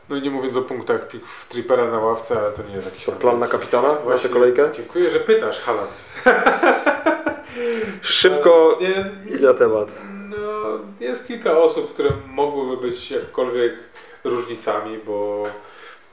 No 0.09 0.17
i 0.17 0.23
nie 0.23 0.31
mówiąc 0.31 0.57
o 0.57 0.63
punktach 0.63 1.09
pik 1.09 1.27
w 1.27 1.49
Trippera 1.49 1.91
na 1.91 1.99
ławce, 1.99 2.39
ale 2.39 2.53
to 2.53 2.63
nie 2.63 2.75
jest 2.75 2.87
jakiś 2.87 3.05
To 3.05 3.13
plan 3.13 3.39
na 3.39 3.49
kapitana 3.49 3.89
na 3.89 3.95
Właśnie, 3.95 4.31
kolejkę? 4.31 4.71
Dziękuję, 4.73 5.11
że 5.11 5.21
pytasz, 5.21 5.61
Haland. 5.61 5.91
Szybko 8.03 8.79
Nie, 8.81 9.11
i 9.37 9.43
na 9.43 9.55
temat. 9.55 9.95
No, 10.29 10.79
jest 11.01 11.27
kilka 11.27 11.59
osób, 11.59 11.95
które 11.95 12.11
mogłyby 12.27 12.89
być 12.89 13.11
jakkolwiek 13.11 13.73
różnicami, 14.25 14.99
bo 15.07 15.45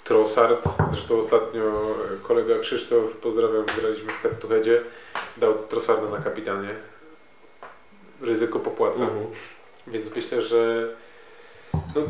Trossard, 0.10 0.68
zresztą 0.92 1.20
ostatnio 1.20 1.62
kolega 2.28 2.60
Krzysztof, 2.60 3.16
pozdrawiam, 3.16 3.66
graliśmy 3.82 4.10
w 4.10 4.50
Headzie, 4.50 4.82
dał 5.38 5.54
Trossarda 5.54 6.10
na 6.10 6.18
kapitanie. 6.24 6.70
Ryzyko 8.22 8.60
popłaca, 8.60 9.02
Mhm. 9.04 9.26
więc 9.88 10.16
myślę, 10.16 10.42
że 10.42 10.90
no, 11.74 12.02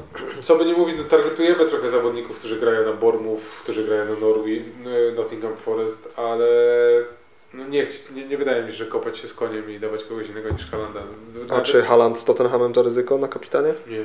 co 0.44 0.56
by 0.56 0.66
nie 0.66 0.74
mówić, 0.74 0.96
no, 0.98 1.04
targetujemy 1.04 1.66
trochę 1.66 1.90
zawodników, 1.90 2.40
którzy 2.40 2.60
grają 2.60 2.86
na 2.86 2.94
Bournemouth, 2.94 3.42
którzy 3.64 3.84
grają 3.84 4.06
na 4.06 4.20
Norwich, 4.20 4.64
Nottingham 5.16 5.58
Forest, 5.58 6.14
ale 6.16 6.48
no 7.54 7.68
nie, 7.68 7.84
nie, 8.16 8.26
nie 8.28 8.38
wydaje 8.38 8.64
mi 8.64 8.72
się, 8.72 8.78
że 8.78 8.86
kopać 8.86 9.18
się 9.18 9.28
z 9.28 9.34
koniem 9.34 9.72
i 9.72 9.80
dawać 9.80 10.04
kogoś 10.04 10.28
innego 10.28 10.50
niż 10.50 10.72
Halanda. 10.72 11.02
A 11.50 11.62
czy 11.62 11.82
Haaland 11.84 12.20
z 12.20 12.26
Tottenhamem 12.26 12.74
to 12.74 12.84
ryzyko 12.84 13.18
na 13.18 13.28
kapitanie? 13.28 13.74
Nie. 13.88 14.04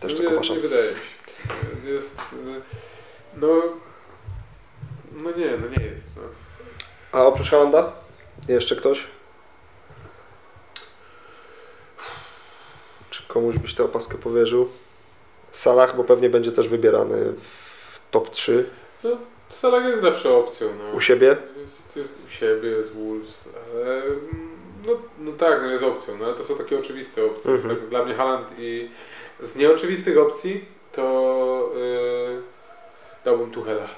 Też 0.00 0.12
nie, 0.12 0.18
tak 0.18 0.26
nie, 0.28 0.34
uważam. 0.34 0.56
nie 0.56 0.62
wydaje 0.62 0.82
mi 0.90 0.96
się. 0.96 1.23
Jest, 1.84 2.18
y, 2.18 2.60
no, 3.36 3.62
no 5.12 5.30
nie, 5.30 5.50
no 5.56 5.68
nie 5.78 5.84
jest. 5.84 6.08
No. 6.16 6.22
A 7.12 7.26
oprócz 7.26 7.50
Haalanda? 7.50 7.92
Jeszcze 8.48 8.76
ktoś? 8.76 9.06
Czy 13.10 13.22
komuś 13.28 13.58
byś 13.58 13.74
tę 13.74 13.84
opaskę 13.84 14.18
powierzył? 14.18 14.68
Salah, 15.52 15.96
bo 15.96 16.04
pewnie 16.04 16.30
będzie 16.30 16.52
też 16.52 16.68
wybierany 16.68 17.32
w 17.92 18.00
top 18.10 18.30
3 18.30 18.70
Salah 19.48 19.84
jest 19.84 20.02
zawsze 20.02 20.36
opcją. 20.36 20.68
No. 20.78 20.96
u 20.96 21.00
siebie. 21.00 21.36
Jest, 21.60 21.96
jest 21.96 22.18
u 22.26 22.30
siebie, 22.30 22.68
jest 22.68 22.92
Wolves, 22.92 23.48
ale 23.74 24.02
no, 24.86 24.92
no 25.18 25.32
tak, 25.32 25.62
no 25.62 25.70
jest 25.70 25.84
opcją, 25.84 26.16
no 26.18 26.24
ale 26.24 26.34
to 26.34 26.44
są 26.44 26.56
takie 26.56 26.78
oczywiste 26.78 27.24
opcje. 27.24 27.50
Mhm. 27.50 27.76
Tak, 27.76 27.88
dla 27.88 28.04
mnie 28.04 28.14
Haaland 28.14 28.54
i 28.58 28.90
z 29.40 29.56
nieoczywistych 29.56 30.18
opcji 30.18 30.64
to 30.96 31.72
yy, 31.76 32.40
dałbym 33.24 33.50
Tuchela. 33.50 33.88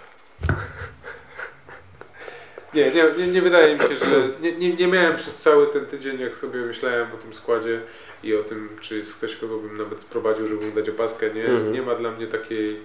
Nie, 2.75 2.91
nie, 2.91 3.05
nie, 3.19 3.27
nie 3.27 3.43
wydaje 3.43 3.75
mi 3.77 3.81
się, 3.83 3.95
że 3.95 4.29
nie, 4.41 4.53
nie, 4.53 4.75
nie 4.75 4.87
miałem 4.89 5.17
przez 5.17 5.37
cały 5.37 5.67
ten 5.67 5.87
tydzień, 5.87 6.21
jak 6.21 6.35
sobie 6.35 6.61
myślałem 6.61 7.07
o 7.15 7.17
tym 7.17 7.35
składzie 7.35 7.81
i 8.23 8.35
o 8.37 8.43
tym, 8.43 8.69
czy 8.81 8.97
jest 8.97 9.15
ktoś, 9.17 9.37
kogo 9.37 9.57
bym 9.59 9.79
nawet 9.79 10.01
sprowadził, 10.01 10.47
żeby 10.47 10.67
mu 10.67 10.73
dać 10.73 10.89
opaskę. 10.89 11.31
Nie, 11.31 11.45
Mhm. 11.45 11.73
nie 11.73 11.83
ma 11.83 11.95
dla 11.95 12.11
mnie 12.11 12.27
takiej 12.27 12.81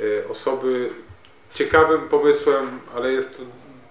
e, 0.00 0.28
osoby. 0.28 0.90
Ciekawym 1.54 2.08
pomysłem, 2.08 2.80
ale 2.94 3.12
jest 3.12 3.36
to 3.36 3.42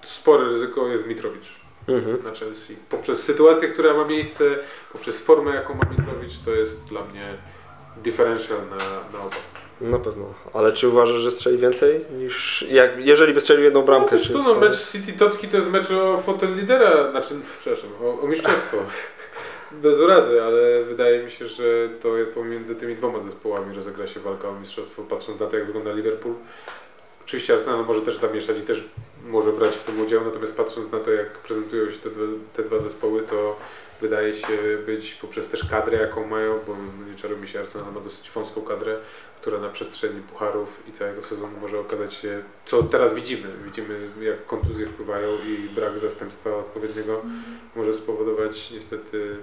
spore 0.03 0.43
ryzyko, 0.45 0.87
jest 0.87 1.07
Mitrowicz 1.07 1.59
Mhm. 1.87 2.23
na 2.23 2.31
Chelsea. 2.35 2.75
Poprzez 2.89 3.23
sytuację, 3.23 3.67
która 3.67 3.93
ma 3.93 4.05
miejsce, 4.05 4.43
poprzez 4.93 5.19
formę, 5.19 5.55
jaką 5.55 5.73
ma 5.73 5.83
Mitrowicz, 5.97 6.37
to 6.45 6.51
jest 6.51 6.83
dla 6.85 7.03
mnie 7.03 7.33
differential 8.03 8.57
na, 8.69 9.17
na 9.17 9.25
opasce. 9.25 9.59
Na 9.81 9.99
pewno. 9.99 10.25
Ale 10.53 10.73
czy 10.73 10.87
uważasz, 10.87 11.17
że 11.17 11.31
strzeli 11.31 11.57
więcej 11.57 12.05
niż... 12.11 12.65
Jak, 12.69 13.05
jeżeli 13.05 13.33
by 13.33 13.41
strzelił 13.41 13.63
jedną 13.63 13.81
bramkę? 13.81 14.15
no, 14.15 14.21
czy 14.21 14.33
co, 14.33 14.43
no, 14.43 14.55
mecz 14.55 14.91
City 14.91 15.13
Totki 15.13 15.47
to 15.47 15.57
jest 15.57 15.69
mecz 15.69 15.91
o 15.91 16.17
fotel 16.17 16.55
lidera, 16.55 17.11
znaczy, 17.11 17.35
przepraszam, 17.59 17.89
o, 18.03 18.21
o 18.21 18.27
mistrzostwo. 18.27 18.77
Bez 19.71 19.99
urazy, 19.99 20.41
ale 20.41 20.83
wydaje 20.83 21.23
mi 21.23 21.31
się, 21.31 21.47
że 21.47 21.89
to 22.01 22.09
pomiędzy 22.33 22.75
tymi 22.75 22.95
dwoma 22.95 23.19
zespołami 23.19 23.75
rozegra 23.75 24.07
się 24.07 24.19
walka 24.19 24.49
o 24.49 24.59
mistrzostwo, 24.59 25.03
patrząc 25.03 25.39
na 25.39 25.47
to, 25.47 25.57
jak 25.57 25.65
wygląda 25.65 25.93
Liverpool. 25.93 26.35
Oczywiście 27.25 27.53
Arsenal 27.53 27.85
może 27.85 28.01
też 28.01 28.17
zamieszać 28.17 28.57
i 28.57 28.61
też 28.61 28.83
może 29.25 29.53
brać 29.53 29.75
w 29.75 29.83
tym 29.83 30.01
udział, 30.01 30.25
natomiast 30.25 30.55
patrząc 30.55 30.91
na 30.91 30.99
to, 30.99 31.11
jak 31.11 31.29
prezentują 31.29 31.91
się 31.91 31.97
te 31.97 32.09
dwa, 32.09 32.23
te 32.53 32.63
dwa 32.63 32.79
zespoły, 32.79 33.21
to 33.21 33.55
wydaje 34.01 34.33
się 34.33 34.77
być 34.85 35.13
poprzez 35.13 35.49
też 35.49 35.65
kadrę, 35.69 35.97
jaką 35.97 36.27
mają, 36.27 36.59
bo 36.67 36.75
no 36.75 37.07
nie 37.07 37.15
czarujmy 37.15 37.47
się, 37.47 37.59
Arsenal 37.59 37.93
ma 37.93 37.99
dosyć 37.99 38.31
wąską 38.31 38.61
kadrę, 38.61 38.97
która 39.41 39.59
na 39.59 39.69
przestrzeni 39.69 40.21
pucharów 40.21 40.83
i 40.87 40.91
całego 40.91 41.23
sezonu 41.23 41.57
może 41.61 41.79
okazać 41.79 42.13
się, 42.13 42.43
co 42.65 42.83
teraz 42.83 43.13
widzimy. 43.13 43.47
Widzimy, 43.65 44.09
jak 44.21 44.45
kontuzje 44.45 44.87
wpływają 44.87 45.37
i 45.47 45.69
brak 45.75 45.99
zastępstwa 45.99 46.55
odpowiedniego 46.55 47.21
może 47.75 47.93
spowodować 47.93 48.71
niestety 48.71 49.37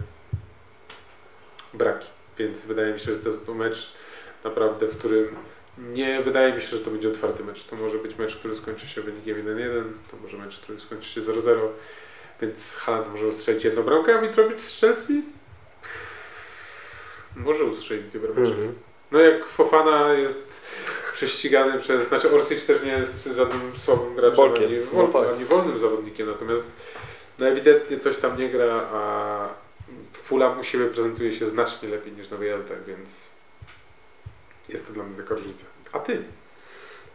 braki. 1.74 2.08
Więc 2.38 2.66
wydaje 2.66 2.92
mi 2.92 2.98
się, 3.00 3.12
że 3.12 3.18
to 3.18 3.28
jest 3.28 3.46
to 3.46 3.54
mecz 3.54 3.92
naprawdę, 4.44 4.86
w 4.86 4.98
którym 4.98 5.36
nie 5.78 6.22
wydaje 6.22 6.54
mi 6.54 6.60
się, 6.60 6.76
że 6.76 6.78
to 6.78 6.90
będzie 6.90 7.08
otwarty 7.08 7.44
mecz. 7.44 7.64
To 7.64 7.76
może 7.76 7.98
być 7.98 8.18
mecz, 8.18 8.36
który 8.36 8.56
skończy 8.56 8.86
się 8.86 9.02
wynikiem 9.02 9.36
1-1, 9.36 9.84
to 10.10 10.16
może 10.22 10.38
mecz, 10.38 10.60
który 10.60 10.80
skończy 10.80 11.10
się 11.10 11.20
0-0, 11.20 11.58
więc 12.40 12.74
Haaland 12.74 13.08
może 13.10 13.26
ustrzelić 13.26 13.64
jedną 13.64 13.82
bramkę, 13.82 14.18
a 14.18 14.20
Mitrowicz 14.20 14.60
z 14.60 14.80
Chelsea 14.80 15.22
może 17.36 17.64
ustrzelić 17.64 18.04
dwie 18.04 18.20
brameczki. 18.20 18.54
Mhm. 18.54 18.74
No 19.10 19.20
jak 19.20 19.48
Fofana 19.48 20.12
jest 20.12 20.60
prześcigany 21.12 21.80
przez, 21.80 22.08
znaczy 22.08 22.30
Orsic 22.30 22.66
też 22.66 22.82
nie 22.82 22.92
jest 22.92 23.24
żadnym 23.24 23.72
słabym 23.76 24.14
graczem, 24.14 24.36
Bolkiem, 24.36 24.64
ani, 24.64 24.78
no 24.92 25.08
tak. 25.08 25.28
ani 25.34 25.44
wolnym 25.44 25.78
zawodnikiem, 25.78 26.26
natomiast 26.26 26.64
no 27.38 27.48
ewidentnie 27.48 27.98
coś 27.98 28.16
tam 28.16 28.38
nie 28.38 28.48
gra, 28.48 28.88
a 28.92 29.48
Fulham 30.12 30.60
u 30.60 30.62
siebie 30.64 30.86
prezentuje 30.86 31.32
się 31.32 31.46
znacznie 31.46 31.88
lepiej 31.88 32.12
niż 32.12 32.30
na 32.30 32.36
wyjazdach, 32.36 32.84
więc 32.84 33.30
jest 34.68 34.86
to 34.86 34.92
dla 34.92 35.04
mnie 35.04 35.16
taka 35.16 35.34
różnica. 35.34 35.64
A 35.92 35.98
ty? 35.98 36.22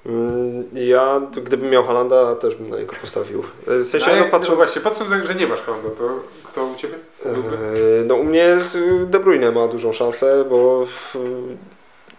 Mm, 0.05 0.63
Ja, 0.73 1.21
gdybym 1.43 1.69
miał 1.69 1.83
Halanda, 1.83 2.35
też 2.35 2.55
bym 2.55 2.69
na 2.69 2.77
niego 2.77 2.93
postawił. 3.01 3.43
E, 3.67 3.79
W 3.79 3.87
sensie, 3.87 4.11
no, 4.11 4.19
no, 4.19 4.23
patrząc... 4.23 4.49
no 4.49 4.55
właśnie, 4.55 4.81
patrząc, 4.81 5.09
że 5.27 5.35
nie 5.35 5.47
masz 5.47 5.61
Halanda, 5.61 5.89
to 5.89 6.09
kto 6.43 6.65
u 6.65 6.75
Ciebie 6.75 6.95
byłby? 7.25 7.55
E, 7.55 8.03
No 8.05 8.15
u 8.15 8.23
mnie 8.23 8.57
De 9.05 9.19
Bruyne 9.19 9.51
ma 9.51 9.67
dużą 9.67 9.93
szansę, 9.93 10.45
bo 10.49 10.85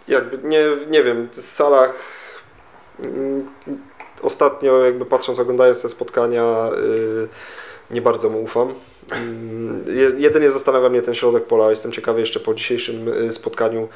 jakby 0.09 0.49
nie, 0.49 0.65
nie 0.91 1.03
wiem, 1.03 1.29
w 1.33 1.37
Salach 1.37 1.95
mm, 3.05 3.49
ostatnio 4.23 4.85
jakby 4.85 5.05
patrząc, 5.05 5.39
oglądając 5.39 5.83
te 5.83 5.89
spotkania 5.89 6.71
nie 7.91 8.03
bardzo 8.03 8.29
mu 8.29 8.43
ufam. 8.43 8.75
Mm, 9.11 9.85
je- 9.97 10.13
Jedynie 10.19 10.51
zastanawia 10.51 10.89
mnie 10.89 11.03
ten 11.03 11.15
środek 11.15 11.45
pola. 11.45 11.71
Jestem 11.71 11.93
ciekawy 11.93 12.21
jeszcze 12.21 12.41
po 12.41 12.55
dzisiejszym 12.55 13.09
y, 13.09 13.33
spotkaniu 13.33 13.89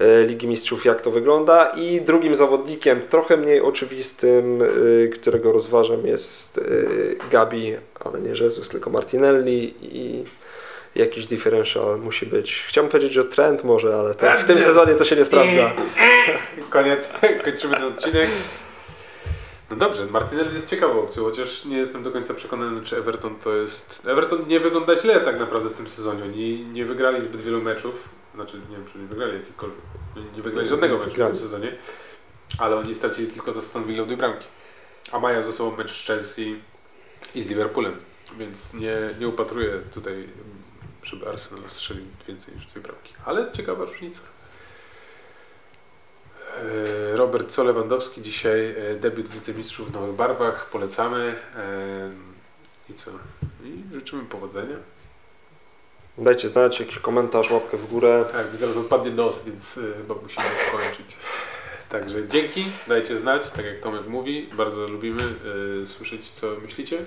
y, 0.00 0.24
Ligi 0.26 0.48
Mistrzów, 0.48 0.84
jak 0.84 1.00
to 1.00 1.10
wygląda. 1.10 1.66
I 1.76 2.00
drugim 2.00 2.36
zawodnikiem, 2.36 3.00
trochę 3.10 3.36
mniej 3.36 3.60
oczywistym, 3.60 4.62
y, 4.62 5.10
którego 5.14 5.52
rozważam, 5.52 6.06
jest 6.06 6.60
Gabi, 7.30 7.76
ale 8.04 8.20
nie 8.20 8.30
Jesus, 8.44 8.68
tylko 8.68 8.90
Martinelli 8.90 9.74
i 9.82 10.24
jakiś 10.96 11.26
differential 11.26 11.98
musi 11.98 12.26
być. 12.26 12.64
Chciałbym 12.68 12.90
powiedzieć, 12.90 13.12
że 13.12 13.24
trend 13.24 13.64
może, 13.64 13.96
ale 13.96 14.14
to 14.14 14.26
w 14.40 14.44
tym 14.44 14.60
sezonie 14.60 14.94
to 14.94 15.04
się 15.04 15.16
nie 15.16 15.24
sprawdza. 15.24 15.72
Koniec, 16.70 17.08
kończymy 17.44 17.74
ten 17.74 17.84
odcinek. 17.84 18.28
No 19.70 19.76
dobrze, 19.76 20.06
Martinelli 20.06 20.54
jest 20.54 20.68
ciekawą 20.68 21.02
opcją, 21.02 21.24
chociaż 21.24 21.64
nie 21.64 21.76
jestem 21.76 22.02
do 22.02 22.10
końca 22.10 22.34
przekonany, 22.34 22.82
czy 22.82 22.96
Everton 22.96 23.36
to 23.36 23.54
jest... 23.56 24.02
Everton 24.06 24.48
nie 24.48 24.60
wygląda 24.60 24.96
źle 24.96 25.20
tak 25.20 25.38
naprawdę 25.38 25.70
w 25.70 25.74
tym 25.74 25.88
sezonie. 25.88 26.24
Oni 26.24 26.66
nie 26.68 26.84
wygrali 26.84 27.22
zbyt 27.22 27.40
wielu 27.40 27.62
meczów, 27.62 28.08
znaczy 28.34 28.60
nie 28.70 28.76
wiem, 28.76 28.86
czy 28.92 28.98
nie 28.98 29.06
wygrali 29.06 29.32
jakikolwiek, 29.34 29.78
nie 30.36 30.42
wygrali 30.42 30.68
żadnego 30.68 30.98
meczu 30.98 31.10
w 31.10 31.14
tym 31.14 31.38
sezonie, 31.38 31.76
ale 32.58 32.76
oni 32.76 32.94
stracili 32.94 33.28
tylko 33.28 33.52
za 33.52 33.60
Aston 33.60 33.84
Villa 33.84 34.04
dwie 34.04 34.16
bramki. 34.16 34.46
A 35.12 35.18
mają 35.18 35.42
ze 35.42 35.52
sobą 35.52 35.76
mecz 35.76 36.02
z 36.02 36.06
Chelsea 36.06 36.56
i 37.34 37.42
z 37.42 37.46
Liverpoolem, 37.48 37.96
więc 38.38 38.74
nie, 38.74 38.96
nie 39.20 39.28
upatruję 39.28 39.70
tutaj, 39.94 40.28
żeby 41.02 41.28
Arsenal 41.28 41.64
strzelił 41.68 42.04
więcej 42.28 42.54
niż 42.54 42.66
dwie 42.66 42.80
bramki. 42.80 43.14
Ale 43.24 43.52
ciekawa 43.52 43.84
różnica. 43.84 44.20
E, 46.62 47.16
Robert 47.16 47.50
Co 47.50 47.64
Lewandowski 47.64 48.22
dzisiaj 48.22 48.74
e, 48.90 48.94
debiut 48.94 49.28
wicemistrzów 49.28 49.90
w 49.90 49.94
nowych 49.94 50.14
barwach. 50.16 50.66
Polecamy. 50.70 51.34
E, 51.56 52.10
I 52.90 52.94
co? 52.94 53.10
I 53.64 53.94
życzymy 53.94 54.24
powodzenia. 54.24 54.76
Dajcie 56.18 56.48
znać, 56.48 56.80
jakiś 56.80 56.98
komentarz, 56.98 57.50
łapkę 57.50 57.76
w 57.76 57.86
górę. 57.86 58.24
Tak, 58.32 58.52
mi 58.52 58.58
zaraz 58.58 58.76
odpadnie 58.76 59.10
nos, 59.10 59.44
więc 59.44 59.74
chyba 59.96 60.14
musimy 60.22 60.46
kończyć. 60.72 61.16
Także 61.88 62.28
dzięki, 62.28 62.64
dajcie 62.88 63.18
znać, 63.18 63.42
tak 63.50 63.64
jak 63.64 63.78
Tomek 63.80 64.06
mówi. 64.08 64.48
Bardzo 64.52 64.86
lubimy 64.88 65.22
e, 65.22 65.86
słyszeć, 65.86 66.30
co 66.30 66.46
myślicie. 66.62 66.98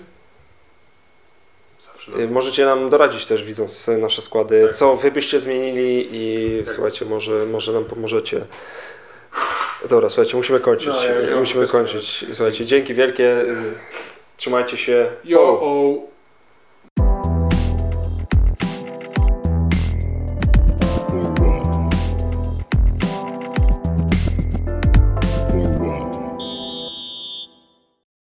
Zawsze 1.85 2.11
Y, 2.11 2.27
Możecie 2.27 2.65
nam 2.65 2.89
doradzić 2.89 3.25
też, 3.25 3.43
widząc 3.43 3.87
y, 3.89 3.97
nasze 3.97 4.21
składy, 4.21 4.63
Tak. 4.65 4.73
co 4.75 4.95
wy 4.95 5.11
byście 5.11 5.39
zmienili 5.39 6.09
i 6.11 6.63
Tak. 6.65 6.73
słuchajcie, 6.73 7.05
może, 7.05 7.45
może 7.45 7.71
nam 7.73 7.85
pomożecie. 7.85 8.45
Dobra, 9.89 10.09
słuchajcie, 10.09 10.37
musimy 10.37 10.59
kończyć. 10.59 10.87
No, 10.87 11.03
ja 11.29 11.35
musimy 11.39 11.67
kończyć. 11.67 12.25
Słuchajcie, 12.31 12.65
dzięki 12.65 12.93
wielkie. 12.93 13.35
Trzymajcie 14.37 14.77
się. 14.77 15.07
Jo, 15.23 15.39
O! 15.41 15.61
o. 15.61 16.16